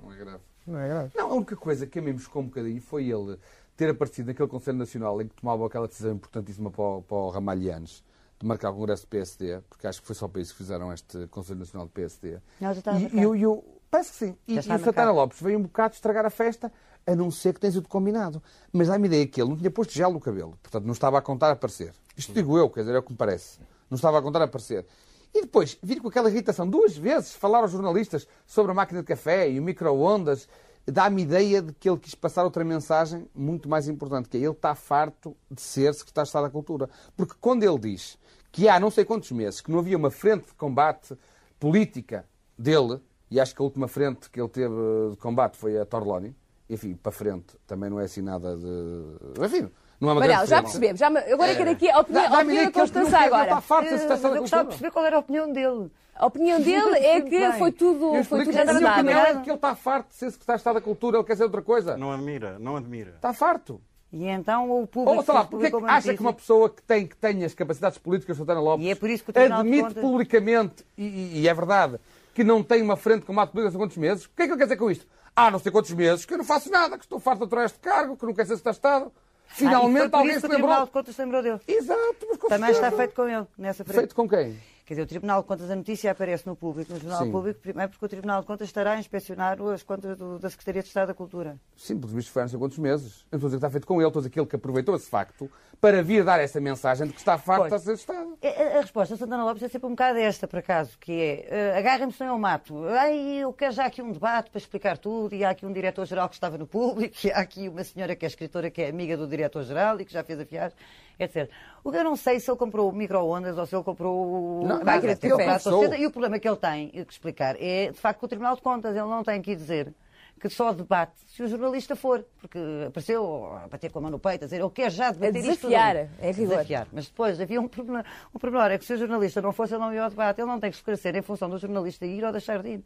Não 0.04 0.12
é 0.14 0.18
grave. 0.18 0.40
Não 0.66 0.80
é 0.80 0.88
grave. 0.88 1.12
Não, 1.16 1.30
a 1.32 1.34
única 1.36 1.56
coisa 1.56 1.86
que 1.86 2.00
a 2.00 2.02
mim 2.02 2.14
me 2.14 2.20
chocou 2.20 2.42
um 2.42 2.46
bocadinho 2.46 2.82
foi 2.82 3.10
ele 3.10 3.38
ter 3.78 3.90
aparecido 3.90 4.28
naquele 4.28 4.48
Conselho 4.48 4.78
Nacional 4.78 5.22
em 5.22 5.28
que 5.28 5.36
tomava 5.36 5.66
aquela 5.68 5.88
decisão 5.88 6.14
importantíssima 6.14 6.72
para 6.72 6.84
o, 6.84 7.02
para 7.02 7.18
o 7.18 7.30
Ramalhianes 7.30 8.04
de 8.40 8.48
marcar 8.48 8.72
o 8.72 8.74
Congresso 8.74 9.04
do 9.04 9.10
PSD, 9.10 9.60
porque 9.70 9.86
acho 9.88 10.02
que 10.02 10.08
foi 10.08 10.16
só 10.16 10.28
para 10.28 10.42
isso 10.42 10.52
que 10.54 10.58
fizeram 10.58 10.92
este 10.92 11.28
Conselho 11.28 11.60
Nacional 11.60 11.88
do 11.88 11.92
PSD. 11.92 12.40
Não, 12.60 12.74
já 12.74 12.80
e, 12.82 12.84
marcado. 13.02 13.16
e, 13.22 13.26
o- 13.26 13.36
e 13.36 13.46
o- 13.46 13.64
parece 13.92 14.12
que 14.12 14.18
sim. 14.18 14.38
E, 14.48 14.60
Já 14.62 14.74
e 14.74 14.82
o 14.82 14.84
Santana. 14.84 15.12
Lopes 15.12 15.40
veio 15.42 15.60
um 15.60 15.62
bocado 15.64 15.94
estragar 15.94 16.26
a 16.26 16.30
festa, 16.30 16.72
a 17.06 17.16
não 17.16 17.30
ser 17.30 17.54
que 17.54 17.60
tenha 17.60 17.74
sido 17.74 17.88
combinado. 17.88 18.42
Mas 18.72 18.88
dá-me 18.88 19.08
ideia 19.08 19.28
que 19.28 19.42
ele 19.42 19.50
não 19.50 19.58
tinha 19.58 19.72
posto 19.72 19.94
gel 19.94 20.12
no 20.12 20.20
cabelo, 20.20 20.58
portanto 20.62 20.86
não 20.86 20.94
estava 20.94 21.18
a 21.18 21.22
contar 21.22 21.50
a 21.50 21.54
aparecer. 21.54 21.94
Isto 22.16 22.34
digo 22.34 22.58
eu, 22.58 22.70
quer 22.70 22.82
dizer, 22.82 22.96
é 22.96 23.00
o 23.00 23.04
que 23.04 23.12
me 23.12 23.18
parece. 23.18 23.60
Não 23.90 23.96
estava 23.96 24.20
a 24.20 24.22
contar 24.22 24.42
a 24.42 24.46
aparecer. 24.46 24.86
E 25.34 25.42
depois, 25.42 25.78
vir 25.82 26.00
com 26.00 26.08
aquela 26.08 26.30
irritação, 26.30 26.70
duas 26.70 26.96
vezes, 26.96 27.34
falar 27.34 27.60
aos 27.60 27.72
jornalistas 27.72 28.28
sobre 28.46 28.72
a 28.72 28.76
máquina 28.76 29.02
de 29.02 29.08
café 29.08 29.50
e 29.50 29.60
o 29.60 29.64
micro-ondas, 29.64 30.48
dá-me 30.86 31.24
ideia 31.24 31.62
de 31.62 31.74
que 31.74 31.90
ele 31.90 31.98
quis 31.98 32.14
passar 32.14 32.44
outra 32.44 32.64
mensagem 32.64 33.28
muito 33.34 33.68
mais 33.68 33.88
importante, 33.88 34.30
que 34.30 34.38
é 34.38 34.42
ele 34.42 34.52
está 34.52 34.76
farto 34.76 35.36
de 35.50 35.62
ser 35.62 35.94
secretário 35.94 36.26
de 36.26 36.30
Estado 36.30 36.44
da 36.44 36.50
Cultura. 36.52 36.90
Porque 37.18 37.34
quando 37.42 37.64
ele 37.64 37.80
diz 37.80 38.18
que 38.52 38.70
há 38.70 38.80
não 38.80 38.92
sei 38.92 39.06
quantos 39.06 39.32
meses 39.32 39.60
que 39.60 39.72
não 39.72 39.80
havia 39.80 39.98
uma 39.98 40.12
frente 40.12 40.46
de 40.46 40.54
combate 40.54 41.18
política 41.60 42.26
dele, 42.58 43.02
e 43.32 43.40
acho 43.40 43.56
que 43.56 43.62
a 43.62 43.66
última 43.66 43.88
frente 43.88 44.30
que 44.30 44.40
ele 44.40 44.50
teve 44.50 44.76
de 45.10 45.18
combate 45.18 45.58
foi 45.58 45.80
a 45.80 45.86
Torloni, 45.86 46.36
enfim, 46.74 46.94
para 46.96 47.12
frente 47.12 47.56
também 47.68 47.90
não 47.90 48.00
é 48.00 48.06
assim 48.06 48.22
nada 48.22 48.56
de. 48.56 49.44
Enfim, 49.46 49.70
não 50.00 50.10
é 50.10 50.14
uma 50.14 50.22
Manel, 50.22 50.46
já 50.46 50.62
percebemos. 50.62 51.00
Já, 51.00 51.10
me- 51.10 51.20
agora 51.20 51.52
é 51.52 51.56
que 51.56 51.66
daqui 51.66 51.90
a 51.90 52.00
opinião, 52.00 52.30
Dá- 52.30 52.38
a 52.38 52.42
opinião 52.42 52.66
da 52.66 52.72
que 52.72 52.80
ele 52.80 52.88
não 52.88 52.94
Constança 53.02 53.18
agora. 53.20 53.44
está 53.44 53.62
farto 53.62 53.86
Eh, 53.88 53.90
teste 53.92 54.08
mas 54.08 54.22
da 54.22 54.30
eu 54.30 54.42
gostava 54.42 54.64
de 54.64 54.70
perceber 54.70 54.92
qual 54.92 55.06
era 55.06 55.16
a 55.16 55.20
opinião 55.20 55.52
dele. 55.52 55.92
A 56.16 56.26
opinião 56.28 56.62
dele 56.62 56.98
é 56.98 57.22
que 57.22 57.30
bem. 57.40 57.52
foi 57.54 57.72
tudo, 57.72 58.16
Eu 58.16 58.24
foi 58.24 58.40
tudo 58.40 58.52
que 58.52 58.58
a 58.60 58.64
minha 58.66 58.74
ensinado. 58.76 59.00
opinião 59.00 59.20
é 59.22 59.34
que 59.42 59.50
ele 59.50 59.56
está 59.56 59.76
farto 59.76 60.10
de 60.10 60.16
ser 60.16 60.30
secretário 60.32 60.58
de 60.58 60.62
Estado 60.62 60.74
da 60.76 60.82
Cultura, 60.82 61.18
ele 61.18 61.24
quer 61.26 61.36
ser 61.38 61.44
outra 61.44 61.62
coisa. 61.62 61.98
Não 61.98 62.12
admira, 62.12 62.58
não 62.60 62.76
admira. 62.76 63.12
Está 63.16 63.34
farto. 63.34 63.82
E 64.12 64.28
então 64.28 64.70
o 64.70 64.86
público. 64.86 65.18
Ou 65.18 65.24
sei 65.24 65.34
lá, 65.34 65.44
porque 65.44 65.66
é 65.66 65.72
que 65.72 65.86
acha 65.88 66.14
que 66.14 66.22
uma 66.22 66.34
pessoa 66.34 66.70
que 66.70 66.84
tem, 66.84 67.08
que 67.08 67.16
tem 67.18 67.44
as 67.44 67.56
capacidades 67.56 67.98
políticas, 67.98 68.38
Santana 68.38 68.62
Lopes, 68.62 68.86
E 68.86 68.92
é 68.92 68.96
por 68.96 69.10
isso 69.10 69.24
que 69.24 69.32
o 69.32 69.34
Tribunal 69.34 69.62
admite 69.62 69.84
Contas- 69.86 70.04
publicamente, 70.04 70.86
e, 70.96 71.42
e- 71.42 71.48
é 71.48 71.54
verdade, 71.54 72.00
que 72.32 72.44
não 72.44 72.62
tem 72.62 72.84
uma 72.84 72.96
frente 72.96 73.22
de 73.22 73.26
combate 73.26 73.50
político 73.50 73.70
há 73.70 73.72
não 73.72 73.72
sei 73.72 73.80
quantos 73.80 73.98
meses? 73.98 74.26
O 74.26 74.30
que 74.36 74.44
é 74.44 74.46
que 74.46 74.52
ele 74.52 74.58
quer 74.60 74.66
dizer 74.66 74.78
com 74.78 74.92
isto? 74.92 75.08
Ah, 75.36 75.50
não 75.50 75.60
sei 75.60 75.72
quantos 75.72 75.92
meses, 75.92 76.26
que 76.26 76.34
eu 76.34 76.38
não 76.38 76.46
faço 76.46 76.70
nada, 76.70 76.98
que 76.98 77.06
estou 77.06 77.20
farto 77.20 77.40
de 77.40 77.46
aturar 77.46 77.66
este 77.66 77.80
cargo, 77.80 78.16
que 78.16 78.26
não 78.26 78.34
quer 78.34 78.46
ser 78.46 78.54
Estado. 78.54 79.12
Ah, 79.16 79.56
Finalmente 79.56 80.10
por 80.10 80.18
alguém 80.18 80.34
se 80.36 80.40
que 80.42 80.46
o 80.46 80.50
Tribunal 80.50 80.70
lembrou. 80.80 80.86
de 80.86 80.92
Contas 80.92 81.18
lembrou 81.18 81.42
dele. 81.44 81.60
Exato, 81.68 82.28
mas 82.30 82.38
com 82.38 82.48
Também 82.48 82.70
está 82.72 82.82
certeza. 82.90 82.98
feito 83.04 83.16
com 83.16 83.28
ele, 83.28 83.48
nessa 83.58 83.84
frente. 83.84 83.98
Feito 83.98 84.16
com 84.16 84.28
quem? 84.30 84.60
Quer 84.86 84.96
dizer, 84.96 85.04
o 85.04 85.08
Tribunal 85.08 85.42
de 85.42 85.48
Contas, 85.48 85.72
a 85.72 85.76
notícia 85.78 86.12
aparece 86.12 86.46
no 86.46 86.58
público, 86.58 86.92
no 86.92 87.00
Jornal 87.00 87.24
Sim. 87.24 87.32
Público, 87.32 87.60
primeiro 87.62 87.90
porque 87.90 88.06
o 88.06 88.10
Tribunal 88.10 88.42
de 88.42 88.48
Contas 88.48 88.68
estará 88.68 88.92
a 88.92 89.00
inspecionar 89.00 89.58
as 89.62 89.82
contas 89.82 90.18
do- 90.18 90.38
da 90.40 90.50
Secretaria 90.50 90.82
de 90.82 90.90
Estado 90.90 91.08
da 91.08 91.14
Cultura. 91.14 91.58
Sim, 91.78 91.96
pelos 91.98 92.12
vistos 92.14 92.34
foi 92.34 92.42
há 92.42 92.46
não 92.46 92.50
sei 92.50 92.60
quantos 92.60 92.78
meses. 92.78 93.26
Eu 93.32 93.38
não 93.38 93.38
estou 93.38 93.48
a 93.48 93.50
dizer 93.50 93.50
que 93.52 93.56
está 93.58 93.70
feito 93.70 93.88
com 93.88 94.02
ele, 94.02 94.08
estou 94.08 94.20
a 94.20 94.24
dizer 94.28 94.46
que 94.46 94.56
aproveitou 94.58 94.94
esse 94.96 95.10
facto 95.10 95.50
para 95.80 96.04
vir 96.04 96.26
dar 96.26 96.40
essa 96.40 96.60
mensagem 96.60 97.08
de 97.08 97.14
que 97.14 97.20
está 97.20 97.38
farto 97.38 97.64
de 97.64 97.70
Pois. 97.70 97.82
a 97.82 97.86
ser 97.86 97.94
Estado. 97.94 98.38
A, 98.44 98.48
a- 98.48 98.78
a 98.80 98.82
resposta 98.82 99.16
Santana 99.16 99.46
Lopes 99.46 99.64
é 99.64 99.70
sempre 99.70 99.88
um 99.88 99.92
bocado 99.92 100.20
esta, 100.20 100.48
por 100.50 100.60
acaso, 100.60 100.98
que 101.00 101.12
é 101.14 101.48
eh, 101.50 101.78
agarrem-me 101.78 102.12
senão 102.12 102.34
eu 102.34 102.40
mato. 102.40 102.86
Ai, 102.90 103.38
eu 103.38 103.54
quero 103.54 103.72
já 103.74 103.86
aqui 103.86 104.02
um 104.02 104.12
debate 104.12 104.50
para 104.52 104.58
explicar 104.60 104.98
tudo, 104.98 105.34
e 105.34 105.46
há 105.46 105.52
aqui 105.52 105.66
um 105.66 105.72
diretor-geral 105.72 106.28
que 106.28 106.36
estava 106.36 106.58
no 106.58 106.68
público, 106.68 107.16
e 107.26 107.32
há 107.32 107.38
aqui 107.40 107.70
uma 107.70 107.84
senhora 107.86 108.18
que 108.18 108.26
é 108.26 108.28
escritora, 108.28 108.70
que 108.70 108.82
é 108.82 108.90
amiga 108.90 109.16
do 109.16 109.28
diretor-geral 109.28 110.00
e 110.02 110.06
que 110.06 110.12
já 110.12 110.24
fez 110.26 110.40
a 110.42 110.44
viagem, 110.44 110.78
etc. 111.20 111.50
O 111.84 111.92
que 111.92 111.98
eu 111.98 112.04
não 112.04 112.16
sei 112.16 112.40
se 112.40 112.50
ele 112.50 112.58
comprou 112.58 112.92
micro-ondas 112.92 113.58
ou 113.58 113.66
se 113.66 113.76
ele 113.76 113.84
comprou 113.84 114.66
Não, 114.66 114.84
máquina 114.84 115.16
de 115.16 115.22
café. 115.22 115.30
comprou 115.30 115.50
a 115.50 115.60
sociedade. 115.60 116.02
E 116.02 116.06
o 116.08 116.12
problema 116.12 116.40
que 116.40 116.48
ele 116.48 116.58
tem 116.58 116.90
que 116.90 117.00
explicar 117.14 117.56
é, 117.60 117.92
de 117.92 117.98
facto, 117.98 118.20
que 118.20 118.26
o 118.26 118.28
Tribunal 118.28 118.56
de 118.56 118.62
Contas, 118.62 118.96
ele 118.96 119.08
não 119.08 119.24
tem 119.24 119.42
que 119.42 119.52
ir 119.52 119.56
dizer 119.56 119.94
que 120.40 120.50
só 120.50 120.74
debate 120.74 121.14
se 121.26 121.42
o 121.42 121.48
jornalista 121.48 121.96
for, 121.96 122.26
porque 122.42 122.60
apareceu 122.88 123.46
a 123.64 123.68
bater 123.68 123.90
com 123.90 124.00
a 124.00 124.02
mão 124.02 124.12
no 124.12 124.20
peito, 124.20 124.44
a 124.44 124.46
dizer, 124.46 124.60
eu 124.60 124.70
quero 124.70 124.90
já 124.90 125.10
debater 125.10 125.38
isto 125.40 125.62
tudo 125.62 125.70
desafiar, 125.70 125.96
ali." 125.96 126.10
é 126.20 126.32
rigor. 126.32 126.50
Desafiar. 126.50 126.88
Mas 126.92 127.08
depois 127.08 127.40
havia 127.40 127.62
um 127.62 127.68
problema, 127.70 128.06
um 128.36 128.40
problema, 128.40 128.74
é 128.74 128.78
que 128.78 128.84
se 128.84 128.94
o 128.94 128.98
jornalista 128.98 129.42
não 129.42 129.54
fosse, 129.54 129.74
ele 129.74 129.82
não 129.82 129.94
ia 129.94 130.04
ao 130.04 130.10
debate, 130.10 130.42
ele 130.42 130.48
não 130.48 130.60
tem 130.60 130.70
que 130.70 130.76
esclarecer 130.76 131.16
em 131.16 131.22
função 131.22 131.50
do 131.50 131.58
jornalista 131.58 132.06
ir 132.06 132.26
ou 132.26 132.32
deixar 132.34 132.62
de 132.62 132.70
ir. 132.72 132.84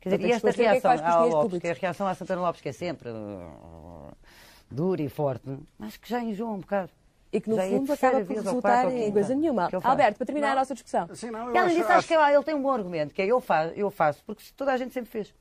Quer 0.00 0.10
dizer, 0.10 0.28
e 0.28 0.32
esta 0.32 0.50
esclarecer 0.50 0.66
o 0.66 0.70
que 0.70 0.76
é 0.76 0.80
que 0.80 0.86
reação 0.86 1.12
ao 1.12 1.28
Lopes, 1.28 1.42
públicos. 1.42 1.60
que 1.60 1.66
é 1.66 1.70
a 1.70 1.74
reação 1.74 2.06
à 2.06 2.14
Santana 2.14 2.40
Lopes, 2.42 2.60
que 2.60 2.68
é 2.68 2.72
sempre 2.72 3.08
uh, 3.08 4.12
dura 4.70 5.02
e 5.02 5.08
forte, 5.08 5.58
mas 5.78 5.96
que 5.96 6.08
já 6.08 6.20
enjoa 6.20 6.50
um 6.50 6.60
bocado. 6.60 6.90
E 7.30 7.40
que, 7.40 7.50
no 7.50 7.56
Já 7.56 7.64
é 7.64 7.66
a 7.66 7.70
fundo, 7.70 7.92
acaba 7.92 8.20
por 8.24 8.30
ou 8.36 8.42
resultar 8.42 8.84
ou 8.86 8.90
em 8.90 8.96
quinta 9.00 9.12
coisa 9.12 9.34
nenhuma. 9.34 9.68
Alberto, 9.84 10.16
para 10.16 10.26
terminar 10.26 10.46
a 10.46 10.50
Não. 10.50 10.58
nossa 10.60 10.72
discussão. 10.74 11.08
Sim, 11.14 11.30
não, 11.30 11.40
eu 11.48 11.54
E 11.54 11.58
além 11.58 11.60
acho- 11.60 11.68
disso, 11.76 11.88
acho 11.88 11.98
acho- 11.98 12.08
que 12.08 12.14
ele, 12.14 12.34
ele 12.34 12.42
tem 12.44 12.54
um 12.54 12.62
bom 12.62 12.72
argumento, 12.72 13.14
que 13.14 13.20
é 13.20 13.26
eu 13.26 13.38
faço, 13.40 13.72
eu 13.76 13.90
faço, 13.90 14.22
porque 14.24 14.42
toda 14.56 14.72
a 14.72 14.76
gente 14.78 14.94
sempre 14.94 15.10
fez. 15.10 15.34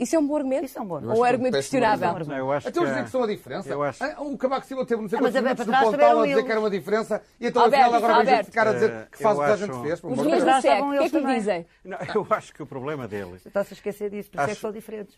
Isso 0.00 0.16
é 0.16 0.18
um 0.18 0.26
bom 0.26 0.34
argumento? 0.36 0.64
Isso 0.64 0.76
é 0.78 0.82
um 0.82 0.86
bom 0.86 0.94
Ou 0.94 0.98
argumento. 0.98 1.20
um 1.20 1.24
argumento 1.24 1.52
péssimo 1.52 1.70
questionável? 1.80 2.08
argumento. 2.08 2.28
Não, 2.30 2.36
eu 2.38 2.52
acho 2.52 2.68
Então 2.68 2.82
que 2.82 2.88
dizer 2.88 3.04
que 3.04 3.10
são 3.10 3.22
a 3.22 3.26
diferença. 3.28 3.68
Eu 3.68 3.82
acho- 3.84 4.02
Ah, 4.02 4.16
O 4.22 4.36
Cavaco 4.38 4.66
Silva 4.66 4.86
teve 4.86 5.02
não 5.02 5.08
sei 5.08 5.18
Ah, 5.18 5.22
mas 5.22 5.30
quantos 5.32 5.36
a- 5.36 5.42
minutos 5.42 5.66
trás 5.66 5.84
Pontal 5.84 5.92
tiveram 5.92 6.20
a 6.20 6.26
dizer 6.26 6.44
que 6.44 6.50
era 6.50 6.60
uma 6.60 6.70
diferença 6.70 7.22
e 7.38 7.46
então 7.46 7.62
Alberto, 7.62 7.84
afinal 7.94 7.98
agora 8.10 8.24
vem 8.24 8.34
justificar 8.36 8.66
a 8.68 8.72
dizer 8.72 8.90
Eh, 8.90 9.06
que 9.12 9.22
faz 9.22 9.38
o 9.38 9.44
que 9.44 9.50
a 9.50 9.56
gente 9.56 9.82
fez. 9.82 10.00
Os 10.02 10.26
meus 10.26 10.44
do 10.44 10.50
SEC, 10.50 10.82
o 10.82 10.90
que 10.90 10.96
é 11.04 11.08
que 11.10 11.18
lhe 11.20 11.34
dizem? 11.34 11.66
Eu 12.14 12.26
acho 12.30 12.52
que 12.54 12.62
o 12.62 12.66
problema 12.66 13.06
dele. 13.06 13.36
Está-se 13.46 13.74
a 13.74 13.76
esquecer 13.76 14.10
disso, 14.10 14.28
por 14.30 14.40
isso 14.40 14.50
é 14.50 14.54
que 14.54 14.60
são 14.60 14.72
diferentes. 14.72 15.16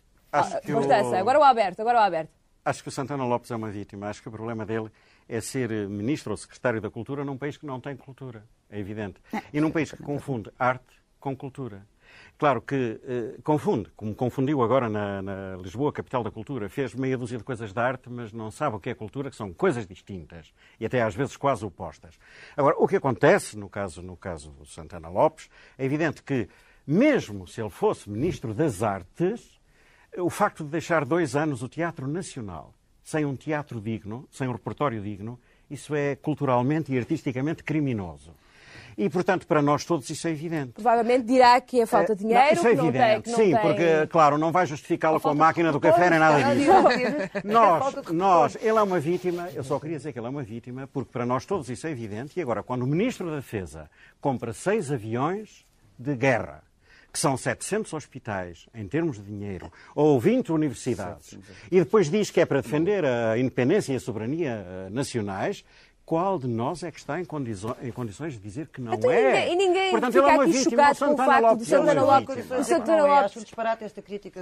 Que, 0.66 0.72
Constança, 0.72 1.16
agora 1.18 1.38
o 1.38 1.42
Alberto, 1.44 1.80
agora 1.80 1.98
o 1.98 2.02
Alberto. 2.02 2.32
acho 2.64 2.82
que 2.82 2.88
o 2.88 2.92
Santana 2.92 3.24
Lopes 3.24 3.50
é 3.52 3.56
uma 3.56 3.70
vítima. 3.70 4.08
Acho 4.08 4.20
que 4.20 4.28
o 4.28 4.32
problema 4.32 4.66
dele 4.66 4.90
é 5.28 5.40
ser 5.40 5.88
ministro 5.88 6.32
ou 6.32 6.36
secretário 6.36 6.80
da 6.80 6.90
cultura 6.90 7.24
num 7.24 7.36
país 7.36 7.56
que 7.56 7.66
não 7.66 7.80
tem 7.80 7.96
cultura. 7.96 8.44
É 8.70 8.78
evidente. 8.78 9.20
E 9.52 9.60
num 9.60 9.70
país 9.70 9.90
que 9.90 10.02
confunde 10.02 10.50
arte 10.58 11.02
com 11.18 11.36
cultura. 11.36 11.86
Claro 12.36 12.60
que 12.60 13.00
eh, 13.04 13.40
confunde, 13.42 13.90
como 13.96 14.14
confundiu 14.14 14.62
agora 14.62 14.88
na, 14.88 15.22
na 15.22 15.56
Lisboa, 15.56 15.92
capital 15.92 16.22
da 16.22 16.30
cultura. 16.30 16.68
Fez 16.68 16.94
meia 16.94 17.16
dúzia 17.16 17.38
de 17.38 17.44
coisas 17.44 17.72
de 17.72 17.80
arte, 17.80 18.10
mas 18.10 18.32
não 18.32 18.50
sabe 18.50 18.76
o 18.76 18.80
que 18.80 18.90
é 18.90 18.94
cultura, 18.94 19.30
que 19.30 19.36
são 19.36 19.52
coisas 19.52 19.86
distintas 19.86 20.52
e 20.78 20.86
até 20.86 21.02
às 21.02 21.14
vezes 21.14 21.36
quase 21.36 21.64
opostas. 21.64 22.18
Agora, 22.56 22.76
o 22.78 22.86
que 22.86 22.96
acontece 22.96 23.56
no 23.56 23.68
caso, 23.68 24.02
no 24.02 24.16
caso 24.16 24.50
do 24.50 24.66
Santana 24.66 25.08
Lopes, 25.08 25.48
é 25.78 25.84
evidente 25.84 26.22
que, 26.22 26.48
mesmo 26.86 27.46
se 27.46 27.60
ele 27.60 27.70
fosse 27.70 28.10
ministro 28.10 28.52
das 28.52 28.82
artes, 28.82 29.60
o 30.18 30.30
facto 30.30 30.64
de 30.64 30.70
deixar 30.70 31.04
dois 31.04 31.34
anos 31.34 31.62
o 31.62 31.68
Teatro 31.68 32.06
Nacional 32.06 32.74
sem 33.04 33.24
um 33.24 33.36
teatro 33.36 33.80
digno, 33.80 34.26
sem 34.30 34.48
um 34.48 34.52
repertório 34.52 35.00
digno, 35.00 35.38
isso 35.70 35.94
é 35.94 36.16
culturalmente 36.16 36.92
e 36.92 36.98
artisticamente 36.98 37.62
criminoso. 37.62 38.32
E, 38.96 39.10
portanto, 39.10 39.46
para 39.46 39.60
nós 39.60 39.84
todos 39.84 40.08
isso 40.08 40.26
é 40.28 40.30
evidente. 40.30 40.72
Provavelmente 40.72 41.24
dirá 41.26 41.60
que 41.60 41.80
é 41.80 41.86
falta 41.86 42.14
de 42.14 42.24
Eh, 42.24 42.28
dinheiro, 42.28 42.44
não, 42.44 42.52
isso 42.52 42.66
é 42.66 42.72
evidente, 42.72 43.24
tem... 43.24 43.34
Sim, 43.34 43.52
tem... 43.52 43.60
porque, 43.60 44.06
claro, 44.06 44.38
não 44.38 44.52
vai 44.52 44.66
justificá-lo 44.66 45.20
com 45.20 45.28
a 45.30 45.34
máquina 45.34 45.72
do 45.72 45.80
café 45.80 46.10
nem 46.10 46.18
nada 46.18 46.54
disso. 46.54 46.70
É 47.34 47.42
Nós, 47.44 47.94
nós, 48.12 48.56
ele 48.60 48.78
é 48.78 48.82
uma 48.82 49.00
vítima, 49.00 49.48
eu 49.52 49.64
só 49.64 49.80
queria 49.80 49.96
dizer 49.96 50.12
que 50.12 50.18
ele 50.18 50.26
é 50.26 50.30
uma 50.30 50.44
vítima, 50.44 50.88
porque 50.92 51.10
para 51.10 51.26
nós 51.26 51.44
todos 51.44 51.68
isso 51.68 51.86
é 51.86 51.90
evidente. 51.90 52.38
E 52.38 52.42
agora, 52.42 52.62
quando 52.62 52.82
o 52.82 52.86
Ministro 52.86 53.28
da 53.28 53.36
Defesa 53.36 53.90
compra 54.20 54.52
seis 54.52 54.92
aviões 54.92 55.66
de 55.98 56.14
guerra, 56.14 56.62
que 57.14 57.20
são 57.20 57.36
700 57.36 57.92
hospitais 57.92 58.66
em 58.74 58.88
termos 58.88 59.18
de 59.18 59.22
dinheiro, 59.22 59.72
ou 59.94 60.18
20 60.18 60.50
universidades, 60.50 61.38
e 61.70 61.78
depois 61.78 62.10
diz 62.10 62.28
que 62.28 62.40
é 62.40 62.44
para 62.44 62.60
defender 62.60 63.04
a 63.04 63.38
independência 63.38 63.92
e 63.92 63.96
a 63.96 64.00
soberania 64.00 64.66
eh, 64.66 64.88
nacionais, 64.90 65.64
qual 66.04 66.40
de 66.40 66.48
nós 66.48 66.82
é 66.82 66.90
que 66.90 66.98
está 66.98 67.20
em, 67.20 67.24
condizo- 67.24 67.76
em 67.80 67.92
condições 67.92 68.32
de 68.32 68.40
dizer 68.40 68.66
que 68.66 68.80
não 68.80 68.94
Então, 68.94 69.08
é? 69.12 69.48
e 69.48 69.54
ninguém 69.54 69.92
Portanto, 69.92 70.12
fica 70.12 70.26
é 70.28 70.34
uma 70.34 70.42
aqui 70.42 70.52
vítima. 70.52 70.70
chocado 70.70 70.92
O 70.92 70.98
com 70.98 71.04
o 71.04 71.08
Santana 71.08 71.32
facto 71.32 71.42
Lopes 71.44 71.68
do 71.68 71.74
é 71.74 71.78
uma 71.78 71.86
Santana 71.86 72.06
Lopes- 72.06 72.36
vítima. 72.36 72.58
o 72.58 72.64
Santana 72.64 72.98
eu 72.98 73.06
Lopes- 73.06 73.24
acho 73.24 73.38
um 73.38 73.42
disparate 73.44 73.84
esta 73.84 74.02
crítica. 74.02 74.40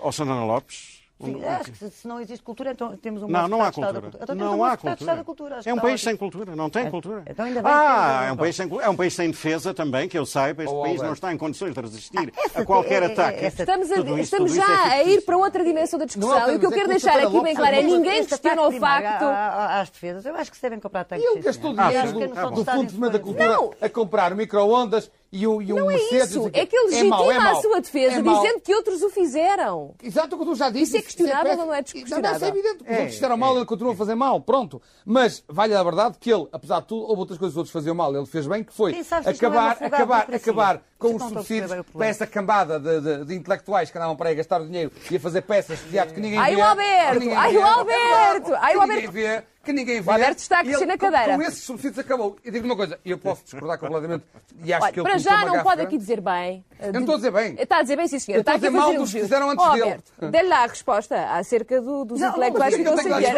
Ao 0.00 0.10
Santana 0.10 0.44
Lopes. 0.46 1.03
Sim, 1.22 1.44
acho 1.44 1.70
que 1.70 1.78
se, 1.90 2.08
não 2.08 2.20
existe 2.20 2.42
cultura, 2.42 2.72
então 2.72 2.96
temos 2.96 3.22
um 3.22 3.28
Não, 3.28 3.46
não 3.46 3.62
há 3.62 3.70
cultura. 3.70 4.10
Então 4.20 4.34
Não 4.34 4.64
há 4.64 4.76
cultura. 4.76 5.24
Cultura. 5.24 5.60
É 5.64 5.72
um 5.72 5.76
que 5.76 5.82
país 5.82 6.02
sem 6.02 6.16
cultura, 6.16 6.56
não 6.56 6.68
tem 6.68 6.86
É, 6.86 6.90
cultura. 6.90 7.22
então 7.26 7.46
ainda 7.46 7.62
bem 7.62 7.70
que 7.72 7.78
Ah, 7.78 8.20
um 8.20 8.24
é 8.26 8.32
um, 8.32 8.36
país 8.36 8.56
sem, 8.56 8.68
é 8.82 8.88
um 8.90 8.96
país 8.96 9.14
sem 9.14 9.30
defesa 9.30 9.72
também, 9.72 10.08
que 10.08 10.18
eu 10.18 10.26
saiba. 10.26 10.64
Este 10.64 10.74
Oh, 10.74 10.82
país 10.82 11.00
não 11.00 11.12
está 11.12 11.32
em 11.32 11.38
condições 11.38 11.72
de 11.72 11.80
resistir 11.80 12.32
essa- 12.36 12.60
a 12.60 12.64
qualquer 12.64 13.02
é- 13.02 13.06
é- 13.06 13.12
ataque. 13.12 13.44
essa- 13.44 13.62
Estamos, 13.62 13.90
a- 13.92 14.00
isso- 14.00 14.18
estamos 14.18 14.50
isso 14.56 14.60
já 14.66 14.94
é 14.96 15.00
a 15.00 15.04
ir 15.04 15.20
para 15.22 15.36
outra 15.36 15.64
dimensão 15.64 15.98
da 16.00 16.04
discussão. 16.04 16.30
Não, 16.40 16.50
e 16.52 16.56
o 16.56 16.58
que 16.60 16.66
eu 16.66 16.70
é 16.70 16.74
quero 16.74 16.84
que 16.86 16.90
deixar 16.90 17.18
aqui 17.18 17.40
bem 17.40 17.54
claro 17.54 17.74
é 17.76 17.82
ninguém 17.82 18.24
questiona 18.26 18.62
o 18.62 18.72
facto... 18.72 19.24
Às 19.24 19.90
defesas, 19.90 20.26
eu 20.26 20.34
acho 20.34 20.50
que 20.50 20.56
se 20.56 20.62
devem 20.62 20.80
comprar 20.80 21.04
tanques. 21.04 21.24
E 21.24 21.28
ele 21.28 21.40
gastou 21.42 21.72
senhor. 21.74 21.86
dinheiro 21.86 22.08
Acho 22.08 22.16
que 22.18 22.38
a 22.38 22.50
do, 22.50 22.64
Fundo 22.64 22.92
de 22.92 23.10
da 23.10 23.18
Cultura 23.18 23.48
Não. 23.48 23.70
a 23.80 23.88
comprar 23.88 24.34
micro-ondas 24.34 25.10
e 25.36 25.46
o, 25.48 25.60
e 25.60 25.72
o 25.72 25.76
Não 25.76 25.90
é 25.90 25.94
Mercedes. 25.96 26.30
isso, 26.30 26.50
é 26.52 26.64
que 26.64 26.76
ele 26.76 26.86
legitima 26.90 27.16
mau, 27.16 27.32
é 27.32 27.36
a 27.36 27.54
sua 27.56 27.80
defesa 27.80 28.18
É 28.18 28.22
dizendo 28.22 28.60
que 28.60 28.72
outros 28.74 29.02
o 29.02 29.10
fizeram. 29.10 29.94
Exato 30.02 30.36
o 30.36 30.38
que 30.38 30.44
tu 30.44 30.54
já 30.54 30.70
disse. 30.70 30.84
Isso 30.84 30.96
é 30.96 31.02
questionável 31.02 31.42
péssimo. 31.44 31.60
ou 31.62 31.66
não 31.66 31.74
é 31.74 31.78
Não, 31.78 31.82
isso 31.84 31.96
é 31.96 32.00
questionável? 32.00 32.48
evidente. 32.48 32.76
que 32.76 32.82
Os 32.84 32.88
É, 32.88 32.94
outros 32.98 33.14
fizeram 33.14 33.36
mal, 33.36 33.56
ele 33.56 33.66
continua 33.66 33.92
a 33.92 33.96
fazer 33.96 34.14
mal. 34.14 34.40
Pronto. 34.40 34.80
Mas 35.04 35.42
vale 35.48 35.74
a 35.74 35.82
verdade 35.82 36.16
que 36.20 36.32
ele, 36.32 36.46
apesar 36.52 36.80
de 36.80 36.86
tudo, 36.86 37.02
houve 37.08 37.20
outras 37.20 37.38
coisas 37.38 37.52
que 37.52 37.56
os 37.56 37.58
outros 37.58 37.72
faziam 37.72 37.94
mal. 37.96 38.14
Ele 38.14 38.26
fez 38.26 38.46
bem, 38.46 38.62
que 38.62 38.72
foi 38.72 38.92
que 38.92 39.00
é 39.00 39.30
acabar, 39.30 39.76
à 39.80 39.86
acabar, 39.86 40.34
acabar 40.34 40.82
com 40.98 41.16
os 41.16 41.22
subsídios 41.24 41.72
para 41.92 42.06
essa 42.06 42.26
cambada 42.26 42.78
de, 42.78 43.00
de- 43.00 43.24
de 43.24 43.34
intelectuais 43.34 43.90
que 43.90 43.98
andavam 43.98 44.14
para 44.16 44.28
aí 44.30 44.34
gastar 44.36 44.60
o 44.60 44.66
dinheiro 44.66 44.92
e 45.10 45.16
a 45.16 45.20
fazer 45.20 45.42
peças 45.42 45.78
de 45.80 45.90
teatro 45.90 46.14
que 46.14 46.20
ninguém 46.20 46.38
Ai, 46.38 46.54
vê. 46.54 46.62
o 46.62 46.64
Alberto! 46.64 47.20
que 47.20 47.30
Ai, 47.32 47.56
o 47.56 47.66
Alberto! 47.66 48.54
Ai, 48.54 48.76
o 48.76 48.82
que 48.84 48.92
Alberto! 49.10 49.53
Que 49.64 49.72
ninguém 49.72 50.00
vê. 50.00 50.08
O 50.10 50.12
Alberto 50.12 50.40
está 50.40 50.60
a 50.60 50.64
crescer 50.64 50.86
na 50.86 50.98
com- 50.98 51.10
cadeira. 51.10 51.36
Com 51.36 51.42
esses 51.42 51.62
subsídios 51.64 51.98
acabou. 51.98 52.36
E 52.44 52.50
digo 52.50 52.66
uma 52.66 52.76
coisa, 52.76 52.98
eu 53.04 53.16
posso 53.18 53.42
discordar 53.44 53.78
completamente. 53.78 54.24
E 54.62 54.72
acho 54.72 54.84
Olha, 54.84 54.92
que 54.92 55.00
ele 55.00 55.08
para 55.08 55.18
já 55.18 55.44
não 55.44 55.62
pode 55.62 55.80
aqui 55.82 55.96
dizer 55.98 56.20
bem. 56.20 56.64
eh, 56.78 56.88
Eu 56.88 56.92
não 56.92 57.00
estou 57.00 57.14
a 57.14 57.18
dizer 57.18 57.30
bem. 57.30 57.56
Está 57.58 57.78
a 57.78 57.82
dizer 57.82 57.96
bem, 57.96 58.06
sim, 58.08 58.18
senhor. 58.18 58.36
Eu 58.36 58.40
Está 58.40 58.52
a 58.52 58.54
aqui 58.56 58.66
a 58.66 58.68
dizer 58.68 58.78
mal 58.80 58.94
dos 58.94 59.12
que 59.12 59.20
fizeram 59.20 59.50
antes 59.50 59.64
oh, 59.66 59.72
dele. 59.72 60.30
Dê-lhe 60.30 60.48
lá 60.48 60.64
a 60.64 60.66
resposta 60.66 61.16
acerca 61.30 61.80
do- 61.80 62.04
dos 62.04 62.20
intelectuais 62.20 62.74
que 62.76 62.82
não 62.82 62.92
em 62.94 62.96
primeiro 62.96 63.34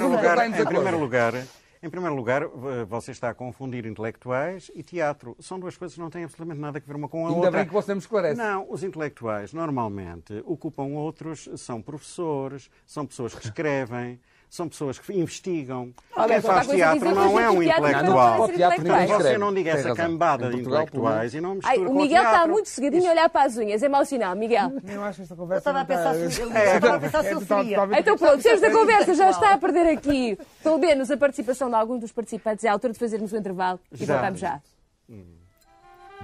não 0.00 0.08
lugar, 0.10 0.46
em 0.46 0.52
primeiro 0.64 0.98
lugar, 0.98 1.34
em 1.82 1.88
primeiro 1.88 2.14
lugar, 2.14 2.42
v- 2.46 2.84
você 2.86 3.10
está 3.10 3.30
a 3.30 3.34
confundir 3.34 3.86
intelectuais 3.86 4.70
e 4.74 4.82
teatro. 4.82 5.34
São 5.40 5.58
duas 5.58 5.76
coisas 5.76 5.94
que 5.94 6.00
não 6.00 6.10
têm 6.10 6.24
absolutamente 6.24 6.60
nada 6.60 6.78
a 6.78 6.80
ver 6.86 6.94
uma 6.96 7.08
com 7.08 7.24
a 7.24 7.28
Ainda 7.28 7.36
outra. 7.40 7.50
bem 7.52 7.66
que 7.66 7.72
você 7.72 7.94
me 7.94 8.00
esclarece. 8.00 8.36
Não, 8.36 8.66
os 8.68 8.82
intelectuais 8.84 9.52
normalmente 9.54 10.42
ocupam 10.44 10.84
outros, 10.94 11.48
são 11.56 11.80
professores, 11.80 12.70
são 12.86 13.06
pessoas 13.06 13.34
que 13.34 13.44
escrevem, 13.46 14.20
são 14.50 14.68
pessoas 14.68 14.98
que 14.98 15.12
investigam. 15.16 15.94
Olha, 16.16 16.34
Quem 16.34 16.42
faz 16.42 16.66
teatro 16.66 17.14
não 17.14 17.38
é 17.38 17.48
um 17.48 17.62
intelectual. 17.62 18.48
Você 18.48 19.38
não 19.38 19.54
diga 19.54 19.70
essa 19.70 19.94
cambada 19.94 20.50
de 20.50 20.60
intelectuais 20.60 21.32
e 21.34 21.40
não 21.40 21.54
mistura 21.54 21.88
o 21.88 21.94
Miguel 21.94 22.24
está 22.24 22.46
muito 22.48 22.68
cegadinho 22.68 23.06
a 23.08 23.12
olhar 23.12 23.30
para 23.30 23.46
as 23.46 23.56
unhas. 23.56 23.80
É 23.82 23.88
mau 23.88 24.04
sinal, 24.04 24.34
Miguel. 24.34 24.72
Eu 24.84 25.04
acho 25.04 25.22
esta 25.22 25.34
Eu 25.34 25.38
conversa. 25.38 25.60
estava 25.70 25.78
a 25.78 25.80
não 25.82 25.86
pensar 25.86 26.14
está- 26.16 26.30
se 26.30 26.42
ele 26.42 26.52
É, 26.58 26.74
estava 26.74 26.96
a 26.96 27.00
pensar 27.00 27.22
se 27.22 27.28
ele 27.30 27.40
total- 27.40 27.62
seria. 27.62 28.00
Então 28.00 28.18
pronto, 28.18 28.42
seres 28.42 28.60
da 28.60 28.70
conversa 28.72 29.14
já 29.14 29.30
está 29.30 29.54
a 29.54 29.58
perder 29.58 29.86
aqui, 29.96 30.36
pelo 30.62 30.78
menos 30.78 31.10
a 31.12 31.16
participação 31.16 31.68
de 31.68 31.76
alguns 31.76 32.00
dos 32.00 32.10
participantes. 32.12 32.64
É 32.64 32.68
a 32.68 32.72
altura 32.72 32.92
de 32.92 32.98
fazermos 32.98 33.32
o 33.32 33.36
intervalo 33.36 33.78
e 33.92 34.04
voltamos 34.04 34.40
já. 34.40 34.60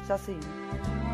já 0.09 0.19
saímos. 0.19 1.06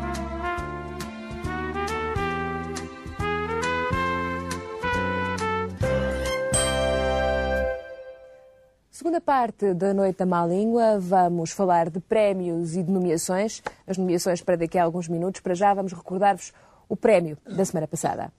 Segunda 8.93 9.19
parte 9.19 9.73
da 9.73 9.91
Noite 9.91 10.19
da 10.19 10.25
Má 10.27 10.45
Língua, 10.45 10.99
vamos 10.99 11.49
falar 11.49 11.89
de 11.89 11.99
prémios 11.99 12.75
e 12.75 12.83
de 12.83 12.91
nomeações. 12.91 13.63
As 13.87 13.97
nomeações 13.97 14.39
para 14.43 14.55
daqui 14.55 14.77
a 14.77 14.83
alguns 14.83 15.07
minutos. 15.07 15.41
Para 15.41 15.55
já, 15.55 15.73
vamos 15.73 15.93
recordar-vos 15.93 16.53
o 16.87 16.95
prémio 16.95 17.35
da 17.43 17.65
semana 17.65 17.87
passada. 17.87 18.31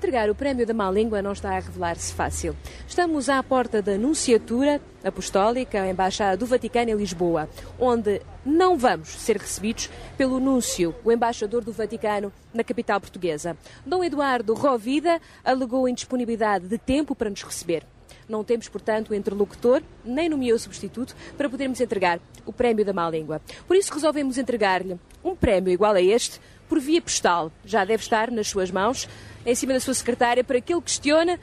Entregar 0.00 0.30
o 0.30 0.34
prémio 0.34 0.66
da 0.66 0.72
má 0.72 0.90
língua 0.90 1.20
não 1.20 1.32
está 1.32 1.50
a 1.50 1.60
revelar-se 1.60 2.14
fácil. 2.14 2.56
Estamos 2.88 3.28
à 3.28 3.42
porta 3.42 3.82
da 3.82 3.98
Nunciatura 3.98 4.80
Apostólica, 5.04 5.82
a 5.82 5.90
Embaixada 5.90 6.38
do 6.38 6.46
Vaticano 6.46 6.90
em 6.90 6.94
Lisboa, 6.94 7.50
onde 7.78 8.22
não 8.42 8.78
vamos 8.78 9.10
ser 9.10 9.36
recebidos 9.36 9.90
pelo 10.16 10.40
Núncio, 10.40 10.94
o 11.04 11.12
embaixador 11.12 11.62
do 11.62 11.70
Vaticano 11.70 12.32
na 12.54 12.64
capital 12.64 12.98
portuguesa. 12.98 13.58
Dom 13.84 14.02
Eduardo 14.02 14.54
Rovida 14.54 15.20
alegou 15.44 15.86
indisponibilidade 15.86 16.66
de 16.66 16.78
tempo 16.78 17.14
para 17.14 17.28
nos 17.28 17.42
receber. 17.42 17.84
Não 18.26 18.42
temos, 18.42 18.70
portanto, 18.70 19.14
interlocutor, 19.14 19.82
nem 20.02 20.30
nomeou 20.30 20.58
substituto, 20.58 21.14
para 21.36 21.50
podermos 21.50 21.78
entregar 21.78 22.18
o 22.46 22.54
prémio 22.54 22.86
da 22.86 22.94
má 22.94 23.10
língua. 23.10 23.42
Por 23.66 23.76
isso 23.76 23.92
resolvemos 23.92 24.38
entregar-lhe 24.38 24.98
um 25.22 25.36
prémio 25.36 25.70
igual 25.70 25.92
a 25.92 26.00
este, 26.00 26.40
por 26.70 26.78
via 26.78 27.02
postal. 27.02 27.50
Já 27.64 27.84
deve 27.84 28.02
estar 28.02 28.30
nas 28.30 28.46
suas 28.46 28.70
mãos 28.70 29.08
em 29.44 29.54
cima 29.54 29.72
da 29.72 29.80
sua 29.80 29.94
secretária 29.94 30.44
para 30.44 30.60
que 30.60 30.72
ele 30.72 30.82
questione 30.82 31.34
uh, 31.34 31.38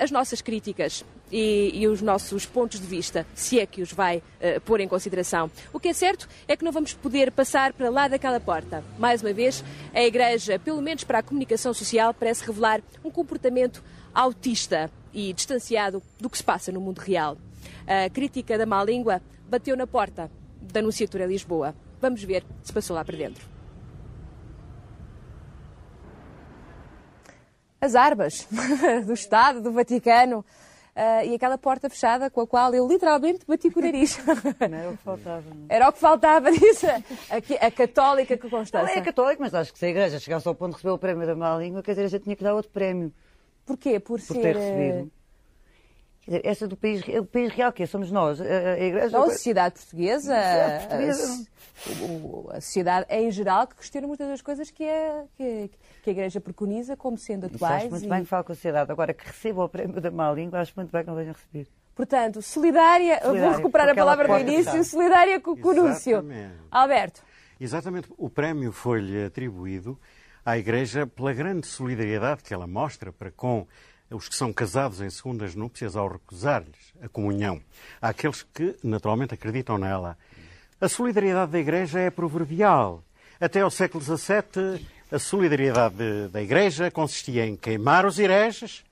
as 0.00 0.10
nossas 0.10 0.40
críticas. 0.40 1.04
E, 1.32 1.72
e, 1.74 1.88
os 1.88 2.00
nossos 2.00 2.46
pontos 2.46 2.78
de 2.78 2.86
vista, 2.86 3.26
se 3.34 3.58
é 3.58 3.66
que 3.66 3.82
os 3.82 3.92
vai 3.92 4.18
uh, 4.18 4.60
pôr 4.60 4.80
em 4.80 4.86
consideração. 4.86 5.50
O 5.72 5.80
que 5.80 5.88
é 5.88 5.92
certo 5.92 6.28
é 6.46 6.56
que 6.56 6.64
não 6.64 6.70
vamos 6.70 6.92
poder 6.92 7.32
passar 7.32 7.72
para 7.72 7.88
lá 7.88 8.06
daquela 8.06 8.38
porta. 8.38 8.84
Mais 8.98 9.20
uma 9.20 9.32
vez, 9.32 9.64
a 9.92 10.02
Igreja, 10.02 10.58
pelo 10.58 10.80
menos 10.80 11.02
para 11.02 11.18
a 11.18 11.22
comunicação 11.22 11.74
social, 11.74 12.14
parece 12.14 12.44
revelar 12.46 12.82
um 13.02 13.10
comportamento 13.10 13.82
autista 14.14 14.90
e 15.12 15.32
distanciado 15.32 16.02
do 16.20 16.30
que 16.30 16.36
se 16.36 16.44
passa 16.44 16.70
no 16.70 16.80
mundo 16.80 16.98
real. 16.98 17.36
A 17.86 18.08
crítica 18.10 18.56
da 18.56 18.66
má 18.66 18.84
língua 18.84 19.20
bateu 19.48 19.76
na 19.76 19.86
porta 19.86 20.30
da 20.60 20.80
Anunciatura 20.80 21.26
Lisboa. 21.26 21.74
Vamos 22.00 22.22
ver 22.22 22.44
se 22.62 22.72
passou 22.72 22.94
lá 22.94 23.04
para 23.04 23.16
dentro. 23.16 23.53
As 27.84 27.94
armas 27.94 28.48
do 29.06 29.12
Estado, 29.12 29.60
do 29.60 29.70
Vaticano. 29.70 30.44
Uh, 30.94 31.26
e 31.26 31.34
aquela 31.34 31.58
porta 31.58 31.90
fechada 31.90 32.30
com 32.30 32.40
a 32.40 32.46
qual 32.46 32.72
eu 32.72 32.86
literalmente 32.86 33.44
bati 33.48 33.68
com 33.68 33.80
o 33.80 33.82
nariz. 33.82 34.16
Não 34.70 34.78
era 34.78 34.90
o 34.90 34.96
que 34.96 35.02
faltava. 35.02 35.42
Não. 35.52 35.66
Era 35.68 35.88
o 35.88 35.92
que 35.92 35.98
faltava, 35.98 36.52
disse 36.54 36.86
a, 36.86 37.66
a 37.66 37.70
católica 37.70 38.36
que 38.36 38.48
Constança. 38.48 38.88
Ela 38.88 39.00
é 39.00 39.02
católica, 39.02 39.42
mas 39.42 39.52
acho 39.54 39.72
que 39.72 39.78
se 39.78 39.86
a 39.86 39.88
igreja 39.88 40.20
chegasse 40.20 40.46
ao 40.46 40.54
ponto 40.54 40.70
de 40.70 40.76
receber 40.76 40.92
o 40.92 40.98
prémio 40.98 41.26
da 41.26 41.34
má 41.34 41.56
língua, 41.56 41.82
quer 41.82 41.92
dizer, 41.92 42.04
a 42.04 42.08
gente 42.08 42.22
tinha 42.22 42.36
que 42.36 42.44
dar 42.44 42.54
outro 42.54 42.70
prémio. 42.70 43.12
Porquê? 43.66 43.98
Por, 43.98 44.20
por 44.20 44.20
ser... 44.20 44.40
ter 44.40 44.56
recebido. 44.56 45.10
Dizer, 46.26 46.40
essa 46.44 46.66
do 46.66 46.76
país, 46.76 47.02
o 47.06 47.24
país 47.24 47.52
real 47.52 47.72
que 47.72 47.82
é, 47.82 47.86
somos 47.86 48.10
nós, 48.10 48.40
a, 48.40 48.44
a 48.44 48.80
igreja... 48.80 49.10
Não, 49.10 49.24
a 49.24 49.30
sociedade 49.30 49.74
portuguesa, 49.74 50.34
a, 50.34 50.80
portuguesa. 50.80 51.46
A, 52.52 52.56
a, 52.56 52.60
sociedade 52.60 53.06
em 53.10 53.30
geral, 53.30 53.66
que 53.66 53.76
questiona 53.76 54.06
muitas 54.06 54.28
das 54.28 54.40
coisas 54.40 54.70
que, 54.70 54.84
é, 54.84 55.24
que, 55.36 55.70
que 56.02 56.10
a 56.10 56.12
igreja 56.12 56.40
preconiza 56.40 56.96
como 56.96 57.18
sendo 57.18 57.46
atuais. 57.46 57.82
Acho 57.82 57.90
muito 57.90 58.06
e... 58.06 58.08
bem 58.08 58.22
que 58.22 58.28
fala 58.28 58.42
com 58.42 58.52
a 58.52 58.54
sociedade. 58.54 58.90
Agora, 58.90 59.12
que 59.12 59.26
receba 59.26 59.64
o 59.64 59.68
prémio 59.68 60.00
da 60.00 60.10
má 60.10 60.32
língua, 60.32 60.60
acho 60.60 60.72
muito 60.76 60.90
bem 60.90 61.02
que 61.02 61.08
não 61.08 61.16
venham 61.16 61.34
receber. 61.34 61.68
Portanto, 61.94 62.42
solidária, 62.42 63.20
solidária 63.22 63.48
vou 63.48 63.56
recuperar 63.56 63.88
a 63.88 63.94
palavra 63.94 64.26
do 64.26 64.38
início, 64.38 64.82
solidária 64.82 65.38
com 65.40 65.52
o 65.52 65.56
Corúcio. 65.56 66.24
Alberto. 66.70 67.22
Exatamente, 67.60 68.08
o 68.16 68.28
prémio 68.28 68.72
foi-lhe 68.72 69.24
atribuído 69.26 69.98
à 70.44 70.58
Igreja 70.58 71.06
pela 71.06 71.32
grande 71.32 71.66
solidariedade 71.66 72.42
que 72.42 72.52
ela 72.52 72.66
mostra 72.66 73.12
para 73.12 73.30
com 73.30 73.66
os 74.10 74.28
que 74.28 74.34
são 74.34 74.52
casados 74.52 75.00
em 75.00 75.10
segundas 75.10 75.54
núpcias 75.54 75.96
ao 75.96 76.08
recusar-lhes 76.08 76.92
a 77.00 77.08
comunhão, 77.08 77.60
àqueles 78.00 78.42
que 78.42 78.76
naturalmente 78.82 79.34
acreditam 79.34 79.78
nela. 79.78 80.16
A 80.80 80.88
solidariedade 80.88 81.52
da 81.52 81.58
Igreja 81.58 82.00
é 82.00 82.10
proverbial. 82.10 83.02
Até 83.40 83.60
ao 83.60 83.70
século 83.70 84.02
XVII, 84.02 84.86
a 85.10 85.18
solidariedade 85.18 86.28
da 86.30 86.42
Igreja 86.42 86.90
consistia 86.90 87.46
em 87.46 87.56
queimar 87.56 88.06
os 88.06 88.18
hereges, 88.18 88.84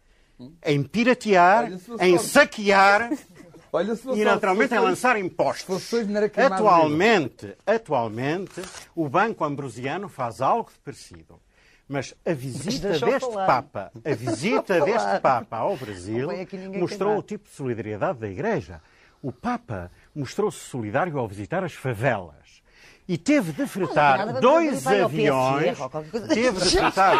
em 0.65 0.83
piratear, 0.83 1.71
em 2.01 2.19
saquear 2.19 3.11
Olha, 3.73 3.99
e 4.15 4.23
naturalmente 4.23 4.75
em 4.75 4.79
lançar 4.79 5.19
impostos. 5.19 5.91
Atualmente, 6.37 7.57
atualmente, 7.65 8.61
o 8.95 9.09
Banco 9.09 9.45
Ambrosiano 9.45 10.11
faz 10.11 10.43
algo 10.43 10.71
de 10.71 10.79
parecido. 10.81 11.41
Mas 11.93 12.15
a 12.25 12.33
visita 12.33 12.99
deste 12.99 13.21
falar. 13.31 13.47
Papa, 13.47 13.93
a 14.03 14.15
visita 14.17 14.81
deste 14.81 15.21
Papa 15.21 15.59
ao 15.59 15.77
Brasil 15.77 16.27
mostrou 16.81 17.19
o 17.19 17.23
tipo 17.23 17.45
de 17.45 17.55
solidariedade 17.55 18.19
da 18.19 18.29
Igreja. 18.29 18.81
O 19.21 19.31
Papa 19.31 19.91
mostrou-se 20.15 20.59
solidário 20.59 21.19
ao 21.19 21.29
visitar 21.29 21.63
as 21.63 21.75
favelas. 21.75 22.63
E 23.07 23.19
teve 23.19 23.53
de 23.53 23.67
fretar 23.67 24.41
dois 24.41 24.87
aviões. 24.87 25.77
Teve 26.33 26.61
de 26.61 26.71
fretar. 26.79 27.19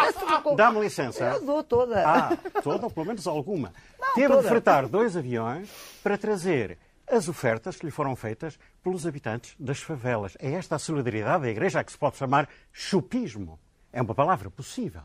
Dá-me 0.55 0.79
licença. 0.79 1.23
Eu 1.23 1.45
dou 1.45 1.63
toda. 1.63 2.03
Ah, 2.03 2.37
toda, 2.63 2.85
ou 2.87 2.91
pelo 2.91 3.05
menos 3.05 3.27
alguma. 3.27 3.71
Teve 4.15 4.35
de 4.37 4.47
fretar 4.47 4.87
dois 4.87 5.15
aviões 5.15 5.69
para 6.01 6.17
trazer 6.17 6.79
as 7.07 7.27
ofertas 7.29 7.75
que 7.75 7.85
lhe 7.85 7.91
foram 7.91 8.15
feitas 8.15 8.57
pelos 8.81 9.05
habitantes 9.05 9.53
das 9.59 9.79
favelas. 9.79 10.35
É 10.39 10.53
esta 10.53 10.77
a 10.77 10.79
solidariedade 10.79 11.43
da 11.43 11.49
Igreja 11.49 11.81
a 11.81 11.83
que 11.83 11.91
se 11.91 11.97
pode 11.97 12.17
chamar 12.17 12.49
chupismo. 12.71 13.59
É 13.93 14.01
uma 14.01 14.15
palavra 14.15 14.49
possível. 14.49 15.03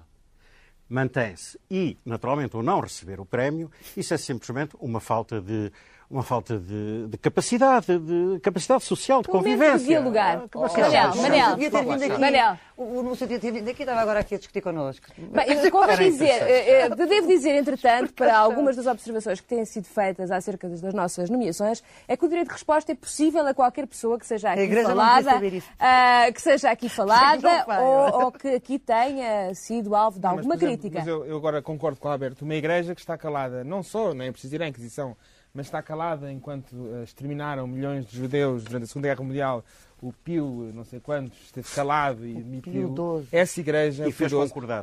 Mantém-se. 0.89 1.61
E, 1.71 1.99
naturalmente, 2.05 2.57
o 2.57 2.63
não 2.63 2.81
receber 2.81 3.21
o 3.21 3.27
prémio, 3.27 3.71
isso 3.95 4.15
é 4.15 4.17
simplesmente 4.17 4.75
uma 4.81 4.99
falta 4.99 5.41
de 5.41 5.71
uma 6.11 6.23
falta 6.23 6.59
de, 6.59 7.07
de, 7.09 7.19
capacidade, 7.19 7.99
de 7.99 8.41
capacidade 8.41 8.83
social, 8.85 9.21
de 9.21 9.29
convivência. 9.29 9.79
devia 9.79 10.01
lugar. 10.01 10.45
Oh, 10.55 10.61
Manel, 10.61 11.17
Manel, 11.17 11.51
devia 11.51 11.71
ter 11.71 11.85
vindo 11.85 12.03
aqui. 12.03 12.21
Manel. 12.21 12.59
O 12.79 13.03
Lúcio 13.03 13.27
devia 13.27 13.41
ter 13.41 13.53
vindo 13.53 13.69
aqui 13.69 13.83
estava 13.83 14.01
agora 14.01 14.21
aqui 14.21 14.37
a 14.37 14.39
discutir 14.39 14.63
connosco. 14.63 15.07
Bem, 15.19 15.71
convém 15.71 16.11
dizer, 16.11 16.43
eh, 16.43 16.81
eh, 16.83 16.89
devo 16.89 17.27
dizer, 17.27 17.57
entretanto, 17.57 18.15
para 18.15 18.39
algumas 18.39 18.77
das 18.77 18.87
observações 18.87 19.41
que 19.41 19.47
têm 19.47 19.65
sido 19.65 19.85
feitas 19.85 20.31
acerca 20.31 20.69
das 20.69 20.95
nossas 20.95 21.29
nomeações, 21.29 21.83
é 22.07 22.17
que 22.17 22.25
o 22.25 22.29
direito 22.29 22.49
de 22.49 22.55
resposta 22.55 22.93
é 22.93 22.95
possível 22.95 23.47
a 23.47 23.53
qualquer 23.53 23.87
pessoa 23.87 24.19
que 24.19 24.27
seja 24.27 24.53
aqui 24.53 24.83
falada, 24.83 25.37
uh, 25.37 26.33
que 26.33 26.41
seja 26.41 26.71
aqui 26.71 26.89
falada 26.89 27.67
ou, 27.83 28.25
ou, 28.25 28.33
que 28.33 28.49
aqui 28.49 28.79
tenha 28.79 29.53
sido 29.55 29.95
alvo 29.95 30.19
de 30.19 30.27
alguma 30.27 30.55
mas, 30.55 30.63
exemplo, 30.63 30.79
crítica. 30.79 30.99
Mas 31.01 31.09
eu, 31.09 31.27
eu 31.27 31.37
agora 31.37 31.61
concordo 31.61 32.01
com 32.01 32.09
o 32.09 32.11
Alberto. 32.11 32.45
Uma 32.45 32.55
igreja 32.55 32.95
que 32.95 33.01
está 33.01 33.19
calada, 33.19 33.63
não 33.63 33.83
só, 33.83 34.15
nem 34.15 34.29
é 34.29 34.33
preciso 34.33 34.55
ir 34.55 34.63
à 34.63 34.69
Inquisição, 34.69 35.17
mas 35.59 35.67
está 35.67 35.83
calada 35.83 36.33
enquanto 36.33 36.73
uh, 36.73 37.03
exterminaram 37.03 37.67
milhões 37.67 38.07
de 38.07 38.17
judeus 38.17 38.63
durante 38.63 38.85
a 38.85 38.87
Segunda 38.87 39.09
Guerra 39.09 39.25
Mundial. 39.25 39.65
O 40.01 40.13
Pio, 40.13 40.71
não 40.73 40.85
sei 40.85 41.01
quantos, 41.01 41.37
esteve 41.47 41.69
calado 41.75 42.25
e 42.25 42.37
admitiu. 42.37 42.95
Essa 43.33 43.59
igreja 43.59 44.07
e 44.07 44.13
fez 44.13 44.31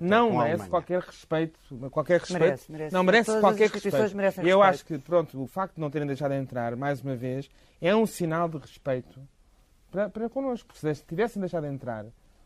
não 0.02 0.38
merece 0.38 0.68
qualquer 0.68 1.00
respeito. 1.00 1.58
Qualquer 1.90 2.20
respeito. 2.20 2.44
Merece, 2.44 2.72
merece. 2.74 2.94
Não 2.94 3.04
merece 3.06 3.26
Todas 3.28 3.42
qualquer 3.42 3.70
respeito. 3.70 4.46
E 4.46 4.50
eu 4.50 4.62
acho 4.62 4.86
que, 4.86 4.98
pronto, 4.98 5.42
o 5.42 5.48
facto 5.48 5.76
de 5.76 5.80
não 5.80 5.90
terem 5.90 6.06
deixado 6.06 6.32
de 6.32 6.38
entrar, 6.40 6.76
mais 6.76 7.02
uma 7.02 7.16
vez, 7.16 7.50
é 7.82 7.96
um 7.96 8.06
sinal 8.06 8.50
de 8.50 8.58
respeito 8.58 9.18
para, 9.90 10.10
para 10.10 10.28
connosco. 10.28 10.68
Porque 10.68 10.94
se 10.94 11.06
tivessem 11.06 11.40
deixado 11.40 11.64
de 11.64 11.74
entrar, 11.74 12.06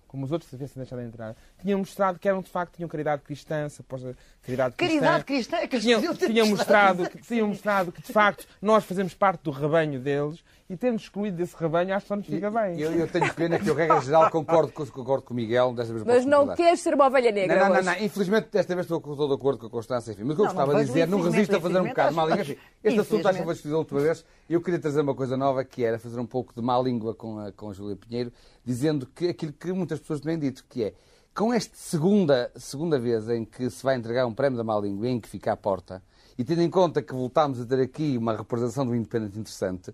como 0.10 0.26
os 0.26 0.32
outros 0.32 0.50
tivessem 0.50 0.82
deixado 0.82 1.00
de 1.00 1.06
entrar, 1.06 1.36
tinham 1.62 1.80
mostrado 1.80 2.18
que 2.18 2.28
eram 2.28 2.42
de 2.42 2.50
facto, 2.50 2.76
tinham 2.76 2.90
caridade 2.90 3.22
cristã, 3.22 3.70
suposta 3.70 4.18
caridade 4.42 4.76
cristã. 4.76 5.00
Caridade 5.00 5.24
cristã 5.24 5.58
é 5.58 5.68
que 5.68 5.80
tinham, 5.80 6.16
tinham 6.16 6.48
mostrado, 6.48 7.10
que, 7.10 7.22
tinham 7.22 7.48
mostrado 7.48 7.92
que 7.92 8.02
de 8.02 8.12
facto 8.12 8.48
nós 8.60 8.84
fazemos 8.84 9.14
parte 9.14 9.44
do 9.44 9.52
rebanho 9.52 10.00
deles 10.00 10.44
e 10.70 10.78
tendo 10.78 11.00
excluído 11.00 11.36
desse 11.36 11.56
rebanho, 11.58 11.96
acho 11.96 12.04
que 12.04 12.08
só 12.10 12.16
nos 12.16 12.28
fica 12.28 12.52
bem. 12.52 12.80
Eu, 12.80 12.92
eu 12.92 13.08
tenho 13.08 13.34
pena 13.34 13.58
que 13.58 13.68
eu, 13.68 13.74
regra 13.74 14.00
geral, 14.06 14.30
concordo 14.30 14.72
com, 14.72 14.86
concordo 14.86 15.24
com 15.24 15.34
o 15.34 15.36
Miguel. 15.36 15.74
Desta 15.74 15.92
vez 15.92 16.06
mas 16.06 16.26
não 16.26 16.56
queres 16.56 16.80
ser 16.82 16.94
uma 16.94 17.08
ovelha 17.08 17.32
negra. 17.32 17.56
Não, 17.56 17.70
não, 17.70 17.76
não, 17.76 17.84
não, 17.84 18.04
Infelizmente, 18.04 18.50
desta 18.52 18.76
vez 18.76 18.86
estou, 18.86 19.00
estou 19.00 19.28
de 19.28 19.34
acordo 19.34 19.60
com 19.60 19.66
a 19.66 19.70
Constância. 19.72 20.12
Enfim. 20.12 20.26
Mas 20.26 20.34
o 20.34 20.36
que 20.36 20.42
eu 20.42 20.46
gostava 20.46 20.76
de 20.76 20.86
dizer, 20.86 21.08
não 21.08 21.22
resisto 21.22 21.56
a 21.56 21.60
fazer 21.60 21.80
um 21.80 21.88
bocado 21.88 22.10
de 22.10 22.16
má 22.16 22.26
língua. 22.26 22.56
Este 22.84 23.00
assunto 23.00 23.28
acho 23.28 23.40
que 23.40 23.44
foi 23.46 23.54
discutido 23.54 23.78
outra 23.80 24.00
vez. 24.00 24.26
Eu 24.48 24.62
queria 24.62 24.80
trazer 24.80 25.02
uma 25.02 25.16
coisa 25.16 25.36
nova 25.36 25.66
que 25.66 25.84
era 25.84 25.98
fazer 25.98 26.20
um 26.20 26.28
pouco 26.28 26.54
de 26.54 26.62
má 26.62 26.80
língua 26.80 27.16
com 27.16 27.40
a, 27.40 27.52
com 27.52 27.72
a 27.72 27.74
Júlia 27.74 27.96
Pinheiro, 27.96 28.32
dizendo 28.64 29.08
que 29.08 29.30
aquilo 29.30 29.54
que 29.54 29.74
muitas 29.74 30.00
pessoas 30.00 30.20
têm 30.20 30.38
dito, 30.38 30.64
que 30.70 30.84
é 30.84 30.94
com 31.34 31.52
esta 31.52 31.76
segunda, 31.76 32.52
segunda 32.56 33.00
vez 33.00 33.28
em 33.28 33.44
que 33.44 33.70
se 33.72 33.84
vai 33.84 33.96
entregar 33.96 34.28
um 34.28 34.34
prémio 34.34 34.58
da 34.58 34.64
má 34.64 34.78
língua 34.80 35.08
em 35.08 35.20
que 35.20 35.30
fica 35.30 35.52
à 35.52 35.58
porta, 35.58 36.04
e 36.38 36.44
tendo 36.44 36.62
em 36.62 36.70
conta 36.70 37.02
que 37.02 37.14
voltámos 37.14 37.60
a 37.60 37.66
ter 37.66 37.82
aqui 37.82 38.18
uma 38.18 38.36
representação 38.36 38.86
do 38.86 38.96
independente 38.96 39.40
interessante, 39.40 39.94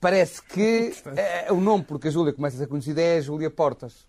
parece 0.00 0.42
que 0.42 0.92
eh, 1.16 1.46
o 1.50 1.56
nome 1.60 1.84
porque 1.84 2.08
a 2.08 2.10
Júlia 2.10 2.32
começa 2.32 2.56
a 2.56 2.60
ser 2.60 2.66
conhecida 2.66 3.00
é 3.00 3.18
a 3.18 3.20
Júlia 3.20 3.50
Portas. 3.50 4.06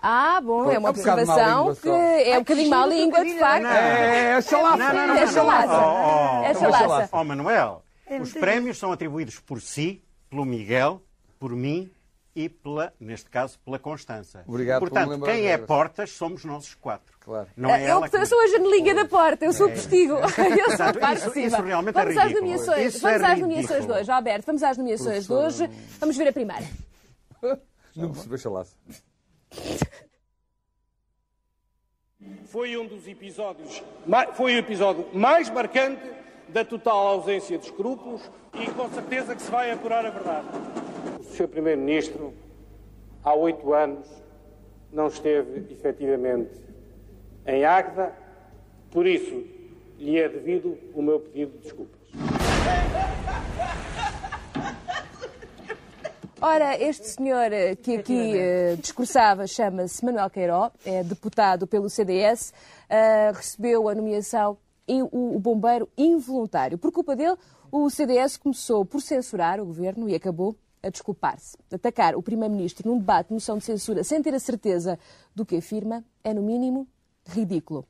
Ah, 0.00 0.40
bom, 0.40 0.70
é 0.70 0.78
uma 0.78 0.88
Um 0.88 0.90
observação 0.90 1.74
que 1.74 1.88
é 1.88 2.36
um 2.36 2.40
bocadinho 2.40 2.70
má 2.70 2.86
língua, 2.86 3.24
de 3.24 3.38
facto. 3.38 3.66
É, 3.66 4.34
a 4.34 4.40
chalaça. 4.40 4.76
Não, 4.76 4.92
não, 4.94 5.06
não, 5.08 5.14
É 5.16 5.26
chalaça. 5.26 5.86
Oh, 5.86 6.44
É 6.44 6.54
chalaça. 6.54 7.08
oh, 7.12 7.24
Manuel, 7.24 7.82
os 8.20 8.32
prémios 8.32 8.78
são 8.78 8.92
atribuídos 8.92 9.40
por 9.40 9.60
si, 9.60 10.00
pelo 10.30 10.44
Miguel, 10.44 11.02
por 11.38 11.50
mim 11.50 11.90
e, 12.44 12.48
pela, 12.48 12.92
neste 13.00 13.28
caso, 13.30 13.58
pela 13.64 13.78
Constança. 13.78 14.44
Obrigado 14.46 14.80
Portanto, 14.80 15.20
quem 15.22 15.46
é. 15.48 15.58
Portas 15.58 16.10
somos 16.10 16.44
nós 16.44 16.64
os 16.68 16.74
quatro. 16.74 17.16
Claro. 17.18 17.48
Não 17.56 17.68
é 17.70 17.82
eu 17.84 17.88
ela 17.88 18.08
que 18.08 18.26
sou 18.26 18.40
a 18.40 18.46
janelinha 18.46 18.94
da 18.94 19.04
porta, 19.04 19.44
eu 19.44 19.52
sou 19.52 19.66
o 19.66 19.70
testigo. 19.70 20.14
Eu 20.58 20.76
sou 20.76 20.86
a 20.86 20.92
Portanto, 20.92 20.98
parte 21.00 21.18
isso- 21.28 21.38
isso 21.38 21.62
realmente 21.62 21.96
é 21.98 22.00
vamos 22.04 22.16
às 22.16 22.22
ridículo. 22.24 22.46
nomeações, 22.50 22.94
Isso 22.94 23.02
vamos 23.02 23.22
é 23.22 23.26
às 23.32 23.38
nomeações 23.40 23.86
de 23.86 23.92
hoje. 23.92 24.10
Alberto, 24.10 24.46
vamos 24.46 24.62
às 24.62 24.78
nomeações 24.78 25.26
de 25.26 25.32
hoje. 25.32 25.70
Vamos 26.00 26.16
ver 26.16 26.28
a 26.28 26.32
primeira. 26.32 26.64
Não 27.96 28.12
a 28.32 28.36
chalaça. 28.38 28.76
Foi 32.46 32.76
um 32.76 32.86
dos 32.86 33.06
episódios, 33.06 33.82
foi 34.34 34.54
o 34.54 34.58
episódio 34.58 35.06
mais 35.12 35.50
marcante 35.50 36.02
da 36.48 36.64
total 36.64 37.06
ausência 37.08 37.58
de 37.58 37.66
escrúpulos 37.66 38.22
e 38.54 38.66
com 38.70 38.88
certeza 38.90 39.34
que 39.34 39.42
se 39.42 39.50
vai 39.50 39.70
apurar 39.70 40.04
a 40.06 40.10
verdade. 40.10 40.46
Sr. 41.38 41.46
Primeiro-Ministro, 41.46 42.34
há 43.22 43.32
oito 43.32 43.72
anos, 43.72 44.08
não 44.92 45.06
esteve 45.06 45.72
efetivamente 45.72 46.50
em 47.46 47.64
Águeda, 47.64 48.12
por 48.90 49.06
isso 49.06 49.44
lhe 50.00 50.18
é 50.18 50.28
devido 50.28 50.76
o 50.92 51.00
meu 51.00 51.20
pedido 51.20 51.52
de 51.52 51.58
desculpas. 51.58 52.00
Ora, 56.40 56.76
este 56.82 57.06
senhor 57.06 57.50
que 57.84 57.98
aqui 57.98 58.36
eh, 58.36 58.76
discursava 58.80 59.46
chama-se 59.46 60.04
Manuel 60.04 60.30
Queiró, 60.30 60.72
é 60.84 61.04
deputado 61.04 61.68
pelo 61.68 61.88
CDS, 61.88 62.52
eh, 62.88 63.30
recebeu 63.32 63.88
a 63.88 63.94
nomeação 63.94 64.58
em 64.88 65.02
o, 65.02 65.08
o 65.12 65.38
bombeiro 65.38 65.88
involuntário. 65.96 66.78
Por 66.78 66.90
culpa 66.90 67.14
dele, 67.14 67.36
o 67.70 67.88
CDS 67.90 68.36
começou 68.36 68.84
por 68.84 69.00
censurar 69.00 69.60
o 69.60 69.66
governo 69.66 70.08
e 70.08 70.16
acabou 70.16 70.56
a 70.82 70.88
desculpar-se. 70.88 71.56
Atacar 71.72 72.14
o 72.14 72.22
primeiro-ministro 72.22 72.88
num 72.88 72.98
debate 72.98 73.28
de 73.28 73.34
moção 73.34 73.58
de 73.58 73.64
censura 73.64 74.04
sem 74.04 74.22
ter 74.22 74.34
a 74.34 74.38
certeza 74.38 74.98
do 75.34 75.44
que 75.44 75.56
afirma 75.56 76.04
é, 76.22 76.32
no 76.32 76.42
mínimo, 76.42 76.86
ridículo. 77.26 77.84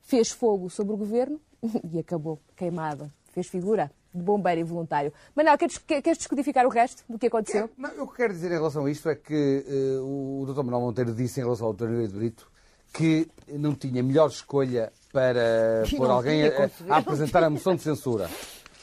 Fez 0.00 0.30
fogo 0.30 0.68
sobre 0.68 0.92
o 0.92 0.96
governo 0.96 1.40
e 1.92 1.98
acabou 1.98 2.38
queimado. 2.56 3.10
Fez 3.32 3.48
figura 3.48 3.90
de 4.14 4.22
bombeiro 4.22 4.60
involuntário. 4.60 5.12
Manel, 5.34 5.58
queres, 5.58 5.78
queres 5.78 6.18
descodificar 6.18 6.64
o 6.66 6.68
resto 6.68 7.02
do 7.08 7.18
que 7.18 7.26
aconteceu? 7.26 7.68
Não, 7.76 7.90
eu 7.90 8.04
o 8.04 8.08
que 8.08 8.16
quero 8.16 8.32
dizer 8.32 8.48
em 8.52 8.54
relação 8.54 8.84
a 8.84 8.90
isto 8.90 9.08
é 9.08 9.16
que 9.16 9.64
eh, 9.66 9.98
o 10.00 10.44
Dr. 10.46 10.62
Manuel 10.62 10.82
Monteiro 10.82 11.12
disse 11.12 11.40
em 11.40 11.42
relação 11.42 11.66
ao 11.66 11.72
Dr. 11.72 12.06
De 12.06 12.14
Brito 12.14 12.48
que 12.92 13.28
não 13.48 13.74
tinha 13.74 14.00
melhor 14.04 14.28
escolha 14.28 14.92
para 15.12 15.82
pôr 15.96 16.08
alguém 16.08 16.46
a, 16.46 16.70
a 16.90 16.98
apresentar 16.98 17.42
a 17.42 17.50
moção 17.50 17.74
de 17.74 17.82
censura. 17.82 18.30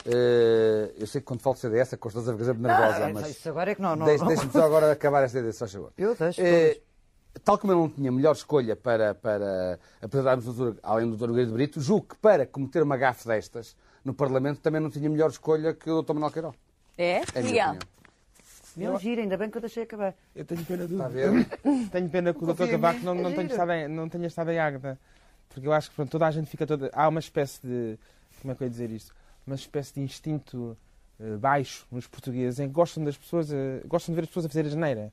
Eh, 0.04 0.92
eu 0.98 1.06
sei 1.06 1.20
que 1.20 1.26
quando 1.26 1.40
falo 1.40 1.54
de 1.54 1.60
CDS 1.60 1.94
a 1.94 1.96
Constança 1.96 2.32
fica 2.32 2.44
sempre 2.44 2.62
nervosa, 2.62 3.06
Ah, 3.06 3.10
mas 3.12 3.30
isso 3.30 3.48
agora 3.48 3.70
é 3.70 3.74
que 3.74 3.82
não- 3.82 3.94
não- 3.94 4.06
deixe- 4.06 4.20
não- 4.20 4.28
deixe-me 4.28 4.52
só 4.52 4.64
agora 4.64 4.90
acabar 4.90 5.22
esta 5.22 5.38
ideia, 5.38 5.52
se 5.52 5.58
faz 5.60 5.72
favor. 5.72 5.92
Eu 5.96 6.14
deixo, 6.14 6.40
Eh, 6.40 6.80
Tal 7.44 7.56
como 7.56 7.72
eu 7.72 7.76
não 7.78 7.88
tinha 7.88 8.12
melhor 8.12 8.32
escolha 8.34 8.76
para, 8.76 9.14
para 9.14 9.78
apresentar 10.02 10.32
a 10.32 10.36
moção 10.36 10.52
de 10.52 10.58
censura, 10.58 10.76
além 10.82 11.10
do 11.10 11.16
Dr. 11.16 11.32
De 11.32 11.50
Brito, 11.50 11.80
julgo 11.80 12.08
que 12.08 12.16
para 12.16 12.44
cometer 12.44 12.82
uma 12.82 12.94
gafe 12.94 13.26
destas 13.26 13.74
no 14.04 14.12
Parlamento 14.12 14.60
também 14.60 14.82
não 14.82 14.90
tinha 14.90 15.08
melhor 15.08 15.30
escolha 15.30 15.72
que 15.72 15.90
o 15.90 16.02
Dr. 16.02 16.12
Manuel 16.12 16.30
Queiroz. 16.30 16.54
É? 16.98 17.22
É 17.34 17.42
Miguel. 17.42 17.76
Meu 18.76 18.98
giro, 18.98 19.22
ainda 19.22 19.38
bem 19.38 19.48
que 19.48 19.56
eu 19.56 19.62
deixei 19.62 19.84
acabar. 19.84 20.14
Eu 20.36 20.44
tenho 20.44 20.62
pena 20.66 20.86
do... 20.86 20.92
Está 20.92 21.06
a 21.06 21.08
ver? 21.08 21.30
Tenho 21.90 22.08
pena 22.10 22.34
que 22.34 22.44
o 22.44 22.46
Dr. 22.52 22.68
Cavaco 22.70 22.98
mim, 22.98 23.04
não, 23.06 23.14
é 23.14 23.22
não, 23.22 23.32
tenha 23.32 23.46
estado 23.46 23.72
em, 23.72 23.88
não 23.88 24.08
tenha 24.10 24.26
estado 24.26 24.50
em 24.50 24.58
Águeda. 24.58 24.98
Porque 25.48 25.66
eu 25.66 25.72
acho 25.72 25.88
que 25.88 25.96
pronto, 25.96 26.10
toda 26.10 26.26
a 26.26 26.30
gente 26.30 26.50
fica 26.50 26.66
toda. 26.66 26.90
Há 26.92 27.08
uma 27.08 27.20
espécie 27.20 27.60
de. 27.66 27.98
Como 28.42 28.52
é 28.52 28.54
que 28.54 28.62
eu 28.62 28.66
ia 28.66 28.70
dizer 28.70 28.90
isto? 28.90 29.14
Uma 29.46 29.56
espécie 29.56 29.94
de 29.94 30.00
instinto 30.00 30.76
eh, 31.20 31.36
baixo 31.36 31.86
nos 31.90 32.06
portugueses 32.06 32.60
em 32.60 32.68
que 32.68 32.74
gostam 32.74 33.02
das 33.04 33.16
pessoas, 33.16 33.52
eh, 33.52 33.80
gostam 33.86 34.12
de 34.14 34.16
ver 34.16 34.22
as 34.22 34.28
pessoas 34.28 34.46
a 34.46 34.48
fazer 34.48 34.66
a 34.66 34.70
geneira. 34.70 35.12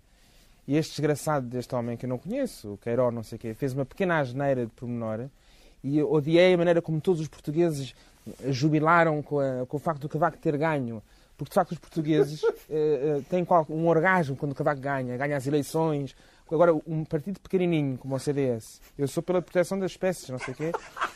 E 0.67 0.75
este 0.77 0.91
desgraçado 0.91 1.47
deste 1.47 1.73
homem 1.73 1.97
que 1.97 2.05
eu 2.05 2.09
não 2.09 2.17
conheço, 2.19 2.73
o 2.73 2.77
Queiró, 2.77 3.09
não 3.11 3.23
sei 3.23 3.37
quê, 3.39 3.53
fez 3.55 3.73
uma 3.73 3.85
pequena 3.85 4.19
asneira 4.19 4.65
de 4.65 4.71
pormenor 4.73 5.27
e 5.83 6.01
odiei 6.03 6.53
a 6.53 6.57
maneira 6.57 6.81
como 6.81 7.01
todos 7.01 7.21
os 7.21 7.27
portugueses 7.27 7.95
eh, 8.43 8.51
jubilaram 8.51 9.21
com, 9.23 9.39
a- 9.39 9.65
com 9.67 9.77
o 9.77 9.79
facto 9.79 10.01
do 10.01 10.09
Cavaco 10.09 10.37
ter 10.37 10.55
ganho. 10.57 11.01
Porque, 11.35 11.49
de 11.51 11.55
facto, 11.55 11.71
os 11.71 11.79
portugueses 11.79 12.41
eh, 12.69 13.21
têm 13.29 13.47
um 13.69 13.87
orgasmo 13.87 14.35
quando 14.35 14.51
o 14.51 14.55
Cavaco 14.55 14.79
ganha, 14.81 15.17
ganha 15.17 15.37
as 15.37 15.47
eleições. 15.47 16.15
Agora, 16.51 16.73
um 16.87 17.03
partido 17.03 17.39
pequenininho 17.39 17.97
como 17.97 18.15
o 18.15 18.19
CDS, 18.19 18.81
eu 18.97 19.07
sou 19.07 19.21
pela 19.21 19.41
proteção 19.41 19.77
das 19.79 19.91
espécies, 19.91 20.29
não 20.29 20.39
sei 20.39 20.53
o 20.53 20.57
quê, 20.57 20.71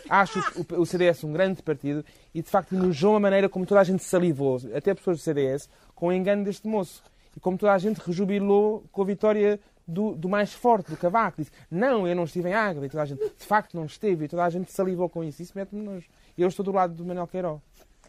acho 0.10 0.40
o, 0.56 0.82
o 0.82 0.86
CDS 0.86 1.24
um 1.24 1.34
grande 1.34 1.62
partido 1.62 2.06
e, 2.34 2.42
de 2.42 2.50
facto, 2.50 2.74
enojou 2.74 3.16
a 3.16 3.20
maneira 3.20 3.50
como 3.50 3.66
toda 3.66 3.82
a 3.82 3.84
gente 3.84 4.04
salivou, 4.04 4.60
até 4.76 4.94
pessoas 4.94 5.18
do 5.18 5.24
CDS, 5.24 5.70
com 5.96 6.08
o 6.08 6.14
engano 6.14 6.44
deste 6.44 6.68
moço. 6.68 7.04
E 7.36 7.40
como 7.40 7.58
toda 7.58 7.74
a 7.74 7.78
gente 7.80 7.98
rejubilou 7.98 8.84
com 8.92 9.02
a 9.02 9.06
vitória 9.06 9.60
do, 9.88 10.16
do 10.16 10.30
mais 10.30 10.54
forte, 10.54 10.92
do 10.92 10.98
Cavaco. 10.98 11.42
Disse, 11.42 11.52
não, 11.70 12.08
eu 12.08 12.16
não 12.16 12.24
estive 12.24 12.50
em 12.50 12.54
Águeda. 12.54 12.86
E 12.86 12.90
toda 12.90 13.04
a 13.04 13.06
gente, 13.06 13.20
de 13.20 13.46
facto, 13.46 13.76
não 13.76 13.86
esteve. 13.86 14.26
E 14.26 14.28
toda 14.28 14.44
a 14.44 14.50
gente 14.50 14.72
salivou 14.72 15.10
com 15.10 15.24
isso. 15.24 15.42
Isso 15.42 15.54
mete-me 15.56 15.82
nojo. 15.82 16.08
Eu 16.38 16.48
estou 16.48 16.64
do 16.64 16.72
lado 16.72 16.94
do 16.94 17.06
Manuel 17.06 17.28
Queiroz. 17.28 17.60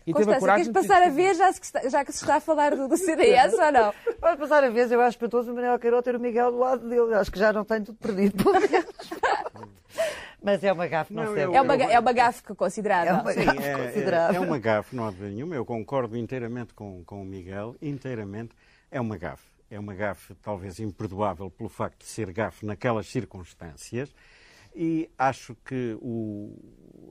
E 0.07 0.13
teve 0.13 0.23
a 0.31 0.35
Constância, 0.35 0.41
coragem 0.41 0.65
queres 0.73 0.83
de 0.83 0.89
passar 0.89 1.03
a 1.03 1.09
ver 1.11 1.35
já, 1.35 1.53
se 1.53 1.61
está- 1.63 1.89
já 1.89 2.05
que 2.05 2.13
se 2.13 2.23
está 2.23 2.37
a 2.37 2.41
falar 2.41 2.77
do, 2.77 2.87
do 2.89 2.97
CDS 2.97 3.55
ou 3.55 3.73
não? 3.73 3.95
Pode 4.21 4.39
passar 4.39 4.63
a 4.63 4.69
vez, 4.69 4.93
eu 4.93 5.01
acho 5.01 5.11
espantoso 5.17 5.51
o 5.51 5.55
Manuel 5.55 5.79
Queiroz 5.79 6.05
ter 6.05 6.15
o 6.17 6.21
Miguel 6.21 6.51
do 6.53 6.59
lado 6.59 6.87
dele. 6.89 7.15
Acho 7.15 7.31
que 7.33 7.39
já 7.39 7.53
não 7.53 7.65
tem 7.65 7.83
tudo 7.83 7.97
perdido. 7.99 8.45
Mas 10.43 10.63
é 10.63 10.71
uma 10.73 10.87
gafe, 10.87 11.15
não, 11.15 11.25
Não, 11.25 11.33
sei. 11.35 11.43
É 11.45 11.49
uma, 11.61 11.75
é 11.75 11.99
uma 11.99 12.13
gafe 12.13 12.43
considerável. 12.55 13.15
É 13.15 13.21
uma- 13.21 13.33
Sim, 13.33 13.41
é, 13.63 14.33
é, 14.33 14.37
é 14.37 14.41
uma 14.41 14.59
gafe, 14.59 14.95
não 14.95 15.07
há 15.07 15.11
dúvida 15.11 15.31
nenhuma. 15.31 15.55
Eu 15.55 15.65
concordo 15.65 16.17
inteiramente 16.19 16.75
com, 16.75 17.03
com 17.05 17.23
o 17.23 17.25
Miguel, 17.25 17.75
inteiramente. 17.81 18.51
É 18.91 19.01
uma 19.01 19.17
gafe. 19.17 19.45
É 19.71 19.79
uma 19.79 19.95
gafe 19.95 20.35
talvez 20.43 20.79
imperdoável 20.81 21.51
pelo 21.51 21.71
facto 21.71 22.01
de 22.01 22.05
ser 22.07 22.31
gafe 22.31 22.67
naquelas 22.67 23.07
circunstâncias. 23.07 24.15
E 24.77 25.09
acho 25.17 25.57
que 25.65 25.97
o, 26.03 26.55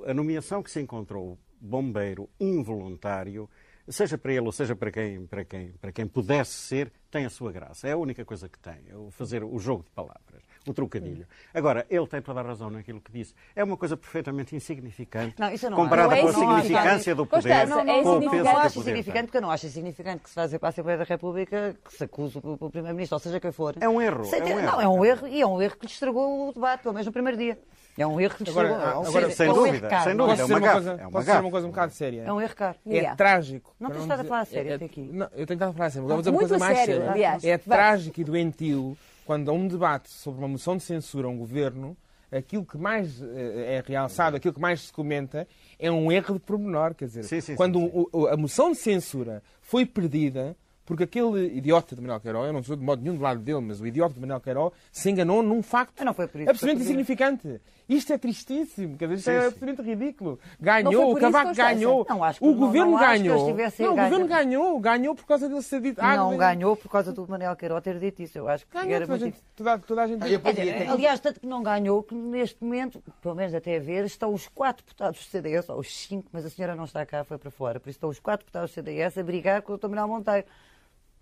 a 0.06 0.14
nomeação 0.14 0.62
que 0.62 0.70
se 0.70 0.80
encontrou 0.80 1.40
bombeiro 1.64 2.30
involuntário, 2.40 3.50
seja 3.88 4.18
para 4.18 4.32
ele 4.34 4.46
ou 4.46 4.52
seja 4.52 4.76
para 4.76 4.92
quem, 4.92 5.26
para 5.26 5.44
quem, 5.46 5.72
para 5.74 5.92
quem 5.92 6.08
pudesse 6.08 6.52
ser, 6.52 6.92
tem 7.12 7.26
a 7.26 7.30
sua 7.30 7.52
graça. 7.52 7.88
É 7.88 7.92
a 7.92 7.98
única 7.98 8.24
coisa 8.26 8.50
que 8.50 8.58
tem, 8.60 8.78
é 8.90 8.96
o 8.96 9.12
fazer 9.12 9.44
o 9.44 9.60
jogo 9.60 9.84
de 9.84 9.92
palavras, 9.92 10.42
o 10.68 10.74
trocadilho. 10.74 11.28
Agora, 11.54 11.86
ele 11.90 12.08
tem 12.08 12.22
toda 12.22 12.40
a 12.40 12.44
razão 12.44 12.70
naquilo 12.70 13.00
que 13.02 13.12
disse. 13.12 13.34
É 13.56 13.64
uma 13.64 13.78
coisa 13.78 13.96
perfeitamente 13.98 14.56
insignificante 14.56 15.36
Não, 15.38 15.50
não 15.70 15.78
comparada 15.78 16.14
acho. 16.16 16.24
com 16.24 16.30
a 16.30 16.32
Não 16.32 16.58
é 16.58 16.62
significância 16.62 17.14
do 17.16 17.26
poder, 17.26 17.50
é 17.52 17.68
com 17.68 17.74
o 17.74 17.86
peso 17.86 18.18
insignificante. 18.18 18.32
que 18.32 18.42
não 18.42 18.54
o 18.54 18.58
acho 18.58 18.74
poder 18.74 18.92
insignificante, 18.92 19.26
porque 19.26 19.38
eu 19.38 19.42
não 19.42 19.52
acho 19.52 19.66
insignificante 19.68 20.24
que 20.24 20.30
se 20.30 20.36
fazer 20.36 20.60
para 20.60 20.70
a 20.70 20.72
Assembleia 20.72 20.98
da 20.98 21.04
República 21.04 21.76
que 21.84 21.94
se 21.94 22.04
acuse 22.06 22.38
o, 22.42 22.58
o 22.60 22.70
Primeiro-Ministro, 22.70 23.16
ou 23.16 23.20
seja 23.20 23.40
quem 23.40 23.52
for. 23.52 23.76
É 23.80 23.88
um 23.90 24.02
erro, 24.02 24.24
Sem 24.26 24.40
é 24.40 24.44
um 24.44 24.46
ter- 24.48 24.52
erro. 24.54 24.62
Não, 24.72 24.82
é 24.82 24.88
um 24.88 25.06
erro 25.06 25.28
e 25.28 25.42
é 25.42 25.46
um 25.46 25.62
erro 25.62 25.76
que 25.78 25.86
lhe 25.86 25.92
estragou 25.92 26.50
o 26.50 26.54
debate, 26.54 26.82
pelo 26.84 26.94
menos 26.94 27.06
no 27.06 27.12
primeiro 27.14 27.38
dia. 27.38 27.60
É 27.98 28.08
um 28.08 28.20
erro 28.20 28.36
que 28.36 28.50
Agora, 28.50 28.70
estragou. 28.70 29.04
é 29.04 29.08
agora, 29.08 29.30
sem 29.30 29.48
é 29.50 29.54
dúvida, 29.54 29.90
sem 30.02 30.14
não 30.16 30.26
dúvida. 30.26 30.26
Posso 30.26 30.32
é 30.32 30.36
dizer 30.36 30.44
uma 30.44 30.58
uma 30.58 30.60
gafe, 30.60 30.74
coisa, 30.74 30.90
é 30.92 30.94
uma 31.06 31.12
posso 31.12 31.26
dizer 31.26 31.40
uma 31.40 31.52
coisa 31.52 31.68
um 31.68 31.70
bocado 31.70 31.94
séria? 31.94 32.22
É 32.24 32.34
um 32.34 32.42
erro 32.42 32.56
caro. 32.56 32.78
É 32.86 32.90
Miguel. 32.90 33.16
trágico. 33.16 33.76
Não 33.80 33.90
tens 33.92 34.02
estado 34.02 34.20
a 34.20 34.24
falar 34.24 34.40
a 34.42 34.46
sério 34.46 34.72
é- 34.72 34.76
até 34.76 34.86
aqui. 34.86 35.02
Não, 35.02 35.26
eu 35.34 35.46
tenho 35.46 35.56
estado 35.58 35.70
a 35.70 35.74
falar 35.74 35.86
a 35.86 35.90
sério. 35.92 36.08
Vou 36.08 36.18
dizer 36.18 36.30
uma 36.32 36.36
Muito 36.40 36.50
coisa 36.50 36.66
mais 36.66 36.78
sério, 36.80 36.94
séria. 36.96 37.12
aliás. 37.12 37.44
É 37.44 37.58
trágico 37.58 38.20
e 38.20 38.24
doentio 38.24 38.98
quando 39.26 39.50
há 39.52 39.54
um 39.54 39.68
debate 39.68 40.10
sobre 40.10 40.40
uma 40.40 40.48
moção 40.48 40.76
de 40.76 40.84
censura 40.84 41.28
a 41.28 41.30
um 41.30 41.38
governo, 41.38 41.96
aquilo 42.32 42.66
que 42.66 42.78
mais 42.80 43.22
eh, 43.22 43.76
é 43.78 43.84
realçado, 43.86 44.36
aquilo 44.38 44.54
que 44.56 44.60
mais 44.60 44.82
se 44.88 44.92
comenta, 44.92 45.48
é 45.78 45.92
um 45.92 46.12
erro 46.12 46.34
de 46.34 46.40
pormenor. 46.40 46.96
Quer 46.96 47.06
dizer, 47.06 47.24
Sim, 47.26 47.42
sim, 47.42 47.56
quando 47.56 47.80
sim, 47.80 47.92
sim. 47.92 48.06
o- 48.12 48.28
a 48.28 48.36
moção 48.36 48.72
de 48.72 48.78
censura 48.80 49.44
foi 49.62 49.86
perdida. 49.86 50.56
Porque 50.86 51.04
aquele 51.06 51.46
idiota 51.56 51.96
de 51.96 52.02
Manuel 52.02 52.20
Queiroz, 52.20 52.46
eu 52.48 52.52
não 52.52 52.62
sou 52.62 52.76
de 52.76 52.84
modo 52.84 53.02
nenhum 53.02 53.16
do 53.16 53.22
lado 53.24 53.40
dele, 53.40 53.62
mas 53.62 53.80
o 53.80 53.88
idiota 53.88 54.16
de 54.16 54.20
Manuel 54.20 54.42
Queiroz 54.42 54.74
se 54.92 55.10
enganou 55.10 55.42
num 55.42 55.64
facto 55.64 55.94
Ah, 56.02 56.04
não 56.04 56.14
foi 56.14 56.28
por 56.28 56.42
isso 56.42 56.50
absolutamente 56.50 56.84
insignificante. 56.84 57.62
Isto 57.96 58.14
é 58.14 58.18
tristíssimo, 58.18 58.98
quer 58.98 59.08
dizer, 59.08 59.16
isto 59.18 59.26
Sim, 59.26 59.32
é 59.32 59.46
absolutamente 59.48 59.82
ridículo. 59.82 60.40
Ganhou, 60.60 61.12
o 61.12 61.16
Cavaco 61.20 61.54
ganhou, 61.54 62.06
Não, 62.10 62.24
acho 62.24 62.40
que 62.40 62.46
o 62.46 62.52
não- 62.52 62.58
governo 62.58 62.92
não 62.92 62.98
acho 62.98 63.14
que 63.14 63.20
ganhou. 63.20 63.38
Não, 63.80 63.94
o 63.94 63.96
governo 63.96 64.28
ganhou, 64.28 64.80
ganhou 64.80 65.16
por 65.16 65.26
causa 65.26 65.48
dele 65.48 65.62
ser 65.62 65.82
dito. 65.82 66.00
Ah, 66.02 66.16
Não 66.18 66.36
ganhou 66.38 66.76
por 66.76 66.90
causa 66.90 67.12
do 67.12 67.28
Manuel 67.28 67.56
Queiroz 67.56 67.84
ter 67.84 68.00
dito 68.00 68.22
isso. 68.22 68.38
Eu 68.38 68.48
acho 68.48 68.66
que 68.66 68.74
Ganhou, 68.74 68.92
era 68.94 69.06
a 69.06 69.08
muito 69.08 69.26
gente. 69.26 69.38
Toda, 69.56 69.78
toda 69.80 70.02
a 70.04 70.08
gente 70.08 70.22
dizer, 70.22 70.90
aliás, 70.90 71.20
tanto 71.20 71.40
que 71.40 71.46
não 71.48 71.62
ganhou, 71.62 72.02
que 72.04 72.16
neste 72.16 72.64
momento, 72.64 73.02
pelo 73.22 73.36
menos 73.36 73.54
até 73.54 73.80
ver, 73.80 74.06
estão 74.06 74.34
os 74.34 74.48
quatro 74.48 74.84
deputados 74.84 75.20
do 75.20 75.24
CDS, 75.30 75.70
ou 75.70 75.80
os 75.80 75.96
cinco, 76.08 76.28
mas 76.32 76.46
a 76.46 76.50
senhora 76.50 76.76
não 76.76 76.86
está 76.86 77.06
cá, 77.06 77.24
foi 77.24 77.38
para 77.38 77.52
fora, 77.52 77.80
por 77.80 77.90
isso 77.90 77.98
estão 77.98 78.10
os 78.10 78.20
quatro 78.20 78.46
deputados 78.46 78.72
do 78.72 78.74
CDS 78.74 79.18
a 79.18 79.24
brigar 79.24 79.62
com 79.62 79.74
o 79.74 79.78
Dr. 79.78 79.88
Manuel 79.90 80.08
Monteiro. 80.08 80.48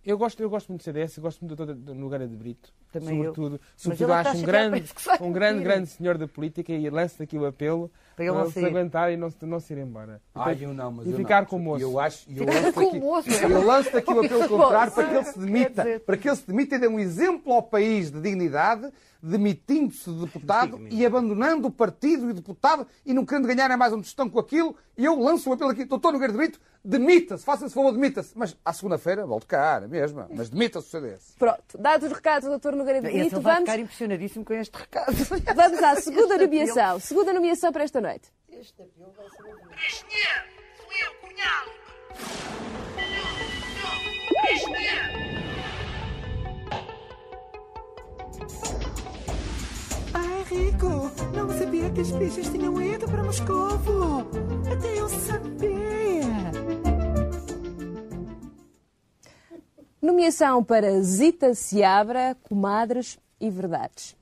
Eu 0.03 0.17
gosto, 0.17 0.41
eu 0.41 0.49
gosto 0.49 0.69
muito 0.69 0.81
do 0.81 0.83
CDS, 0.83 1.15
eu 1.17 1.21
gosto 1.21 1.45
muito 1.45 1.55
do 1.55 1.75
Dr. 1.75 1.93
Nogueira 1.93 2.27
de 2.27 2.35
Brito. 2.35 2.73
Também 2.91 3.09
eu. 3.19 3.25
sobretudo, 3.33 3.59
Mas 3.61 3.81
sobretudo 3.81 4.13
acho 4.13 4.29
um 4.29 4.33
chateado, 4.39 4.45
grande, 4.71 4.93
um 5.21 5.31
grande, 5.31 5.63
grande 5.63 5.87
senhor 5.89 6.17
da 6.17 6.27
política 6.27 6.71
e 6.73 6.89
lanço 6.89 7.21
aqui 7.21 7.37
o 7.37 7.45
apelo 7.45 7.89
Para 8.15 8.25
ele 8.25 8.33
não 8.33 8.49
se 8.51 8.65
aguentar 8.65 9.13
e 9.13 9.17
não, 9.17 9.29
se- 9.29 9.45
não 9.45 9.59
se 9.59 9.73
ir 9.73 9.77
embora. 9.77 10.19
Ai, 10.33 10.57
eu 10.59 10.73
não, 10.73 10.91
mas 10.91 11.05
e 11.05 11.11
eu 11.11 11.17
ficar 11.17 11.41
não. 11.41 11.47
com 11.47 11.55
o 11.57 11.59
moço. 11.59 11.83
Eu 11.83 11.99
acho, 11.99 12.27
eu 12.29 12.45
Ficar 12.47 12.53
lanço 12.61 12.73
com 12.73 12.81
o 12.83 12.87
aqui, 12.89 12.99
moço. 12.99 13.29
eu 13.29 13.65
lanço 13.65 13.97
aqui 13.97 14.11
o 14.13 14.25
apelo 14.25 14.47
contrário 14.49 14.91
para 14.91 15.07
que 15.07 15.15
ele 15.15 15.23
se 15.25 15.39
demita, 15.39 15.99
para 16.05 16.17
que 16.17 16.27
ele 16.29 16.35
se 16.35 16.47
demita 16.47 16.75
e 16.75 16.79
dê 16.79 16.87
um 16.87 16.99
exemplo 16.99 17.53
ao 17.53 17.61
país 17.63 18.09
de 18.11 18.19
dignidade, 18.19 18.91
demitindo-se 19.21 20.11
de 20.11 20.25
deputado 20.25 20.79
e 20.89 21.05
abandonando 21.05 21.67
o 21.67 21.71
partido 21.71 22.27
e 22.27 22.31
o 22.31 22.33
deputado 22.33 22.87
e 23.05 23.13
não 23.13 23.25
querendo 23.25 23.47
ganhar 23.47 23.75
mais 23.77 23.93
um 23.93 24.01
tostão 24.01 24.29
com 24.29 24.39
aquilo. 24.39 24.75
E 24.97 25.05
eu 25.05 25.17
lanço 25.19 25.49
o 25.49 25.53
apelo 25.53 25.71
aqui, 25.71 25.85
doutor 25.85 26.11
Nogueira 26.11 26.33
de 26.33 26.37
Brito, 26.37 26.59
demita-se, 26.83 27.43
faça-se 27.43 27.73
favor, 27.73 27.91
demita-se. 27.91 28.37
Mas 28.37 28.55
à 28.63 28.73
segunda-feira 28.73 29.25
volto 29.25 29.47
cá, 29.47 29.79
na 29.79 29.87
mesma, 29.87 30.29
mas 30.33 30.49
demita-se 30.49 30.87
o 30.87 30.89
CDS. 30.89 31.35
Pronto, 31.37 31.77
dados 31.77 32.07
os 32.07 32.13
recados 32.13 32.49
do 32.49 32.57
Dr. 32.57 32.75
Nogueira 32.75 33.01
de 33.01 33.07
Esse 33.07 33.17
Brito, 33.17 33.41
vai 33.41 33.55
vamos, 33.55 33.69
ficar 33.69 33.79
impressionadíssimo 33.79 34.45
com 34.45 34.53
este 34.53 34.77
recado. 34.77 35.13
vamos 35.55 35.83
à 35.83 35.95
segunda 35.95 36.37
nomeação. 36.37 36.99
Segunda 36.99 37.33
nomeação 37.33 37.71
para 37.71 37.83
esta 37.83 38.01
noite. 38.01 38.31
Este 38.49 38.81
apelo 38.81 39.13
vai 39.15 39.29
ser. 39.29 39.43
Engenheiro, 39.87 40.43
sou 40.77 40.91
eu, 41.05 41.13
cunhado. 41.21 41.71
Ai, 44.43 44.57
Rico, 50.51 51.09
não 51.33 51.49
sabia 51.57 51.89
que 51.89 52.01
as 52.01 52.11
bichas 52.11 52.49
tinham 52.49 52.81
ido 52.81 53.07
para 53.07 53.23
Moscovo. 53.23 54.27
Até 54.69 54.99
eu 54.99 55.07
sabia. 55.07 55.71
Nomeação 60.01 60.61
para 60.61 61.01
Zita 61.01 61.55
Seabra, 61.55 62.35
Comadres 62.43 63.17
e 63.39 63.49
Verdades. 63.49 64.17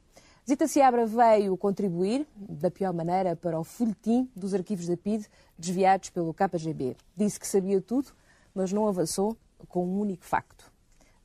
Zita 0.48 0.68
Seabra 0.68 1.08
veio 1.08 1.58
contribuir, 1.58 2.28
da 2.36 2.70
pior 2.70 2.94
maneira, 2.94 3.36
para 3.36 3.60
o 3.60 3.64
folhetim 3.64 4.30
dos 4.36 4.54
arquivos 4.54 4.86
da 4.86 4.96
PIDE 4.96 5.26
desviados 5.58 6.12
pelo 6.12 6.32
KGB. 6.32 6.96
Disse 7.18 7.40
que 7.40 7.48
sabia 7.48 7.82
tudo, 7.82 8.10
mas 8.54 8.72
não 8.72 8.88
avançou 8.88 9.36
com 9.68 9.84
um 9.84 10.00
único 10.00 10.26
facto. 10.26 10.72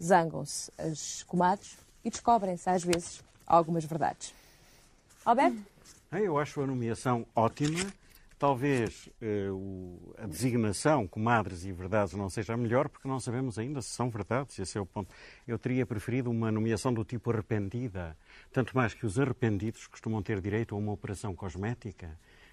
Zangam-se 0.02 0.72
as 0.78 1.22
comadres 1.24 1.76
e 2.02 2.08
descobrem-se, 2.08 2.70
às 2.70 2.82
vezes, 2.82 3.22
algumas 3.46 3.84
verdades. 3.84 4.32
Alberto? 5.24 5.58
Eu 6.12 6.38
acho 6.38 6.60
a 6.60 6.66
nomeação 6.66 7.26
ótima. 7.34 7.80
Talvez 8.38 9.08
eh, 9.22 9.48
o- 9.50 10.12
a 10.18 10.26
designação 10.26 11.06
comadres 11.06 11.64
e 11.64 11.72
verdades 11.72 12.14
não 12.14 12.28
seja 12.28 12.52
a 12.54 12.56
melhor, 12.56 12.88
porque 12.88 13.08
não 13.08 13.18
sabemos 13.18 13.58
ainda 13.58 13.80
se 13.80 13.88
são 13.90 14.10
verdades. 14.10 14.58
Esse 14.58 14.76
é 14.76 14.80
o 14.80 14.84
ponto. 14.86 15.08
Eu 15.46 15.58
teria 15.58 15.86
preferido 15.86 16.30
uma 16.30 16.50
nomeação 16.52 16.92
do 16.92 17.04
tipo 17.04 17.30
arrependida. 17.30 18.16
Tanto 18.52 18.76
mais 18.76 18.92
que 18.92 19.06
os 19.06 19.18
arrependidos 19.18 19.86
costumam 19.86 20.22
ter 20.22 20.40
direito 20.40 20.74
a 20.74 20.78
uma 20.78 20.92
operação 20.92 21.34
cosmética 21.34 22.10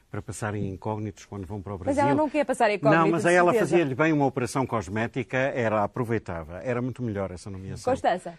para 0.09 0.21
passarem 0.21 0.69
incógnitos 0.69 1.25
quando 1.25 1.45
vão 1.47 1.61
para 1.61 1.73
o 1.73 1.77
Mas 1.79 1.85
Brasil. 1.95 2.03
ela 2.03 2.15
não 2.15 2.29
quer 2.29 2.45
passar 2.45 2.69
incógnita, 2.71 2.97
Não, 3.03 3.09
mas 3.11 3.25
a 3.25 3.31
ela 3.31 3.53
fazia-lhe 3.53 3.95
bem 3.95 4.13
uma 4.13 4.25
operação 4.25 4.65
cosmética, 4.65 5.37
era 5.37 5.83
aproveitava. 5.83 6.59
Era 6.59 6.81
muito 6.81 7.01
melhor 7.01 7.31
essa 7.31 7.49
nomeação. 7.49 7.91
Constança, 7.93 8.37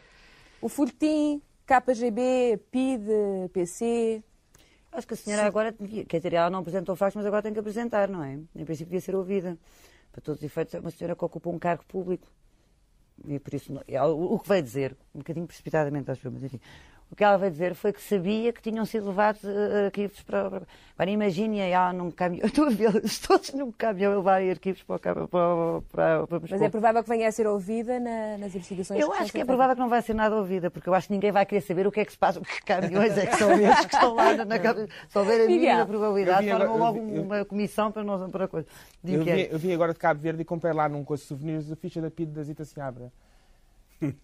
o 0.60 0.68
folhetim, 0.68 1.42
KGB, 1.66 2.60
PIDE, 2.70 3.48
PC... 3.52 4.22
Acho 4.94 5.06
que 5.06 5.14
a 5.14 5.16
senhora 5.16 5.46
agora, 5.46 5.72
devia- 5.72 6.04
quer 6.04 6.18
dizer, 6.18 6.34
ela 6.34 6.50
não 6.50 6.58
apresentou 6.58 6.94
factos, 6.94 7.16
mas 7.16 7.24
agora 7.24 7.42
tem 7.42 7.52
que 7.54 7.58
apresentar, 7.58 8.08
não 8.10 8.22
é? 8.22 8.34
Em 8.54 8.64
princípio 8.64 8.86
devia 8.90 9.00
ser 9.00 9.14
ouvida. 9.16 9.56
Para 10.12 10.20
todos 10.20 10.40
os 10.40 10.44
efeitos, 10.44 10.74
é 10.74 10.80
uma 10.80 10.90
senhora 10.90 11.16
que 11.16 11.24
ocupa 11.24 11.48
um 11.48 11.58
cargo 11.58 11.82
público. 11.86 12.26
E 13.26 13.38
por 13.38 13.54
isso, 13.54 13.72
ela- 13.88 14.12
o 14.12 14.38
que 14.38 14.48
veio 14.48 14.62
dizer, 14.62 14.94
um 15.14 15.18
bocadinho 15.20 15.46
precipitadamente, 15.46 16.10
acho 16.10 16.26
eu, 16.26 16.32
mas 16.32 16.42
enfim, 16.44 16.60
o 17.12 17.16
que 17.16 17.22
ela 17.22 17.36
veio 17.36 17.52
dizer 17.52 17.74
foi 17.74 17.92
que 17.92 18.00
sabia 18.02 18.52
que 18.52 18.62
tinham 18.62 18.84
sido 18.86 19.06
levados 19.08 19.44
eh, 19.44 19.84
arquivos 19.86 20.20
para. 20.22 20.50
para- 20.50 20.62
Agora 20.94 21.10
imagine 21.10 21.58
ela 21.58 21.92
num 21.92 22.10
caminhão, 22.12 22.46
estou 22.46 22.66
a 22.66 22.70
vê-los 22.70 23.18
todos 23.18 23.52
num 23.54 23.72
caminhão 23.72 24.12
a 24.12 24.16
levarem 24.16 24.50
arquivos 24.50 24.82
para, 24.84 24.98
para, 24.98 25.26
para, 25.26 26.26
para 26.28 26.40
Mas 26.48 26.62
é 26.62 26.68
provável 26.68 27.02
que 27.02 27.08
venha 27.08 27.26
a 27.28 27.32
ser 27.32 27.46
ouvida 27.46 27.98
na- 27.98 28.38
nas 28.38 28.54
investigações 28.54 29.00
Eu 29.00 29.12
acho 29.12 29.32
que 29.32 29.40
é 29.40 29.44
provável 29.44 29.74
que 29.74 29.80
não 29.80 29.88
vai 29.88 30.00
ser 30.00 30.14
nada 30.14 30.36
ouvida, 30.36 30.70
porque 30.70 30.88
eu 30.88 30.94
acho 30.94 31.08
que 31.08 31.12
ninguém 31.14 31.32
vai 31.32 31.44
querer 31.44 31.60
saber 31.62 31.86
o 31.88 31.90
que 31.92 31.98
é 32.00 32.04
que 32.04 32.12
se 32.12 32.18
passa, 32.18 32.40
que 32.44 32.62
caminhões 32.62 33.18
é 33.18 33.26
que 33.26 33.36
são 33.36 33.50
esses 33.52 33.86
que 33.86 33.94
estão 33.94 34.14
lá 34.14 34.34
na, 34.34 34.44
na 34.44 34.58
cabeça. 34.58 34.88
Se 35.08 35.18
houver 35.18 35.40
a 35.42 35.46
mínima 35.46 35.86
probabilidade, 35.86 36.44
vi 36.46 36.52
formam 36.52 36.78
logo 36.78 36.98
eu 36.98 37.04
vi- 37.06 37.18
uma 37.18 37.44
comissão 37.44 37.90
para, 37.90 38.04
nós, 38.04 38.30
para 38.30 38.44
a 38.44 38.48
coisa. 38.48 38.66
Eu 39.04 39.22
é. 39.22 39.24
vim, 39.24 39.40
eu 39.50 39.58
vim 39.58 39.72
agora 39.72 39.92
de 39.92 39.98
Cabo 39.98 40.20
Verde 40.20 40.42
e 40.42 40.44
comprei 40.44 40.72
lá 40.72 40.88
num 40.88 41.02
coisa 41.04 41.22
de 41.22 41.28
souvenirs 41.28 41.70
a 41.72 41.74
ficha 41.76 42.00
da 42.00 42.10
PID 42.10 42.30
da 42.32 42.42
Zita 42.44 42.64
Seabra. 42.64 43.10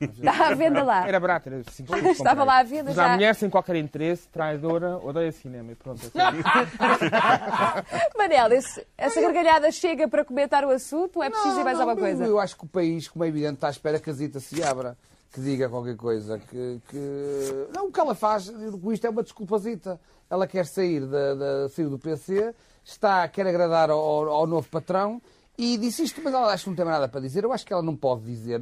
Está 0.01 0.33
à 0.49 0.55
venda 0.55 0.83
lá. 0.83 1.07
Era 1.07 1.21
barato, 1.21 1.49
era 1.49 1.63
5 1.71 1.97
Estava 2.11 2.45
lá 2.45 2.59
à 2.59 2.63
venda 2.63 2.85
Mas 2.87 2.95
já. 2.97 3.07
a 3.07 3.15
mulher 3.15 3.35
sem 3.35 3.51
qualquer 3.51 3.77
interesse, 3.77 4.29
traidora, 4.29 4.97
odeia 4.99 5.31
cinema 5.33 5.73
e 5.73 5.75
pronto. 5.75 6.01
é. 6.05 6.09
Manel, 8.19 8.53
esse- 8.53 8.87
essa 8.97 9.21
gargalhada 9.21 9.71
chega 9.71 10.09
para 10.09 10.25
comentar 10.25 10.65
o 10.65 10.71
assunto 10.71 11.17
ou 11.17 11.23
é 11.23 11.31
preciso 11.31 11.51
dizer 11.51 11.65
mais 11.65 11.79
alguma 11.81 11.97
coisa? 11.97 12.25
Eu 12.25 12.39
acho 12.39 12.57
que 12.57 12.65
o 12.65 12.69
país, 12.69 13.09
como 13.09 13.25
é 13.25 13.29
evidente, 13.29 13.55
está 13.55 13.69
à 13.69 13.71
espera 13.71 13.99
que 13.99 14.11
a 14.11 14.13
Zita 14.13 14.41
se 14.41 14.63
abra, 14.63 14.97
que 15.33 15.41
diga 15.41 15.69
qualquer 15.69 15.97
coisa. 15.97 16.39
Que, 16.39 16.81
que... 16.89 17.69
Não, 17.75 17.87
o 17.89 17.93
que 17.93 18.01
ela 18.01 18.15
faz 18.15 18.51
com 18.51 18.93
isto 18.93 19.07
é 19.07 19.11
uma 19.11 19.23
desculpazita. 19.23 20.01
Ela 20.31 20.47
quer 20.47 20.67
sair, 20.67 21.07
da, 21.07 21.35
da, 21.35 21.69
sair 21.71 21.87
do 21.89 21.99
PC, 21.99 22.55
está, 22.85 23.27
quer 23.29 23.47
agradar 23.47 23.91
ao, 23.91 23.99
ao 24.29 24.47
novo 24.47 24.69
patrão 24.69 25.21
e 25.59 25.77
disse 25.77 26.05
isto, 26.05 26.21
mas 26.23 26.33
ela 26.33 26.53
acho 26.53 26.65
que 26.65 26.71
não 26.71 26.77
tem 26.77 26.85
nada 26.85 27.09
para 27.09 27.21
dizer. 27.21 27.43
Eu 27.43 27.53
acho 27.53 27.67
que 27.67 27.73
ela 27.73 27.83
não 27.83 27.97
pode 27.97 28.23
dizer. 28.23 28.61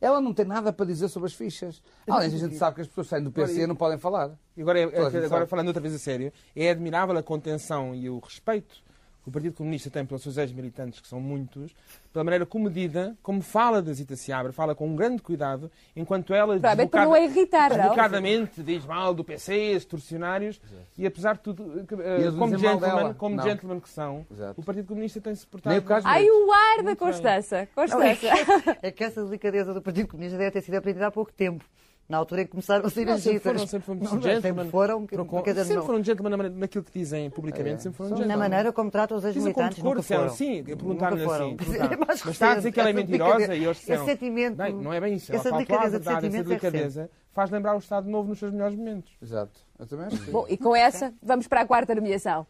Ela 0.00 0.20
não 0.20 0.32
tem 0.32 0.44
nada 0.46 0.72
para 0.72 0.86
dizer 0.86 1.08
sobre 1.08 1.26
as 1.26 1.34
fichas. 1.34 1.82
Além 2.06 2.30
disso, 2.30 2.44
a 2.44 2.48
gente 2.48 2.58
sabe 2.58 2.76
que 2.76 2.80
as 2.82 2.86
pessoas 2.86 3.08
saem 3.08 3.24
do 3.24 3.32
PC 3.32 3.62
e 3.62 3.66
não 3.66 3.74
podem 3.74 3.98
falar. 3.98 4.30
E 4.56 4.62
agora, 4.62 4.78
é- 4.78 4.84
agora 5.26 5.46
falando 5.48 5.66
outra 5.66 5.82
vez 5.82 5.94
a 5.94 5.98
sério, 5.98 6.32
é 6.54 6.70
admirável 6.70 7.16
a 7.18 7.22
contenção 7.22 7.94
e 7.94 8.08
o 8.08 8.20
respeito 8.20 8.85
o 9.26 9.30
Partido 9.30 9.54
Comunista 9.54 9.90
tem 9.90 10.06
pelos 10.06 10.22
seus 10.22 10.38
ex-militantes, 10.38 11.00
que 11.00 11.08
são 11.08 11.20
muitos, 11.20 11.74
pela 12.12 12.24
maneira 12.24 12.46
comedida, 12.46 13.16
como 13.22 13.42
fala 13.42 13.82
da 13.82 13.92
Zita 13.92 14.14
Seabra, 14.14 14.52
fala 14.52 14.74
com 14.74 14.86
um 14.86 14.94
grande 14.94 15.20
cuidado, 15.20 15.70
enquanto 15.96 16.32
ela 16.32 16.58
para 16.60 17.04
não 17.04 17.12
a 17.12 17.20
irritar, 17.20 17.70
desbocadamente 17.70 18.62
diz 18.62 18.86
mal 18.86 19.12
do 19.12 19.24
PC, 19.24 19.72
extorsionários, 19.72 20.60
e 20.96 21.04
apesar 21.04 21.34
de 21.34 21.40
tudo, 21.40 21.80
eh, 21.80 22.30
como, 22.38 22.56
gentleman, 22.56 23.14
como 23.14 23.42
gentleman 23.42 23.80
que 23.80 23.88
são, 23.88 24.24
Exato. 24.30 24.60
o 24.60 24.64
Partido 24.64 24.86
Comunista 24.86 25.20
tem-se 25.20 25.44
portado... 25.46 25.84
Ai, 26.04 26.30
o 26.30 26.52
ar 26.52 26.76
da 26.78 26.82
bem. 26.84 26.96
Constança. 26.96 27.56
Não, 27.56 27.62
é, 27.62 28.14
Constança. 28.14 28.16
que, 28.16 28.86
é 28.86 28.90
que 28.92 29.04
essa 29.04 29.24
delicadeza 29.24 29.74
do 29.74 29.82
Partido 29.82 30.08
Comunista 30.08 30.38
deve 30.38 30.52
ter 30.52 30.60
sido 30.62 30.76
aprendida 30.76 31.08
há 31.08 31.10
pouco 31.10 31.32
tempo. 31.32 31.64
Na 32.08 32.18
altura 32.18 32.42
em 32.42 32.44
que 32.44 32.52
começaram 32.52 32.86
a 32.86 32.90
sair 32.90 33.08
as 33.10 33.20
sempre 33.20 33.38
gitas. 33.38 33.52
foram, 33.52 33.66
sempre 33.66 33.86
foram 33.86 34.00
Não, 34.00 34.22
gentlemen. 34.22 34.40
sempre 34.64 34.70
foram, 34.70 35.06
quer 35.06 35.50
dizer, 35.50 35.64
sempre 35.64 35.76
não- 35.76 35.86
foram 35.86 36.04
gentlemen 36.04 36.30
na 36.30 36.36
maneira- 36.36 36.58
naquilo 36.58 36.84
que 36.84 36.96
dizem 36.96 37.28
publicamente, 37.30 37.82
sempre 37.82 37.96
foram 37.96 38.10
na 38.10 38.16
gentlemen. 38.18 38.38
maneira 38.38 38.72
como 38.72 38.90
tratam 38.92 39.16
os 39.16 39.24
ex-militantes, 39.24 39.82
nunca 39.82 40.00
disseram 40.00 40.20
foram. 40.22 40.32
assim, 40.34 40.62
perguntaram-lhe 40.62 41.24
assim. 41.24 41.56
perguntaram, 41.56 41.92
É 41.92 41.96
mais 41.96 42.22
Mas 42.24 42.32
está 42.34 42.52
a 42.52 42.54
dizer 42.56 42.70
que 42.72 42.78
ela 42.80 42.90
é 42.90 42.92
mentirosa 42.92 43.54
e 43.56 43.64
eles 43.64 43.76
disseram... 43.78 44.02
Esse 44.04 44.12
sentimento... 44.12 44.56
Bem, 44.56 44.72
não 44.74 44.92
é 44.92 45.00
bem 45.00 45.14
isso. 45.14 45.34
Essa 45.34 45.50
delicadeza 45.50 45.98
de 45.98 46.06
essa 46.08 46.20
sentimentos 46.20 46.46
é 46.52 46.54
delicadeza 46.54 47.10
faz 47.32 47.50
lembrar 47.50 47.74
o 47.74 47.78
Estado 47.78 48.08
Novo 48.08 48.28
nos 48.28 48.38
seus 48.38 48.52
melhores 48.52 48.76
momentos. 48.76 49.12
Exato. 49.20 49.60
Eu 49.78 49.86
também 49.86 50.06
acho 50.06 50.16
sim. 50.18 50.30
Bom, 50.30 50.46
e 50.48 50.56
com 50.56 50.74
essa, 50.76 51.12
vamos 51.22 51.48
para 51.48 51.62
a 51.62 51.66
quarta 51.66 51.94
nomeação. 51.94 52.46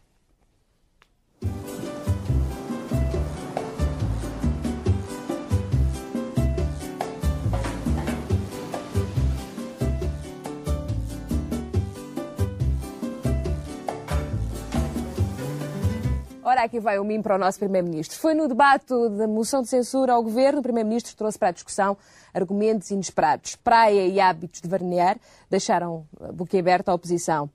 Ora, 16.49 16.63
aqui 16.63 16.79
vai 16.79 16.97
o 16.97 17.03
mimo 17.03 17.21
para 17.21 17.35
o 17.35 17.37
nosso 17.37 17.59
Primeiro-Ministro. 17.59 18.17
Foi 18.17 18.33
no 18.33 18.47
debate 18.47 18.85
da 19.17 19.27
moção 19.27 19.61
de 19.61 19.67
censura 19.67 20.13
ao 20.13 20.23
Governo, 20.23 20.61
o 20.61 20.63
Primeiro-Ministro 20.63 21.13
trouxe 21.13 21.37
para 21.37 21.49
a 21.49 21.51
discussão 21.51 21.97
argumentos 22.33 22.89
inesperados. 22.89 23.57
Praia 23.57 24.07
e 24.07 24.17
hábitos 24.17 24.61
de 24.61 24.69
varnear 24.69 25.17
deixaram 25.49 26.07
boquiaberta 26.33 26.89
a 26.89 26.93
oposição. 26.93 27.49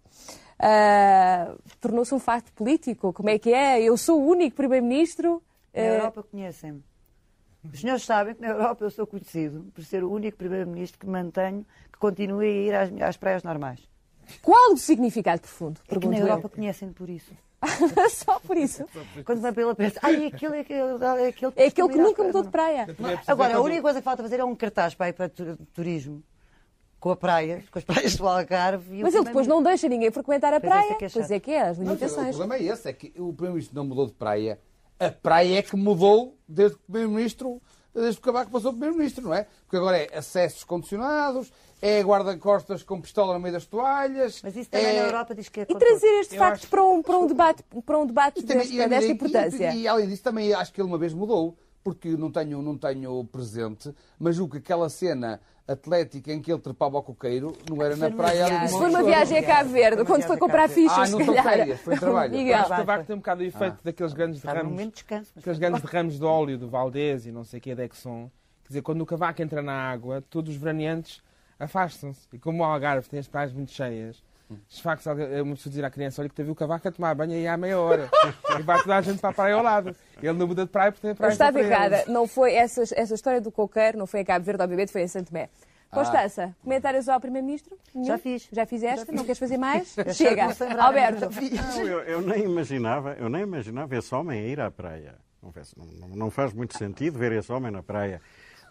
Ah, 0.59 1.55
Tornou-se 1.81 2.15
um 2.15 2.19
facto 2.19 2.53
político. 2.53 3.15
Como 3.15 3.31
é 3.31 3.39
que 3.39 3.55
é? 3.55 3.81
Eu 3.83 3.97
sou 3.97 4.21
o 4.21 4.27
único 4.29 4.55
Primeiro-Ministro. 4.57 5.43
Na 5.73 5.81
eh, 5.81 5.97
Europa 5.97 6.23
conhecem-me. 6.25 6.85
Os 7.73 7.81
senhores 7.81 8.05
sabem 8.05 8.35
que 8.35 8.43
na 8.43 8.49
Europa 8.49 8.85
eu 8.85 8.91
sou 8.91 9.07
conhecido 9.07 9.73
por 9.73 9.83
ser 9.85 10.05
o 10.05 10.13
único 10.13 10.37
Primeiro-Ministro 10.37 11.01
que 11.01 11.07
mantenho 11.07 11.65
que 11.91 11.99
continue 11.99 12.47
a 12.47 12.51
ir 12.51 12.75
às, 12.75 12.93
às 13.01 13.17
praias 13.17 13.43
normais. 13.43 13.92
Qual 14.41 14.73
o 14.73 14.77
significado 14.77 15.41
profundo? 15.43 15.81
É 15.89 15.99
que 15.99 16.07
na 16.09 16.17
eu. 16.19 16.21
Europa 16.27 16.49
conhecem-me 16.49 16.93
por 16.95 17.09
isso. 17.11 17.33
Só 18.11 18.41
por 18.41 18.57
isso. 18.57 18.85
Quando 19.25 19.41
vai 19.41 19.53
pela 19.53 19.75
pensa, 19.75 20.01
ai, 20.03 20.27
aquele, 20.27 20.59
aquele, 20.59 20.81
é 20.81 21.29
aquele, 21.29 21.53
É 21.57 21.67
aquele 21.67 21.89
que 21.89 21.99
nunca 21.99 22.23
mudou 22.25 22.43
de 22.43 22.51
praia. 22.51 22.89
Agora, 23.27 23.57
a 23.57 23.61
única 23.61 23.83
coisa 23.83 24.01
que 24.01 24.05
falta 24.05 24.23
fazer 24.23 24.41
é 24.41 24.45
um 24.45 24.55
cartaz 24.57 24.95
para 24.95 25.09
ir 25.11 25.13
para 25.13 25.29
tu- 25.29 25.57
turismo 25.73 26.23
com 26.99 27.11
a 27.11 27.17
praia, 27.17 27.65
com 27.71 27.79
as 27.79 27.85
praias 27.87 28.17
do 28.17 28.27
Algarve. 28.27 28.97
e 28.97 29.01
o 29.01 29.03
Mas 29.05 29.15
ele 29.15 29.25
depois 29.25 29.47
não 29.47 29.63
deixa 29.63 29.89
ninguém 29.89 30.11
frequentar 30.11 30.53
a 30.55 30.61
Pois 30.61 30.73
é, 30.73 30.75
praia. 30.75 30.87
isso 30.89 30.93
é 30.93 30.99
que 30.99 31.05
é 31.05 31.09
Pois 31.11 31.31
é 31.31 31.41
que 31.41 31.51
é, 31.53 31.61
as 31.63 31.79
Não, 31.79 31.85
o 31.85 31.89
limitações. 31.89 32.37
problema 32.37 32.57
é 32.57 32.63
esse, 32.65 32.89
é 32.89 32.93
que 32.93 33.09
o 33.17 33.33
Primeiro-Ministro 33.33 33.77
não 33.77 33.85
mudou 33.85 34.07
de 34.07 34.13
praia. 34.13 34.59
A 34.99 35.11
praia 35.11 35.59
é 35.59 35.63
que 35.63 35.77
mudou 35.77 36.37
desde 36.49 36.77
que 36.77 36.83
o 36.83 36.87
Primeiro-Ministro 36.93 37.63
desde 37.95 38.21
que 38.21 38.29
o 38.29 38.33
Cavaco 38.33 38.51
passou 38.51 38.71
primeiro-ministro, 38.73 39.23
não 39.25 39.35
é? 39.35 39.47
Porque 39.65 39.77
agora 39.77 39.99
é 39.99 40.17
acessos 40.17 40.65
condicionados, 40.65 41.53
é 41.83 42.01
guarda-costas 42.03 42.85
com 42.85 43.01
pistola 43.01 43.35
no 43.35 43.41
meio 43.41 43.53
das 43.53 43.67
toalhas. 43.67 44.41
Mas 44.43 44.55
isso 44.57 44.71
também 44.71 44.87
é... 44.87 45.01
na 45.01 45.07
Europa 45.09 45.35
diz 45.35 45.49
que 45.49 45.61
é 45.61 45.67
E 45.69 45.75
trazer 45.77 46.21
este 46.21 46.39
facto 46.39 46.61
acho- 46.63 46.69
para, 46.69 46.85
um, 46.85 47.03
para, 47.03 47.19
um 47.19 47.27
debate, 47.27 47.65
para 47.85 47.99
um 47.99 48.07
debate 48.07 48.39
E 48.39 48.43
também- 48.45 48.69
desta, 48.69 48.85
e- 48.85 48.89
desta 48.89 49.07
e- 49.11 49.13
importância. 49.13 49.73
E, 49.75 49.81
e, 49.83 49.89
além 49.89 50.07
disso, 50.09 50.23
também 50.23 50.55
acho 50.55 50.73
que 50.73 50.81
ele 50.81 50.89
uma 50.89 50.97
vez 50.97 51.13
mudou, 51.13 51.59
porque 51.83 52.11
não 52.17 52.31
tenho, 52.31 52.63
não 52.63 52.79
tenho 52.79 53.25
presente, 53.25 53.93
mas 54.17 54.37
julgo 54.37 54.53
que 54.53 54.59
aquela 54.59 54.89
cena 54.89 55.41
atlética 55.67 56.33
em 56.33 56.41
que 56.41 56.53
ele 56.53 56.61
trepava 56.61 56.97
ao 56.97 57.03
coqueiro 57.03 57.53
não 57.69 57.83
era 57.83 57.97
na 57.97 58.11
praia 58.11 58.47
ali 58.47 58.55
Monte 58.59 58.71
for 58.73 58.89
uma 58.89 59.03
viagem 59.03 59.39
a 59.39 59.43
Cabo 59.45 59.71
Verde, 59.71 59.97
Foi 59.97 60.05
quando 60.05 60.23
foi 60.25 60.37
comprar 60.37 60.67
Verde. 60.69 60.75
fichas, 60.83 60.99
Ah, 60.99 61.07
se 61.07 61.13
não 61.13 61.27
calhar. 61.27 61.45
férias, 61.45 61.81
foi 61.81 61.97
trabalho. 61.99 62.33
Miguel. 62.33 62.55
Acho 62.59 62.67
que 62.69 62.73
o 62.73 62.77
Cavaco 62.77 63.05
tem 63.07 63.15
um 63.17 63.19
bocado 63.19 63.43
o 63.43 63.45
efeito 63.45 63.79
daqueles 63.83 64.13
grandes 64.13 64.41
derrames. 64.41 64.65
momento 64.71 64.89
de 64.91 64.95
descanso. 64.95 65.31
mas 65.35 65.43
Aqueles 65.43 65.59
grandes 65.59 65.83
derrames 65.83 66.19
de 66.19 66.25
óleo 66.25 66.59
do 66.59 66.69
Valdez 66.69 67.27
e 67.27 67.33
não 67.33 67.43
sei 67.45 67.59
o 67.59 67.63
que, 67.63 67.75
da 67.75 67.85
Exxon. 67.85 68.31
Quer 68.65 68.69
dizer, 68.69 68.83
quando 68.83 69.01
o 69.03 69.07
cavaco 69.07 69.41
entra 69.43 69.63
na 69.63 69.73
água, 69.73 70.23
todos 70.31 70.53
os 70.55 70.57
veraneantes 70.61 71.21
afastam-se. 71.65 72.27
E 72.33 72.39
como 72.39 72.63
o 72.63 72.65
Algarve 72.65 73.09
tem 73.09 73.19
as 73.21 73.29
praias 73.29 73.53
muito 73.53 73.71
cheias, 73.73 74.23
de 74.69 74.83
facto, 74.83 75.07
uma 75.07 75.55
pessoa 75.55 75.71
dizer 75.71 75.85
à 75.85 75.91
criança, 75.91 76.21
olha 76.21 76.29
que 76.29 76.35
teve 76.35 76.51
o 76.51 76.55
cavaco 76.55 76.87
a 76.87 76.93
tomar 76.93 77.15
banho 77.15 77.33
aí 77.33 77.47
há 77.47 77.57
meia 77.57 77.79
hora. 77.79 78.11
e 78.59 78.63
vai 78.63 78.79
toda 78.81 78.97
a 78.97 79.01
gente 79.01 79.19
para 79.21 79.31
a 79.31 79.33
praia 79.33 79.55
ao 79.55 79.63
lado. 79.63 79.97
Ele 80.23 80.33
não 80.33 80.47
muda 80.47 80.65
de 80.65 80.71
praia 80.71 80.93
porque 80.93 81.03
tem 81.03 81.13
a 81.13 81.15
praia 81.15 81.37
para 81.37 81.61
errada. 81.61 82.05
Não 82.07 82.27
foi 82.27 82.55
essa, 82.55 82.83
essa 82.95 83.15
história 83.15 83.41
do 83.41 83.51
coqueiro, 83.51 83.99
não 83.99 84.07
foi 84.07 84.21
em 84.21 84.25
Cabo 84.25 84.45
Verde, 84.45 84.63
obviamente, 84.63 84.93
foi 84.93 85.03
em 85.03 85.09
Santo 85.09 85.29
Tomé. 85.29 85.49
Ah. 85.91 85.97
Constança, 85.97 86.57
comentários 86.63 87.07
ao 87.09 87.21
Primeiro-Ministro? 87.21 87.77
Já 88.03 88.17
fiz. 88.17 88.49
Já 88.51 88.65
fizeste? 88.65 89.13
Não 89.13 89.25
queres 89.25 89.39
fazer 89.39 89.59
mais? 89.59 89.97
Eu 89.99 90.13
Chega. 90.15 90.49
Alberto. 90.79 91.31
já. 91.31 91.63
Não, 91.63 91.87
eu, 91.87 92.01
eu 92.01 92.21
nem 92.23 92.45
imaginava, 92.45 93.13
eu 93.19 93.29
nem 93.29 93.43
imaginava 93.43 93.95
esse 93.97 94.15
homem 94.15 94.41
a 94.41 94.47
ir 94.47 94.61
à 94.61 94.71
praia. 94.71 95.15
Confesso, 95.41 95.75
não- 95.77 96.09
não 96.09 96.31
faz 96.31 96.53
muito 96.53 96.79
sentido 96.79 97.19
ver 97.19 97.33
esse 97.33 97.53
homem 97.53 97.71
na 97.71 97.83
praia. 97.83 98.23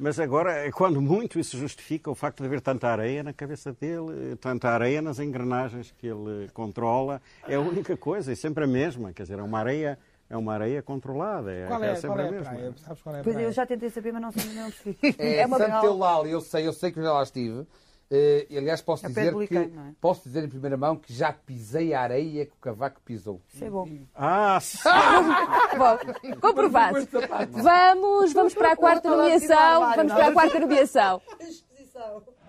Mas 0.03 0.19
agora, 0.19 0.71
quando 0.71 0.99
muito 0.99 1.37
isso 1.39 1.55
justifica 1.55 2.09
o 2.09 2.15
facto 2.15 2.39
de 2.39 2.47
haver 2.47 2.59
tanta 2.59 2.87
areia 2.87 3.21
na 3.21 3.31
cabeça 3.31 3.71
dele, 3.71 4.35
tanta 4.37 4.67
areia 4.67 4.99
nas 4.99 5.19
engrenagens 5.19 5.93
que 5.95 6.07
ele 6.07 6.49
controla, 6.55 7.21
é 7.47 7.53
a 7.53 7.59
única 7.59 7.95
coisa, 7.95 8.31
é 8.31 8.35
sempre 8.35 8.63
a 8.63 8.67
mesma. 8.67 9.13
Quer 9.13 9.21
dizer, 9.21 9.37
é 9.37 9.43
uma 9.43 9.59
areia, 9.59 9.99
é 10.27 10.35
uma 10.35 10.53
areia 10.55 10.81
controlada, 10.81 11.51
é, 11.53 11.67
Qual 11.67 11.83
é 11.83 11.91
é, 11.91 11.95
sempre 11.95 12.07
qual 12.07 12.19
é 12.19 12.23
a 12.23 12.27
a 12.27 12.31
mesma. 12.31 12.49
praia? 12.49 12.73
Sabes 12.77 13.01
qual 13.03 13.15
é 13.15 13.19
a 13.19 13.23
Pois 13.23 13.35
praia? 13.35 13.45
eu 13.47 13.51
já 13.51 13.63
tentei 13.67 13.89
saber, 13.91 14.11
mas 14.11 14.21
não 14.23 14.31
sei, 14.31 14.53
não 14.53 14.71
percebi. 14.71 14.97
É, 15.19 15.35
É 15.41 15.45
uma 15.45 15.57
Santo 15.59 15.85
Eulália, 15.85 16.31
eu 16.31 16.41
sei, 16.41 16.67
eu 16.67 16.73
sei 16.73 16.91
que 16.91 16.99
já 16.99 17.13
lá 17.13 17.21
estive. 17.21 17.67
Eh, 18.13 18.45
e, 18.49 18.57
aliás, 18.57 18.81
posso 18.81 19.05
É 19.05 19.09
dizer 19.09 19.33
que 19.47 19.57
é? 19.57 19.69
posso 20.01 20.23
dizer 20.23 20.43
em 20.43 20.49
primeira 20.49 20.75
mão 20.75 20.97
que 20.97 21.13
já 21.13 21.31
pisei 21.31 21.93
a 21.93 22.01
areia 22.01 22.45
que 22.45 22.51
o 22.51 22.59
cavaco 22.59 22.99
pisou. 23.05 23.41
Isso 23.47 23.63
é 23.63 23.69
bom. 23.69 23.87
Ah, 24.13 24.59
sim. 24.61 24.79
Bom, 25.77 26.37
comprovado. 26.41 27.07
Vamos, 27.51 28.33
vamos 28.33 28.53
para 28.53 28.73
a 28.73 28.75
quarta 28.75 29.09
nomeação. 29.09 29.95
Vamos 29.95 30.13
para 30.13 30.27
a 30.27 30.31
quarta 30.33 30.59
nomeação. 30.59 31.21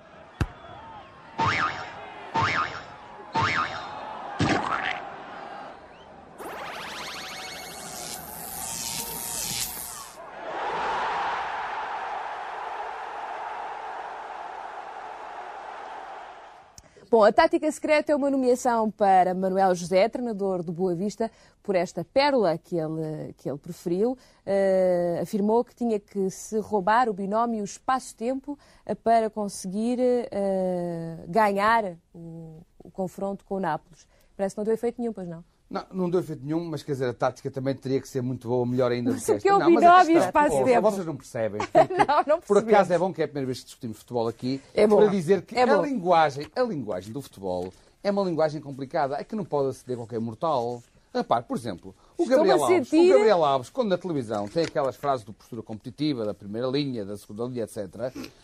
Bom, 17.13 17.23
a 17.25 17.31
tática 17.31 17.71
secreta 17.71 18.11
é 18.11 18.17
uma 18.17 18.31
nomeação 18.31 18.91
para 18.91 19.35
Manuel 19.35 19.75
José, 19.75 20.09
treinador 20.09 20.63
do 20.63 20.73
Boa 20.73 20.95
Vista, 20.95 21.31
por 21.63 21.77
esta 21.77 22.03
pérola 22.03 22.57
que 22.57 22.75
ele, 22.75 23.35
que 23.37 23.51
ele 23.51 23.59
preferiu. 23.59 24.17
Eh, 24.47 25.19
afirmou 25.21 25.63
que 25.63 25.75
tinha 25.75 26.01
que 26.01 26.31
se 26.31 26.59
roubar 26.59 27.11
o 27.11 27.13
binómio 27.13 27.63
espaço-tempo 27.63 28.59
eh, 28.87 28.95
para 28.95 29.29
conseguir 29.29 29.99
eh, 30.01 31.19
ganhar 31.29 31.99
o, 32.15 32.63
o 32.83 32.91
confronto 32.91 33.45
com 33.45 33.57
o 33.57 33.61
Nápoles. 33.61 34.09
Parece 34.35 34.55
que 34.55 34.61
não 34.61 34.65
deu 34.65 34.73
efeito 34.73 34.99
nenhum, 34.99 35.13
pois 35.13 35.29
não? 35.29 35.45
Não, 35.73 35.87
não 35.91 36.11
deu 36.11 36.21
efeito 36.21 36.45
nenhum, 36.45 36.65
mas 36.67 36.83
quer 36.83 36.93
dizer, 36.93 37.09
a 37.09 37.15
tática 37.15 37.51
também 37.51 37.75
teria 37.75 37.99
que 37.99 38.07
ser 38.07 38.21
muito 38.21 38.47
boa, 38.47 38.67
melhor 38.67 38.93
ainda 38.93 39.11
do 39.11 39.15
Mas 39.15 39.25
que 39.25 39.33
o 39.33 39.35
esta. 39.37 39.43
que 39.43 39.49
é 39.49 39.55
o 39.55 39.59
Não, 39.59 39.71
mas 39.71 39.81
binómio 39.81 40.01
a 40.01 40.05
questão- 40.05 40.27
espaço-tempo? 40.27 40.79
Oh, 40.87 40.91
Vocês 40.91 41.07
não 41.07 41.17
percebem. 41.17 41.61
porque, 41.73 41.95
Não, 41.95 42.25
não 42.27 42.41
Por 42.43 42.59
acaso 42.59 42.93
é 42.93 42.99
bom 42.99 43.13
que 43.13 43.23
é 43.23 43.25
a 43.25 43.29
primeira 43.29 43.47
vez 43.47 43.61
que 43.61 43.65
discutimos 43.65 43.97
futebol 43.99 44.29
aqui, 44.29 44.61
É 44.75 44.87
para 44.87 45.07
dizer 45.07 45.43
que 45.43 45.57
É 45.57 45.63
a 45.63 45.77
linguagem, 45.77 46.47
a 46.55 46.63
linguagem 46.63 47.11
do 47.13 47.23
futebol 47.23 47.73
é 48.05 48.11
uma 48.11 48.23
linguagem 48.23 48.61
complicada, 48.61 49.17
é 49.17 49.25
que 49.25 49.35
não 49.35 49.45
pode 49.47 49.71
aceder 49.71 49.97
qualquer 49.97 50.21
mortal. 50.21 50.83
Repare, 51.15 51.45
por 51.45 51.57
exemplo, 51.59 51.95
o 52.17 52.25
Gabriel, 52.27 52.63
Alves, 52.63 52.87
o 52.87 52.91
sentir- 52.91 53.13
Gabriel 53.13 53.45
Alves, 53.45 53.69
quando 53.71 53.89
na 53.91 53.99
televisão 53.99 54.49
tem 54.49 54.65
aquelas 54.65 54.97
frases 54.97 55.25
de 55.27 55.31
postura 55.33 55.63
competitiva, 55.63 56.25
da 56.25 56.33
primeira 56.35 56.67
linha, 56.69 57.05
da 57.05 57.17
segunda 57.19 57.45
linha, 57.45 57.65
etc., 57.65 57.87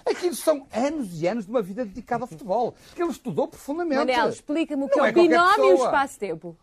aquilo 0.04 0.34
são 0.34 0.66
anos 0.70 1.20
e 1.20 1.26
anos 1.26 1.44
de 1.46 1.50
uma 1.50 1.62
vida 1.62 1.84
dedicada 1.84 2.24
ao 2.24 2.28
futebol, 2.28 2.74
que 2.94 3.02
ele 3.02 3.10
estudou 3.10 3.48
profundamente. 3.48 3.96
Manel, 3.98 4.28
explica-me 4.28 4.84
o 4.84 4.88
que 4.88 5.00
é 5.00 5.06
é 5.06 5.10
o 5.10 5.12
binómio 5.14 5.74
espaço-tempo. 5.76 6.56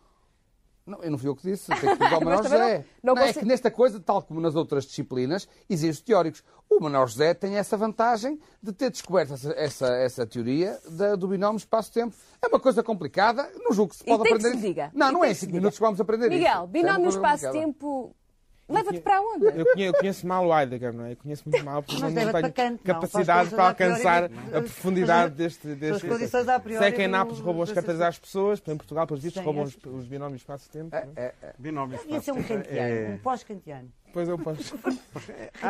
Não, 0.86 1.02
eu 1.02 1.10
não 1.10 1.18
fui 1.18 1.28
eu 1.28 1.34
que 1.34 1.42
disse, 1.42 1.66
tem 1.66 1.76
que 1.90 1.96
pegar 1.96 2.18
o 2.18 2.20
Manuel 2.24 2.42
também 2.42 2.58
José. 2.58 2.78
não- 2.78 2.84
não 3.02 3.14
Não, 3.14 3.22
é 3.22 3.26
consigo- 3.26 3.40
que 3.40 3.46
nesta 3.46 3.70
coisa, 3.70 3.98
tal 3.98 4.22
como 4.22 4.40
nas 4.40 4.54
outras 4.54 4.84
disciplinas, 4.84 5.48
existem 5.68 5.90
os 5.90 6.00
teóricos. 6.00 6.44
O 6.70 6.80
Manuel 6.80 7.06
José 7.08 7.34
tem 7.34 7.56
essa 7.56 7.76
vantagem 7.76 8.38
de 8.62 8.72
ter 8.72 8.90
descoberto 8.90 9.34
essa, 9.34 9.50
essa, 9.52 9.86
essa 9.96 10.26
teoria 10.26 10.78
da- 10.88 11.16
do 11.16 11.26
binómio 11.28 11.58
espaço-tempo. 11.58 12.14
É 12.40 12.46
uma 12.46 12.60
coisa 12.60 12.82
complicada, 12.82 13.50
não 13.56 13.72
julgo 13.72 13.90
que 13.90 13.96
se 13.96 14.02
E 14.04 14.06
pode 14.06 14.22
tem 14.22 14.32
que 14.32 14.38
aprender. 14.38 14.60
se 14.60 14.66
diga. 14.68 14.90
Não, 14.94 15.08
E 15.08 15.12
não 15.12 15.20
tem 15.20 15.28
é 15.28 15.30
em 15.30 15.34
que 15.34 15.40
se 15.40 15.40
5 15.40 15.50
diga. 15.50 15.58
minutos 15.60 15.78
que 15.78 15.84
vamos 15.84 16.00
aprender 16.00 16.26
isso. 16.26 16.34
Miguel, 16.36 16.52
Isso 16.52 16.62
é 16.64 16.66
binómio 16.68 17.08
espaço-tempo 17.08 18.14
leva-te 18.68 19.00
para 19.00 19.20
onde? 19.20 19.46
Eu 19.46 19.64
conheço, 19.66 19.78
eu 19.80 19.92
conheço 19.94 20.26
mal 20.26 20.46
o 20.46 20.58
Heidegger, 20.58 20.92
não 20.92 21.04
é? 21.04 21.12
Eu 21.12 21.16
conheço 21.16 21.42
muito 21.48 21.64
mal 21.64 21.82
porque 21.82 22.00
não, 22.00 22.10
não 22.10 22.14
tenho 22.32 22.52
canto, 22.52 22.70
não. 22.84 22.94
capacidade 22.94 23.50
Faz 23.50 23.52
para 23.52 23.68
alcançar 23.68 24.28
priori. 24.28 24.48
a 24.56 24.60
profundidade 24.60 25.30
As- 25.32 25.36
deste. 25.36 25.68
deste 25.74 26.06
as 26.06 26.12
condições 26.12 26.48
a 26.48 26.58
priori 26.60 26.84
Sei 26.84 26.92
que 26.92 27.02
em 27.02 27.08
Nápoles 27.08 27.40
roubam 27.40 27.62
as 27.62 27.72
carteiras 27.72 28.00
às 28.00 28.18
pessoas, 28.18 28.62
em 28.66 28.76
Portugal, 28.76 29.06
pelos 29.06 29.22
vistos, 29.22 29.42
roubam 29.42 29.64
esse- 29.64 29.78
os, 29.84 30.00
os 30.00 30.06
binómios 30.06 30.40
espaço-tempo. 30.42 30.94
É, 30.94 31.04
não 31.04 31.12
é? 31.16 31.20
é, 31.26 31.34
é. 31.42 31.54
Binómio 31.58 31.94
Ia 32.08 32.20
ser 32.20 32.32
um 32.32 32.38
espaço-tempo. 32.38 32.64
kantiano, 32.64 32.94
É- 32.94 33.08
um 33.14 33.18
pós-kantiano. 33.18 33.88
Depois 34.16 34.28
eu 34.30 34.38
posso. 34.38 34.78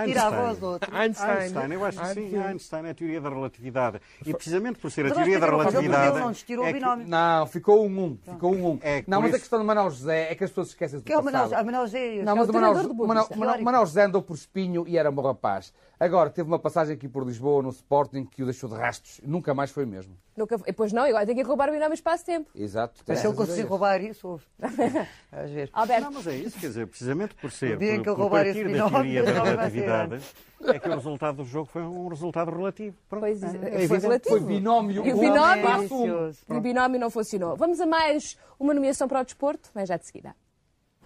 Tirava 0.05 0.49
aos 0.49 0.63
outros. 0.63 0.95
Einstein. 0.95 1.31
Einstein, 1.31 1.73
eu 1.73 1.85
acho 1.85 1.99
que 1.99 2.07
sim, 2.07 2.21
Einstein. 2.21 2.43
Einstein 2.47 2.87
é 2.87 2.91
a 2.91 2.95
teoria 2.95 3.21
da 3.21 3.29
relatividade. 3.29 4.01
E 4.25 4.33
precisamente 4.33 4.79
por 4.79 4.89
ser 4.91 5.07
a 5.07 5.09
Mas 5.09 5.17
teoria 5.17 5.41
da 5.41 5.47
o 5.47 5.51
relatividade. 5.59 6.19
Não 6.21 6.33
tirou 6.33 6.65
o 6.65 6.69
é 6.69 6.73
que- 6.73 6.79
binómio. 6.79 7.09
Não, 7.09 7.47
ficou 7.49 7.85
um 7.85 8.05
1. 8.05 8.19
Ficou 8.35 8.55
um 8.55 8.67
1. 8.75 8.79
É, 8.83 9.05
não, 9.09 9.21
mas 9.21 9.35
a 9.35 9.39
questão 9.41 9.59
do 9.59 9.65
Manuel 9.65 9.91
José 9.91 10.31
é 10.31 10.35
que 10.37 10.45
as 10.45 10.51
pessoas 10.51 10.69
esquecem 10.69 11.01
do 11.01 11.05
Que 11.05 11.13
é 11.13 11.19
o 11.19 11.25
Manuel, 11.25 11.43
passado. 11.51 11.65
Não, 11.67 11.81
é 11.83 12.35
mas 12.37 12.49
o 12.49 12.51
o 12.53 12.55
Manuel, 12.55 12.95
Boa 12.95 13.09
Manuel, 13.09 13.25
Vista. 13.27 13.37
Manuel, 13.37 13.63
Manuel 13.65 13.87
José 13.87 14.03
andou 14.05 14.23
por 14.23 14.35
espinho 14.35 14.85
e 14.87 14.97
era 14.97 15.11
um 15.11 15.15
bom 15.15 15.23
rapaz. 15.23 15.73
Agora, 15.99 16.29
teve 16.29 16.47
uma 16.47 16.59
passagem 16.59 16.95
aqui 16.95 17.09
por 17.09 17.25
Lisboa, 17.25 17.63
no 17.63 17.71
Sporting, 17.71 18.27
que 18.27 18.43
o 18.43 18.45
deixou 18.45 18.69
de 18.69 18.75
rastros. 18.77 19.19
Nunca 19.25 19.55
mais 19.55 19.71
foi 19.71 19.85
o 19.85 19.87
mesmo. 19.87 20.15
Nunca... 20.37 20.59
Pois 20.75 20.93
não, 20.93 21.05
agora 21.05 21.25
tem 21.25 21.35
que 21.35 21.43
roubar 21.43 21.71
o 21.71 21.73
binómio 21.73 21.95
espaço-tempo. 21.95 22.51
Exato. 22.55 23.01
Mas 23.09 23.19
se 23.21 23.27
ele 23.27 23.35
conseguir 23.35 23.63
roubar 23.63 24.03
isso, 24.03 24.29
ouve. 24.29 24.45
Às 25.33 25.51
vezes. 25.51 25.71
Alberto, 25.73 26.05
Não, 26.05 26.13
mas 26.13 26.27
é 26.27 26.37
isso, 26.37 26.59
quer 26.61 26.67
dizer, 26.67 26.87
precisamente 26.87 27.35
por 27.37 27.51
ser, 27.51 27.71
No 27.73 27.79
dia 27.79 27.95
em 27.95 27.97
por, 27.97 28.03
que 28.03 28.09
ele 28.11 28.17
por 28.17 28.23
roubar 28.25 28.45
partir 28.45 28.51
esse 28.51 28.63
da 28.65 28.69
binómio, 28.73 28.93
teoria 28.93 29.23
da 29.23 29.43
relatividade, 29.43 30.23
é 30.67 30.79
que 30.79 30.89
o 30.89 30.95
resultado 30.95 31.37
do 31.39 31.45
jogo 31.47 31.67
foi 31.71 31.83
um 31.83 32.09
resultado 32.09 32.51
relativo. 32.51 32.97
Pronto. 33.09 33.23
pois, 33.23 33.43
É 33.43 33.49
foi 33.49 33.57
evidente 33.57 33.89
que 33.89 33.97
relativo. 34.07 34.37
foi 34.39 34.41
binómio 34.47 35.07
E 35.07 35.13
o 35.15 35.19
binómio? 35.19 35.67
um. 35.95 36.55
E 36.55 36.59
o 36.59 36.61
binómio 36.61 37.01
não 37.01 37.09
funcionou. 37.11 37.57
Vamos 37.57 37.81
a 37.81 37.87
mais 37.87 38.37
uma 38.61 38.75
nomeação 38.75 39.09
para 39.09 39.23
o 39.23 39.25
desporto, 39.25 39.71
mas 39.75 39.89
já 39.89 39.97
de 39.97 40.05
seguida. 40.05 40.37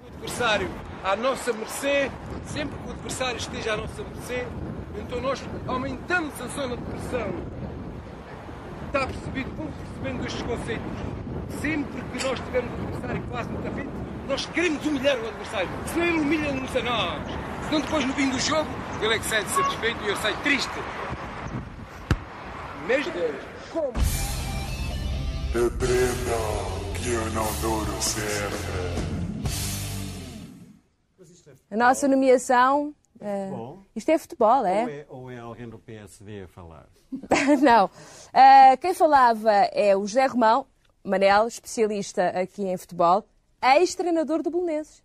o 0.03 0.07
adversário 0.17 0.69
à 1.05 1.15
nossa 1.15 1.53
mercê, 1.53 2.11
sempre 2.47 2.77
que 2.77 2.89
o 2.89 2.91
adversário 2.91 3.37
esteja 3.37 3.75
à 3.75 3.77
nossa 3.77 4.03
mercê, 4.03 4.47
então 4.99 5.21
nós 5.21 5.43
aumentamos 5.67 6.41
a 6.41 6.47
zona 6.49 6.77
de 6.77 6.83
pressão. 6.83 7.29
Está 8.87 9.07
percebido? 9.07 9.51
Vamos 9.57 9.75
percebendo 9.75 10.27
estes 10.27 10.43
conceitos. 10.43 10.93
Sempre 11.61 12.03
que 12.03 12.25
nós 12.25 12.41
tivermos 12.41 12.73
o 12.73 12.83
adversário 12.83 13.23
quase 13.31 13.51
no 13.51 13.63
tapete, 13.63 13.91
nós 14.29 14.47
queremos 14.47 14.87
humilhar 14.87 15.19
o 15.19 15.29
adversário. 15.29 15.69
Senão 15.87 16.07
ele 16.07 16.21
humilha-nos 16.21 16.77
a 16.77 16.83
nós. 16.83 17.23
Senão 17.67 17.81
depois 17.81 18.05
no 18.05 18.13
fim 18.15 18.31
do 18.31 18.39
jogo, 18.41 18.69
ele 19.01 19.15
é 19.15 19.19
que 19.19 19.25
sai 19.27 19.45
satisfeito 19.47 20.05
e 20.05 20.09
eu 20.09 20.17
saio 20.17 20.37
triste. 20.39 20.71
Mas 22.89 23.07
Deus, 23.07 23.37
como? 23.71 23.93
Aprendam 25.51 26.93
que 26.95 27.11
eu 27.11 27.31
não 27.33 27.53
duro 27.61 28.03
certo. 28.03 29.11
A 31.71 31.77
nossa 31.77 32.09
nomeação. 32.09 32.95
Eh, 33.21 33.47
Futebol? 33.49 33.79
isto 33.95 34.09
é 34.11 34.19
futebol, 34.19 34.67
é? 34.67 34.83
Ou, 34.83 34.89
é, 34.91 35.07
ou 35.09 35.31
é 35.31 35.39
alguém 35.39 35.69
do 35.69 35.79
PSD 35.79 36.43
a 36.45 36.49
falar? 36.49 36.87
não. 37.63 37.91
Ah, 38.33 38.77
quem 38.81 38.95
falava 38.95 39.53
é 39.53 39.97
o 39.97 40.07
José 40.07 40.27
Romão, 40.27 40.67
Manel, 41.05 41.47
especialista 41.49 42.29
aqui 42.29 42.63
em 42.65 42.77
futebol, 42.77 43.25
ex-treinador 43.63 44.43
do 44.43 44.51
Belenenses. 44.51 45.03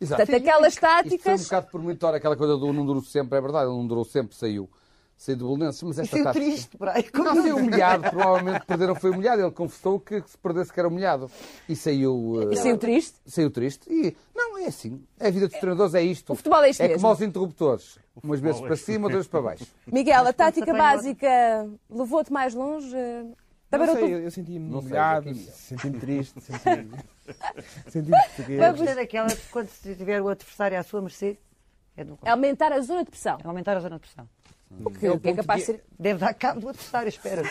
Exato. 0.00 0.22
Portanto, 0.26 0.42
aquelas 0.42 0.72
Isto 0.74 0.80
foi 0.80 0.88
um 0.88 1.02
táticas. 1.02 1.44
bocado 1.44 1.66
premonitório, 1.68 2.16
aquela 2.18 2.36
coisa 2.36 2.56
do 2.56 2.72
não 2.72 2.84
durou 2.84 3.02
sempre, 3.02 3.38
é 3.38 3.40
verdade, 3.40 3.66
ele 3.70 3.76
não 3.76 3.86
durou 3.86 4.04
sempre, 4.04 4.34
saiu. 4.36 4.68
Saiu 5.16 5.36
do 5.36 5.46
Belenenses, 5.54 5.80
mas 5.84 5.98
esta 6.00 6.10
Saiu 6.16 6.24
tática... 6.24 6.44
triste, 6.44 6.76
aí. 6.80 7.08
Não, 7.14 7.34
saiu 7.42 7.56
humilhado, 7.58 8.10
provavelmente 8.10 8.66
perderam 8.66 8.96
foi 8.96 9.10
humilhado. 9.10 9.40
Ele 9.42 9.52
confessou 9.52 10.00
que 10.00 10.20
se 10.26 10.36
perdesse 10.36 10.72
que 10.72 10.80
era 10.80 10.88
humilhado. 10.88 11.30
E 11.68 11.76
saiu. 11.76 12.48
eh, 12.50 12.54
E 12.54 12.56
saiu 12.56 12.76
triste? 12.76 13.20
Saiu 13.24 13.48
triste. 13.48 13.88
E, 13.88 14.16
é 14.62 14.68
assim. 14.68 15.02
A 15.20 15.30
vida 15.30 15.48
dos 15.48 15.58
treinadores 15.58 15.94
é 15.94 16.02
isto. 16.02 16.32
O 16.32 16.36
futebol 16.36 16.62
é 16.62 16.70
isto 16.70 16.80
É 16.80 16.88
mesmo. 16.88 17.00
como 17.02 17.08
aos 17.12 17.20
interruptores. 17.20 17.98
Umas 18.22 18.40
vezes 18.40 18.60
é 18.60 18.66
para 18.66 18.76
cima, 18.76 19.06
outras 19.06 19.26
para 19.26 19.42
baixo. 19.42 19.66
Miguel, 19.86 20.26
a 20.26 20.32
tática 20.32 20.72
básica 20.72 21.68
levou-te 21.90 22.32
mais 22.32 22.54
longe? 22.54 22.94
Também 23.70 23.86
Não 23.86 23.94
sei, 23.94 24.14
eu, 24.14 24.18
eu 24.20 24.30
senti-me 24.30 24.74
humilhado, 24.74 25.34
senti-me 25.34 25.98
triste, 25.98 26.38
senti-me 26.44 26.90
senti 27.88 28.10
português. 28.10 28.60
Vamos 28.60 28.80
ter 28.82 28.98
aquela 28.98 29.28
de 29.28 29.36
quando 29.50 29.68
se 29.68 29.94
tiver 29.94 30.20
o 30.20 30.28
adversário 30.28 30.78
à 30.78 30.82
sua 30.82 31.00
mercê, 31.00 31.38
é 31.96 32.04
do 32.04 32.18
Aumentar 32.22 32.70
a 32.72 32.80
zona 32.82 33.02
de 33.04 33.10
pressão. 33.10 33.38
é 33.42 33.46
aumentar 33.46 33.76
a 33.76 33.80
zona 33.80 33.96
de 33.96 34.00
pressão. 34.00 34.28
O 34.84 34.90
que, 34.90 35.08
o 35.08 35.18
que 35.20 35.28
é 35.28 35.34
capaz 35.34 35.60
de 35.60 35.66
ser, 35.66 35.84
Deve 35.98 36.18
dar 36.18 36.32
cabo 36.34 36.60
do 36.60 36.68
adversário, 36.68 37.08
espera. 37.08 37.42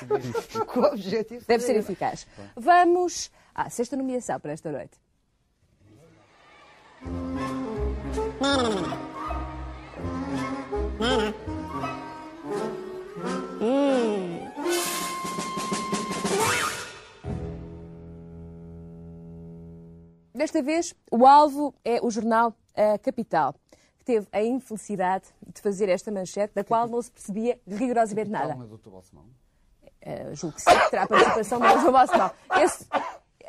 Com 0.67 0.79
o 0.81 0.85
objetivo. 0.85 1.43
deve 1.47 1.63
ser 1.63 1.75
eficaz. 1.75 2.27
Vamos 2.55 3.31
à 3.53 3.69
sexta 3.69 3.95
nomeação 3.95 4.39
para 4.39 4.51
esta 4.53 4.71
noite. 4.71 4.99
Desta 20.33 20.63
vez, 20.63 20.95
o 21.11 21.27
alvo 21.27 21.73
é 21.85 21.99
o 22.01 22.09
jornal 22.09 22.53
A 22.75 22.97
Capital, 22.97 23.53
que 23.99 24.03
teve 24.03 24.27
a 24.31 24.41
infelicidade 24.41 25.25
de 25.53 25.61
fazer 25.61 25.87
esta 25.87 26.11
manchete, 26.11 26.55
da 26.55 26.63
qual 26.63 26.87
não 26.87 26.99
se 26.99 27.11
percebia 27.11 27.59
rigorosamente 27.67 28.29
nada. 28.31 28.49
Calma, 28.49 28.65
doutor 28.65 28.91
Balsemão. 28.91 29.25
Uh, 30.03 30.35
julgo 30.35 30.55
que 30.55 30.63
sim, 30.63 30.71
terá 30.89 31.05
participação 31.05 31.59
do 31.59 31.67
João 31.79 31.91
Balsemão. 31.91 32.31
Esse, 32.57 32.87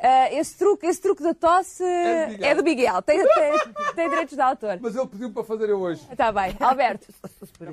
uh, 0.03 0.33
esse, 0.37 0.57
truque, 0.57 0.85
esse 0.85 1.01
truque 1.01 1.23
da 1.23 1.33
tosse 1.33 1.83
É 1.83 2.25
do 2.25 2.31
Miguel. 2.31 2.47
é 2.49 2.55
do 2.55 2.63
Miguel. 2.63 3.01
Tem, 3.01 3.17
tem- 3.25 3.93
tem 3.95 4.09
direitos 4.09 4.35
de 4.35 4.41
autor. 4.41 4.77
Mas 4.81 4.95
ele 4.95 5.07
pediu 5.07 5.31
para 5.31 5.43
fazer 5.43 5.69
eu 5.69 5.79
hoje. 5.79 6.05
Está 6.11 6.31
bem. 6.31 6.55
Alberto, 6.59 7.07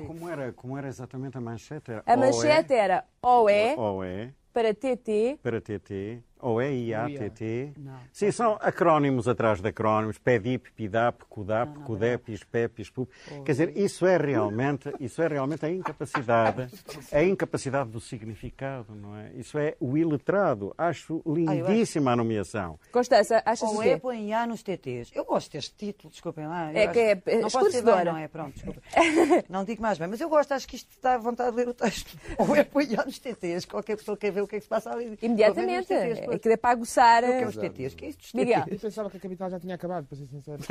Como 0.07 0.29
era, 0.29 0.51
como 0.53 0.77
era 0.77 0.87
exatamente 0.87 1.37
a 1.37 1.41
manchete? 1.41 1.91
Era 1.91 2.03
a 2.05 2.17
manchete 2.17 2.73
era 2.73 3.03
ou 3.21 3.49
é 3.49 3.75
Ou 3.77 4.03
é 4.03 4.31
para 4.53 4.73
TT, 4.73 5.39
para 5.41 5.61
TT, 5.61 6.21
ou 6.41 6.59
é 6.61 6.71
IATT. 6.73 7.73
Sim, 8.11 8.31
são 8.31 8.57
acrónimos 8.61 9.27
atrás 9.27 9.61
de 9.61 9.67
acrónimos, 9.67 10.17
PEDIP, 10.17 10.71
PIDAP, 10.71 11.23
CUDAP, 11.29 11.79
CUDEP, 11.85 12.31
ISPEP, 12.33 12.81
ISPUP. 12.81 13.11
Quer 13.45 13.51
dizer, 13.51 13.77
isso 13.77 14.05
é 14.05 14.17
realmente, 14.17 14.91
isso 14.99 15.21
é 15.21 15.27
realmente 15.27 15.65
a 15.65 15.69
incapacidade, 15.69 16.67
a 17.11 17.23
incapacidade 17.23 17.89
do 17.89 17.99
significado, 17.99 18.95
não 18.95 19.15
é? 19.17 19.31
Isso 19.35 19.57
é 19.57 19.75
o 19.79 19.97
iletrado. 19.97 20.73
Acho 20.77 21.21
lindíssima 21.25 22.11
a 22.11 22.15
nomeação. 22.15 22.79
Constança, 22.91 23.41
achas 23.45 23.69
o 23.69 23.75
Ou 23.75 23.83
é 23.83 23.97
põe 23.97 24.33
A 24.33 24.45
nos 24.47 24.63
TTs. 24.63 25.11
Eu 25.13 25.25
gosto 25.25 25.51
deste 25.51 25.75
título, 25.75 26.09
desculpem 26.11 26.47
lá. 26.47 26.71
Eu 26.71 26.77
É 26.77 26.83
acho- 26.85 26.93
que 26.93 26.99
é 26.99 27.15
Não 27.15 27.21
posso 27.21 27.31
dizer 27.31 27.47
esclarecedora. 27.47 28.03
bem, 28.03 28.13
não 28.13 28.17
é? 28.19 28.27
Pronto, 28.27 28.53
desculpa. 28.53 28.81
Não 29.49 29.63
digo 29.63 29.81
mais 29.81 29.97
bem, 29.97 30.07
mas 30.07 30.19
eu 30.21 30.29
gosto, 30.29 30.51
acho 30.53 30.67
que 30.67 30.75
isto 30.75 30.89
dá 31.01 31.17
vontade 31.17 31.51
de 31.51 31.57
ler 31.57 31.67
o 31.69 31.73
texto. 31.73 32.17
Ou 32.37 32.55
é 32.55 32.63
põe 32.63 32.87
A 32.95 33.05
nos 33.05 33.19
TTs. 33.19 33.65
Qualquer 33.65 33.97
pessoa 33.97 34.17
quer 34.17 34.31
ver 34.31 34.41
o 34.41 34.47
que 34.47 34.55
é 34.55 34.59
que 34.59 34.63
se 34.63 34.69
passa 34.69 34.91
ali. 34.91 35.17
Imediatamente. 35.21 35.87
É 36.33 36.37
pois. 36.37 36.41
que 36.41 36.49
dá 36.49 36.57
para 36.57 36.69
aguçar. 36.71 37.23
Eu 37.23 37.29
quero 37.29 37.49
os 37.49 37.55
TTs. 37.57 37.95
Que 37.95 38.05
é 38.05 38.09
isto 38.09 38.37
Miguel. 38.37 38.63
Eu 38.67 38.79
pensava 38.79 39.09
que 39.09 39.17
a 39.17 39.19
capital 39.19 39.49
já 39.49 39.59
tinha 39.59 39.75
acabado, 39.75 40.05
para 40.07 40.17
ser 40.17 40.25
sincero. 40.27 40.61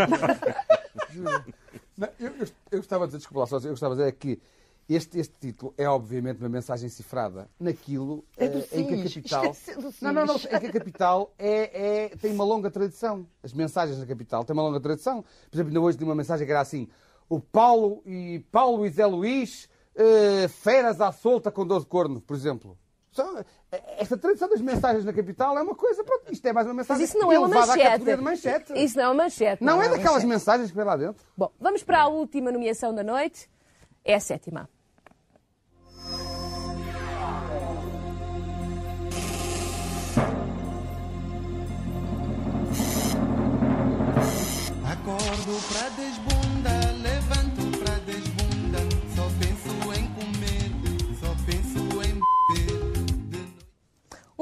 Juro. 1.10 1.44
Não, 1.96 2.08
eu, 2.18 2.28
eu- 2.36 2.46
eu 2.72 2.78
gostava 2.78 3.04
de 3.04 3.08
dizer, 3.10 3.18
desculpa 3.18 3.40
lá, 3.40 3.46
só, 3.46 3.56
eu 3.58 3.70
gostava 3.70 3.94
de 3.94 4.00
dizer 4.02 4.12
que 4.12 4.40
este, 4.88 5.18
este 5.20 5.34
título 5.38 5.74
é 5.76 5.86
obviamente 5.88 6.38
uma 6.40 6.48
mensagem 6.48 6.88
cifrada 6.88 7.48
naquilo 7.60 8.24
É 8.36 8.48
do 8.48 8.58
eh, 8.58 8.66
em 8.72 8.86
que 8.86 8.94
a 8.94 9.04
capital. 9.04 9.42
do 9.80 9.94
Não, 10.02 10.12
não, 10.12 10.26
não, 10.26 10.36
em 10.36 10.38
que 10.38 10.66
a 10.66 10.72
capital 10.72 11.32
é, 11.38 12.04
é- 12.04 12.08
tem 12.16 12.32
uma 12.32 12.44
longa 12.44 12.70
tradição. 12.70 13.26
As 13.42 13.52
mensagens 13.52 13.98
na 13.98 14.06
capital 14.06 14.44
têm 14.44 14.54
uma 14.54 14.62
longa 14.62 14.80
tradição. 14.80 15.22
Por 15.22 15.56
exemplo, 15.56 15.68
ainda 15.70 15.80
hoje 15.80 15.98
li 15.98 16.04
uma 16.04 16.14
mensagem 16.14 16.44
que 16.46 16.50
era 16.50 16.60
assim: 16.60 16.88
o 17.28 17.38
Paulo 17.38 18.02
e 18.06 18.40
Paulo 18.50 18.84
e 18.86 18.90
Zé 18.90 19.06
Luís, 19.06 19.68
eh, 19.94 20.48
feras 20.48 21.00
à 21.00 21.12
solta 21.12 21.50
com 21.52 21.64
12 21.66 21.86
cornos, 21.86 22.22
por 22.22 22.34
exemplo. 22.34 22.76
Só- 23.12 23.44
esta 23.98 24.16
tradição 24.16 24.48
das 24.48 24.60
mensagens 24.60 25.04
na 25.04 25.12
capital 25.12 25.58
é 25.58 25.62
uma 25.62 25.74
coisa, 25.74 26.04
pronto, 26.04 26.32
isto 26.32 26.46
é 26.46 26.52
mais 26.52 26.66
uma 26.66 26.74
Mas 26.74 26.86
mensagem 26.88 27.04
isso 27.04 27.18
não 27.18 27.32
é 27.32 27.38
uma 27.38 27.48
manchete. 27.48 28.16
manchete. 28.16 28.72
Isso 28.84 28.96
não 28.96 29.04
é 29.04 29.08
uma 29.08 29.14
manchete. 29.24 29.64
Não 29.64 29.72
é 29.72 29.86
uma 29.86 29.88
daquelas 29.88 30.12
manchete. 30.22 30.26
mensagens 30.28 30.70
que 30.70 30.76
vem 30.76 30.84
lá 30.86 30.96
dentro. 30.96 31.24
Bom, 31.36 31.50
vamos 31.60 31.82
para 31.82 32.02
a 32.02 32.08
última 32.08 32.52
nomeação 32.52 32.94
da 32.94 33.02
noite. 33.02 33.50
É 34.04 34.14
a 34.14 34.20
sétima. 34.20 34.68
Acordo 44.84 45.60
pra 45.72 45.88
desbunda, 45.90 46.39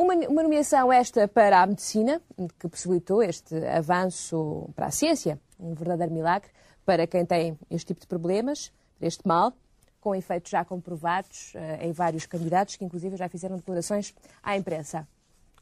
Uma, 0.09 0.15
uma 0.27 0.43
nomeação 0.43 0.91
esta 0.91 1.29
para 1.29 1.61
a 1.61 1.67
medicina, 1.67 2.23
que 2.59 2.67
possibilitou 2.67 3.23
este 3.23 3.55
avanço 3.67 4.71
para 4.75 4.87
a 4.87 4.91
ciência, 4.91 5.39
um 5.61 5.75
verdadeiro 5.75 6.11
milagre, 6.15 6.49
para 6.83 7.07
quem 7.07 7.27
tem 7.27 7.59
este 7.71 7.89
tipo 7.89 8.01
de 8.01 8.07
problemas, 8.07 8.73
este 9.03 9.29
mal, 9.29 9.53
com 10.01 10.15
efeitos 10.15 10.51
já 10.51 10.65
comprovados 10.65 11.53
eh, 11.55 11.87
em 11.87 11.93
vários 11.93 12.25
candidatos, 12.25 12.77
que 12.77 12.87
inclusive 12.87 13.17
já 13.19 13.29
fizeram 13.29 13.57
declarações 13.57 14.15
à 14.43 14.57
imprensa. 14.57 15.07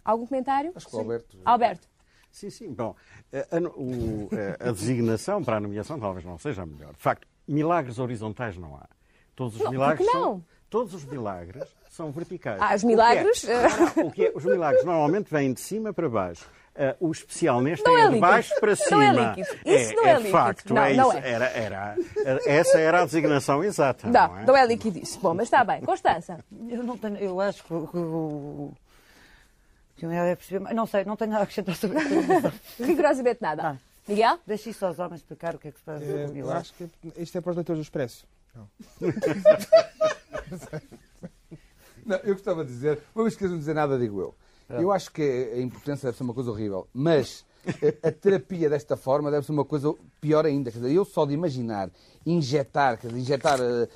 Algum 0.05 0.25
comentário? 0.25 0.71
Acho 0.77 0.87
que 0.87 0.95
o 0.95 0.99
Alberto. 1.01 1.39
Alberto. 1.45 1.89
Sim, 2.31 2.51
sim. 2.51 2.73
Bom, 2.73 2.95
a, 3.33 3.57
a- 3.57 3.61
o- 3.77 4.29
a- 4.63 4.69
a 4.69 4.73
designação 4.73 5.43
para 5.43 5.57
a 5.57 5.61
nomeação 5.61 5.99
talvez 5.99 6.25
não 6.25 6.39
seja 6.39 6.63
a 6.63 6.67
melhor. 6.67 6.93
De 6.95 7.03
facto, 7.03 7.27
milagres 7.49 7.99
horizontais 7.99 8.57
não 8.57 8.77
há. 8.77 8.87
Todos 9.35 9.57
os 9.57 9.63
Não, 9.65 9.73
milagres 9.73 10.07
que 10.07 10.13
são, 10.13 10.21
não? 10.23 10.45
Todos 10.71 10.95
os 10.95 11.05
milagres 11.05 11.65
são 11.91 12.11
verticais. 12.11 12.61
Ah, 12.61 12.75
os 12.75 12.83
O 12.83 12.87
que 12.87 12.93
é- 12.93 12.97
milagres, 12.97 13.45
Não, 13.97 14.07
o 14.07 14.11
que 14.13 14.25
é- 14.27 14.33
os 14.35 14.45
milagres 14.45 14.85
normalmente 14.85 15.31
vêm 15.31 15.53
de 15.53 15.61
cima 15.61 15.93
para 15.93 16.09
baixo. 16.09 16.45
Ah, 16.79 16.95
o 17.01 17.11
especial 17.11 17.63
neste 17.63 17.83
Não 17.87 17.93
é, 17.97 18.01
é 18.01 18.03
de 18.03 18.07
líquido. 18.09 18.21
baixo 18.21 18.55
para 18.61 18.71
Não 18.71 18.77
cima. 18.77 19.05
é 19.05 19.13
líquido. 19.13 19.49
Isso 19.65 19.95
não 19.95 20.07
é 20.07 20.13
líquido. 20.17 20.31
facto, 20.33 20.75
Não, 20.75 20.83
é 20.85 20.95
não 20.95 21.09
isso. 21.09 21.17
é. 21.19 21.31
Era, 21.31 21.47
era, 21.47 21.97
essa 22.45 22.79
era 22.79 23.01
a 23.01 23.05
designação 23.07 23.65
exata. 23.65 24.07
Não, 24.09 24.29
Não, 24.29 24.39
é? 24.39 24.45
não 24.45 24.57
é 24.57 24.67
liquidíssimo. 24.67 25.23
Bom, 25.23 25.33
mas 25.35 25.47
está 25.47 25.65
bem. 25.65 25.81
Constança. 25.81 26.39
Eu 26.69 26.83
não 26.83 26.99
tenho, 26.99 27.17
eu 27.17 27.41
acho 27.41 27.65
que 27.65 27.73
o- 27.73 28.73
não 30.75 30.87
sei, 30.87 31.05
não 31.07 31.17
tenho 31.17 31.31
nada 31.31 31.43
a 31.43 31.45
acrescentar 31.45 31.75
sobre 31.77 31.99
isso. 31.99 32.13
Rigorosamente 32.85 33.39
nada. 33.41 33.63
Ah. 33.71 33.77
Miguel? 34.07 34.39
Deixe 34.47 34.69
isso 34.71 34.85
aos 34.85 34.99
homens 34.99 35.21
explicar 35.23 35.55
o 35.55 35.59
que 35.59 35.69
é 35.69 35.73
que 35.73 35.79
se 35.79 35.85
passa. 35.85 36.05
Eh, 36.05 36.25
Eu 36.27 36.29
milagre. 36.35 36.61
acho 36.61 36.75
que 36.75 36.89
isto 37.17 37.39
é 37.39 37.41
para 37.41 37.51
os 37.51 37.57
leitores 37.57 37.81
do 37.81 37.83
Expresso. 37.83 38.27
Não, 38.55 38.69
eu 42.25 42.35
gostava 42.35 42.65
de 42.65 42.73
dizer, 42.73 43.03
uma 43.15 43.25
vez 43.25 43.37
que 43.37 43.43
eles 43.43 43.53
não 43.53 43.59
dizer 43.59 43.75
nada, 43.75 43.99
digo 43.99 44.21
eu. 44.21 44.35
Eu 44.69 44.91
acho 44.91 45.13
que 45.13 45.23
a 45.23 45.61
impotência 45.61 46.07
deve 46.09 46.17
ser 46.17 46.25
uma 46.25 46.35
coisa 46.35 46.51
horrível, 46.51 46.89
mas 46.93 47.45
a, 48.03 48.11
terapia 48.11 48.69
desta 48.69 48.97
forma 48.97 49.31
deve 49.31 49.47
ser 49.47 49.53
uma 49.53 49.65
coisa 49.65 49.95
pior 50.21 50.45
ainda. 50.45 50.71
Quer 50.71 50.79
dizer, 50.79 50.93
eu 50.93 51.05
só 51.05 51.25
de 51.25 51.35
imaginar 51.35 51.91
injetar, 52.25 52.99
quer 52.99 53.09
dizer, 53.09 53.21
injetar, 53.21 53.61
eh, 53.61 53.89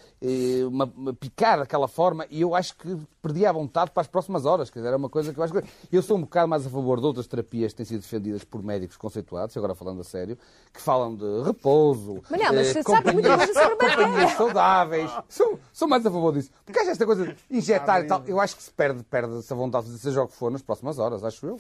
uma, 0.71 0.85
uma- 0.97 1.15
picar 1.15 1.59
daquela 1.59 1.89
forma, 1.89 2.27
e 2.31 2.43
eu 2.43 2.55
acho 2.55 2.77
que 2.77 2.97
perdi 3.23 3.45
a 3.47 3.53
vontade 3.53 3.91
para 3.91 4.01
as 4.03 4.07
próximas 4.07 4.45
horas. 4.45 4.69
Quer 4.71 4.81
dizer, 4.81 4.89
era 4.89 4.97
uma 4.97 5.09
coisa 5.09 5.33
que 5.33 5.39
eu 5.41 5.45
acho 5.45 5.53
que. 5.53 5.63
Eu 5.93 6.03
sou 6.03 6.17
um 6.17 6.21
bocado 6.23 6.47
mais 6.49 6.67
a 6.67 6.71
favor 6.71 7.01
de 7.01 7.07
outras 7.07 7.27
terapias 7.27 7.73
que 7.73 7.79
têm 7.79 7.87
sido 7.87 8.01
defendidas 8.01 8.45
por 8.45 8.63
médicos 8.63 8.97
conceituados, 8.97 9.57
agora 9.57 9.75
falando 9.75 10.01
a 10.01 10.05
sério, 10.05 10.37
que 10.73 10.81
falam 10.81 11.15
de 11.17 11.43
repouso, 11.43 12.23
Manel, 12.31 12.53
mas 12.55 12.77
eh, 12.77 12.83
sabe 12.83 13.13
muita 13.13 13.29
companhias- 13.31 13.37
coisa 13.55 13.63
sobre 13.71 13.87
a 13.87 14.09
matéria. 14.09 14.37
saudáveis. 14.37 15.11
Sou, 15.29 15.59
sou 15.73 15.89
mais 15.89 16.05
a 16.05 16.11
favor 16.11 16.33
disso. 16.35 16.51
Porque 16.65 16.79
acho 16.81 16.91
esta 16.91 17.07
coisa 17.07 17.27
de 17.27 17.37
injetar 17.51 18.03
e 18.03 18.07
tal, 18.07 18.23
eu 18.27 18.39
acho 18.41 18.57
que 18.57 18.63
se 18.63 18.71
perde, 18.71 19.03
perde 19.05 19.39
essa 19.39 19.55
vontade 19.55 19.87
de 19.91 19.99
seja 19.99 20.23
o 20.23 20.29
que 20.29 20.35
for 20.37 20.51
nas 20.51 20.63
próximas 20.63 20.99
horas, 20.99 21.25
acho 21.25 21.47
eu. 21.47 21.59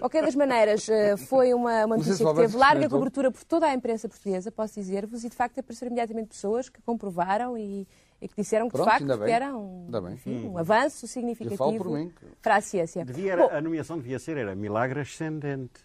Qualquer 0.00 0.24
das 0.24 0.34
maneiras, 0.34 0.88
eh, 0.88 1.16
foi 1.16 1.52
uma, 1.54 1.70
uma 1.84 1.96
Não 1.96 1.96
notícia 1.98 2.16
se 2.16 2.24
que 2.24 2.34
teve 2.34 2.56
larga 2.56 2.88
cobertura 2.88 3.30
por 3.30 3.44
toda 3.44 3.66
a 3.66 3.74
imprensa 3.74 4.08
portuguesa, 4.08 4.50
posso 4.50 4.74
dizer-vos, 4.74 5.24
e 5.24 5.28
de 5.28 5.36
facto 5.36 5.58
apareceram 5.58 5.90
imediatamente 5.90 6.28
pessoas 6.28 6.68
que 6.68 6.80
comprovaram 6.82 7.56
e, 7.56 7.81
e 8.22 8.28
que 8.28 8.36
disseram 8.36 8.68
que 8.68 8.76
Pronto, 8.76 8.84
de 8.84 9.06
facto 9.06 9.24
que 9.24 9.30
era 9.30 9.56
um, 9.56 9.88
enfim, 10.12 10.46
um 10.48 10.56
avanço 10.56 11.04
Eu 11.04 11.08
falo 11.08 11.12
significativo 11.12 11.76
por 11.76 11.90
mim. 11.90 12.12
para 12.40 12.56
a 12.56 12.60
ciência. 12.60 13.04
Devia, 13.04 13.36
Bom, 13.36 13.48
a 13.50 13.60
nomeação 13.60 13.98
devia 13.98 14.16
ser 14.20 14.36
era 14.36 14.54
milagre 14.54 15.00
ascendente. 15.00 15.84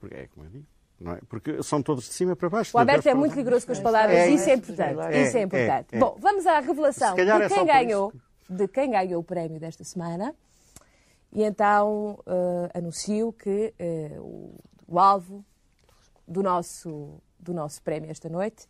Porque 0.00 0.14
é 0.14 0.26
como 0.28 0.46
eu 0.46 0.50
digo. 0.50 0.66
Não 0.98 1.12
é? 1.12 1.20
Porque 1.28 1.62
são 1.62 1.82
todos 1.82 2.04
de 2.04 2.14
cima 2.14 2.34
para 2.34 2.48
baixo. 2.48 2.74
o 2.74 2.80
Alberto 2.80 3.06
é 3.06 3.12
muito 3.12 3.34
rigoroso 3.34 3.66
com 3.66 3.72
as 3.72 3.80
palavras, 3.80 4.16
É, 4.16 4.30
isso 4.30 4.48
é 4.48 4.52
é, 4.52 4.54
importante. 4.56 5.00
é, 5.00 5.22
isso 5.22 5.36
é 5.36 5.40
é, 5.40 5.42
importante. 5.42 5.86
é. 5.94 5.98
Bom, 5.98 6.16
vamos 6.18 6.46
à 6.46 6.60
revelação 6.60 7.14
de 7.14 7.20
é 7.20 7.48
quem 7.50 7.66
ganhou, 7.66 8.12
de 8.48 8.68
quem 8.68 8.90
ganhou 8.90 9.20
o 9.20 9.24
prémio 9.24 9.60
desta 9.60 9.84
semana. 9.84 10.34
E 11.32 11.42
então 11.42 12.18
eh, 12.26 12.78
anuncio 12.78 13.32
que 13.32 13.74
eh, 13.78 14.16
o, 14.20 14.54
o 14.86 14.98
alvo 14.98 15.44
do 16.26 16.42
nosso, 16.42 17.20
do 17.38 17.52
nosso 17.52 17.82
prémio 17.82 18.10
esta 18.10 18.28
noite 18.30 18.66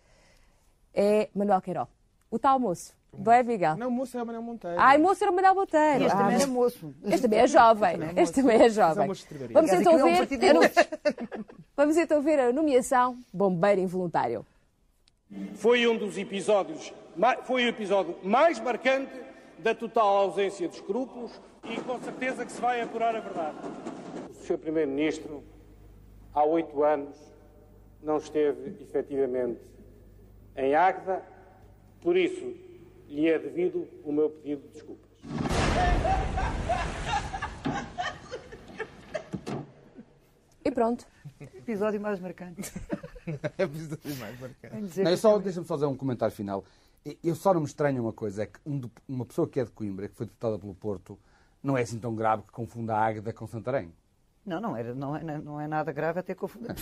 é 0.93 1.29
Manuel 1.35 1.61
Queiró. 1.61 1.87
O 2.31 2.39
tal 2.39 2.59
moço, 2.59 2.93
do 3.19 3.31
é 3.31 3.43
Miguel. 3.43 3.77
Não, 3.77 3.89
o 3.89 3.91
moço 3.91 4.17
é 4.17 4.23
o 4.23 4.27
Manuel 4.27 4.43
Monteiro. 4.43 4.77
Ai, 4.79 4.99
moço 4.99 5.23
era 5.23 5.31
o 5.33 5.35
Manuel 5.35 5.55
Boteiro. 5.55 6.03
E 6.03 6.07
este 6.07 6.15
Ah, 6.15 6.19
também 6.19 6.35
era 6.37 6.47
moço. 6.47 6.95
Este 7.05 7.23
também 7.23 7.39
é 7.41 7.47
jovem. 7.47 7.97
Este 8.17 8.35
também 8.41 8.57
é 8.61 8.65
é 8.65 8.69
jovem. 8.69 9.11
estrebaria. 9.13 9.55
Vamos 9.55 9.73
então 9.73 10.09
é 10.09 10.25
ver. 10.25 10.71
Vamos 11.77 11.97
então 11.97 12.23
ver 12.23 12.41
a 12.41 12.53
nomeação 12.53 13.19
Bombeiro 13.33 13.81
Involuntário. 13.81 14.47
Foi 15.55 15.87
um 15.89 15.97
dos 15.97 16.17
episódios, 16.17 16.93
foi 17.45 17.65
o 17.65 17.69
episódio 17.69 18.17
mais 18.23 18.61
marcante 18.61 19.13
da 19.59 19.75
total 19.75 20.17
ausência 20.19 20.69
de 20.69 20.75
escrúpulos 20.77 21.33
e 21.65 21.81
com 21.81 21.99
certeza 22.01 22.45
que 22.45 22.53
se 22.53 22.61
vai 22.61 22.81
apurar 22.81 23.17
a 23.17 23.21
verdade. 23.21 23.57
O 24.31 24.35
Sr. 24.45 24.59
Primeiro-Ministro, 24.59 25.43
há 26.33 26.45
oito 26.45 26.85
anos, 26.85 27.17
não 28.03 28.19
esteve 28.19 28.77
efetivamente 28.83 29.61
em 30.57 30.75
Águeda, 30.75 31.23
por 32.01 32.17
isso 32.17 32.55
lhe 33.09 33.29
é 33.29 33.39
devido 33.39 33.87
o 34.05 34.13
meu 34.13 34.31
pedido 34.31 34.63
de 34.63 34.69
desculpas. 34.69 35.11
E 40.65 40.71
pronto. 40.71 41.07
Episódio 41.41 42.01
mais 42.01 42.19
marcante. 42.21 42.73
É 43.59 43.67
preciso 43.67 43.97
dizer 43.99 44.19
mais 44.19 44.39
marcante. 44.41 45.01
Não, 45.03 45.11
eu 45.11 45.17
só, 45.17 45.39
deixa-me 45.39 45.67
só 45.67 45.75
fazer 45.75 45.87
um 45.87 45.97
comentário 45.97 46.35
final. 46.35 46.65
Eu 47.23 47.35
só 47.35 47.53
não 47.53 47.61
me 47.61 47.67
estranho 47.67 48.03
uma 48.03 48.13
coisa, 48.13 48.43
é 48.45 48.47
que 48.47 48.59
um 48.65 48.79
de- 48.81 48.91
uma 49.07 49.27
pessoa 49.27 49.47
que 49.47 49.61
é 49.61 49.65
de 49.65 49.71
Coimbra, 49.71 50.09
que 50.09 50.15
foi 50.15 50.25
deputada 50.27 50.59
pelo 50.59 50.75
Porto, 50.75 51.19
não 51.63 51.77
é 51.77 51.83
assim 51.83 51.99
tão 51.99 52.15
grave 52.15 52.43
que 52.45 52.53
confunda 52.53 52.95
a 52.95 53.05
Águeda 53.07 53.33
com 53.33 53.47
Santarém. 53.47 53.93
Não, 54.47 54.61
não, 54.61 54.77
era, 54.77 54.95
não, 54.95 55.17
é, 55.17 55.23
não 55.23 55.61
é 55.61 55.67
nada 55.67 55.91
grave 55.93 56.21
até 56.21 56.35
confundir. 56.37 56.75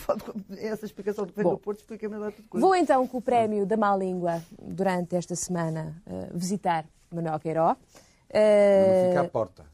Essa 0.57 0.85
explicação 0.85 1.25
do 1.25 1.29
Governo 1.29 1.51
Bom. 1.51 1.55
do 1.57 1.61
Porto 1.61 1.79
explica-me 1.79 2.17
lá 2.17 2.31
tudo 2.31 2.47
coisa. 2.49 2.65
Vou 2.65 2.75
então 2.75 3.07
com 3.07 3.17
o 3.17 3.21
prémio 3.21 3.65
da 3.65 3.77
má 3.77 3.95
língua 3.95 4.41
durante 4.61 5.15
esta 5.15 5.35
semana 5.35 5.95
eh, 6.05 6.29
visitar 6.33 6.85
Manuel 7.11 7.39
Queiró. 7.39 7.75
Eh, 8.29 9.03
Não 9.03 9.09
fica 9.09 9.21
à 9.21 9.29
porta. 9.29 9.65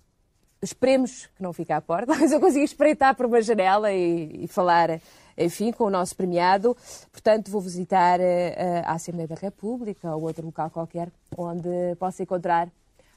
Esperemos 0.62 1.28
que 1.36 1.42
não 1.42 1.54
fique 1.54 1.72
à 1.72 1.80
porta, 1.82 2.14
mas 2.20 2.32
eu 2.32 2.40
consigo 2.40 2.64
espreitar 2.66 3.16
por 3.16 3.26
uma 3.26 3.42
janela 3.42 3.92
e, 3.92 4.44
e 4.44 4.48
falar, 4.48 5.00
enfim, 5.38 5.72
com 5.72 5.86
o 5.86 5.90
nosso 5.90 6.16
premiado. 6.16 6.76
Portanto, 7.12 7.50
vou 7.50 7.62
visitar 7.62 8.20
eh, 8.20 8.84
a 8.86 8.92
Assembleia 8.94 9.28
da 9.28 9.36
República 9.36 10.14
ou 10.16 10.24
outro 10.24 10.46
local 10.46 10.70
qualquer 10.70 11.10
onde 11.38 11.96
possa 11.98 12.22
encontrar 12.22 12.70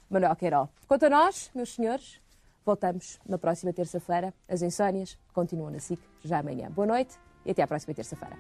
Manuel 0.09 0.37
Queiró. 0.37 0.69
Quanto 0.87 1.05
a 1.07 1.11
nós, 1.11 1.51
meus 1.55 1.75
senhores, 1.75 2.22
voltamos 2.65 3.19
na 3.29 3.39
próxima 3.39 3.73
terça-feira. 3.73 4.33
As 4.49 4.63
insónias 4.63 5.19
continuam 5.33 5.71
na 5.71 5.79
SIC 5.79 6.01
já 6.23 6.39
amanhã. 6.39 6.71
Boa 6.71 6.87
noite 6.87 7.19
e 7.45 7.51
até 7.51 7.63
à 7.63 7.67
próxima 7.67 7.95
terça-feira. 7.95 8.37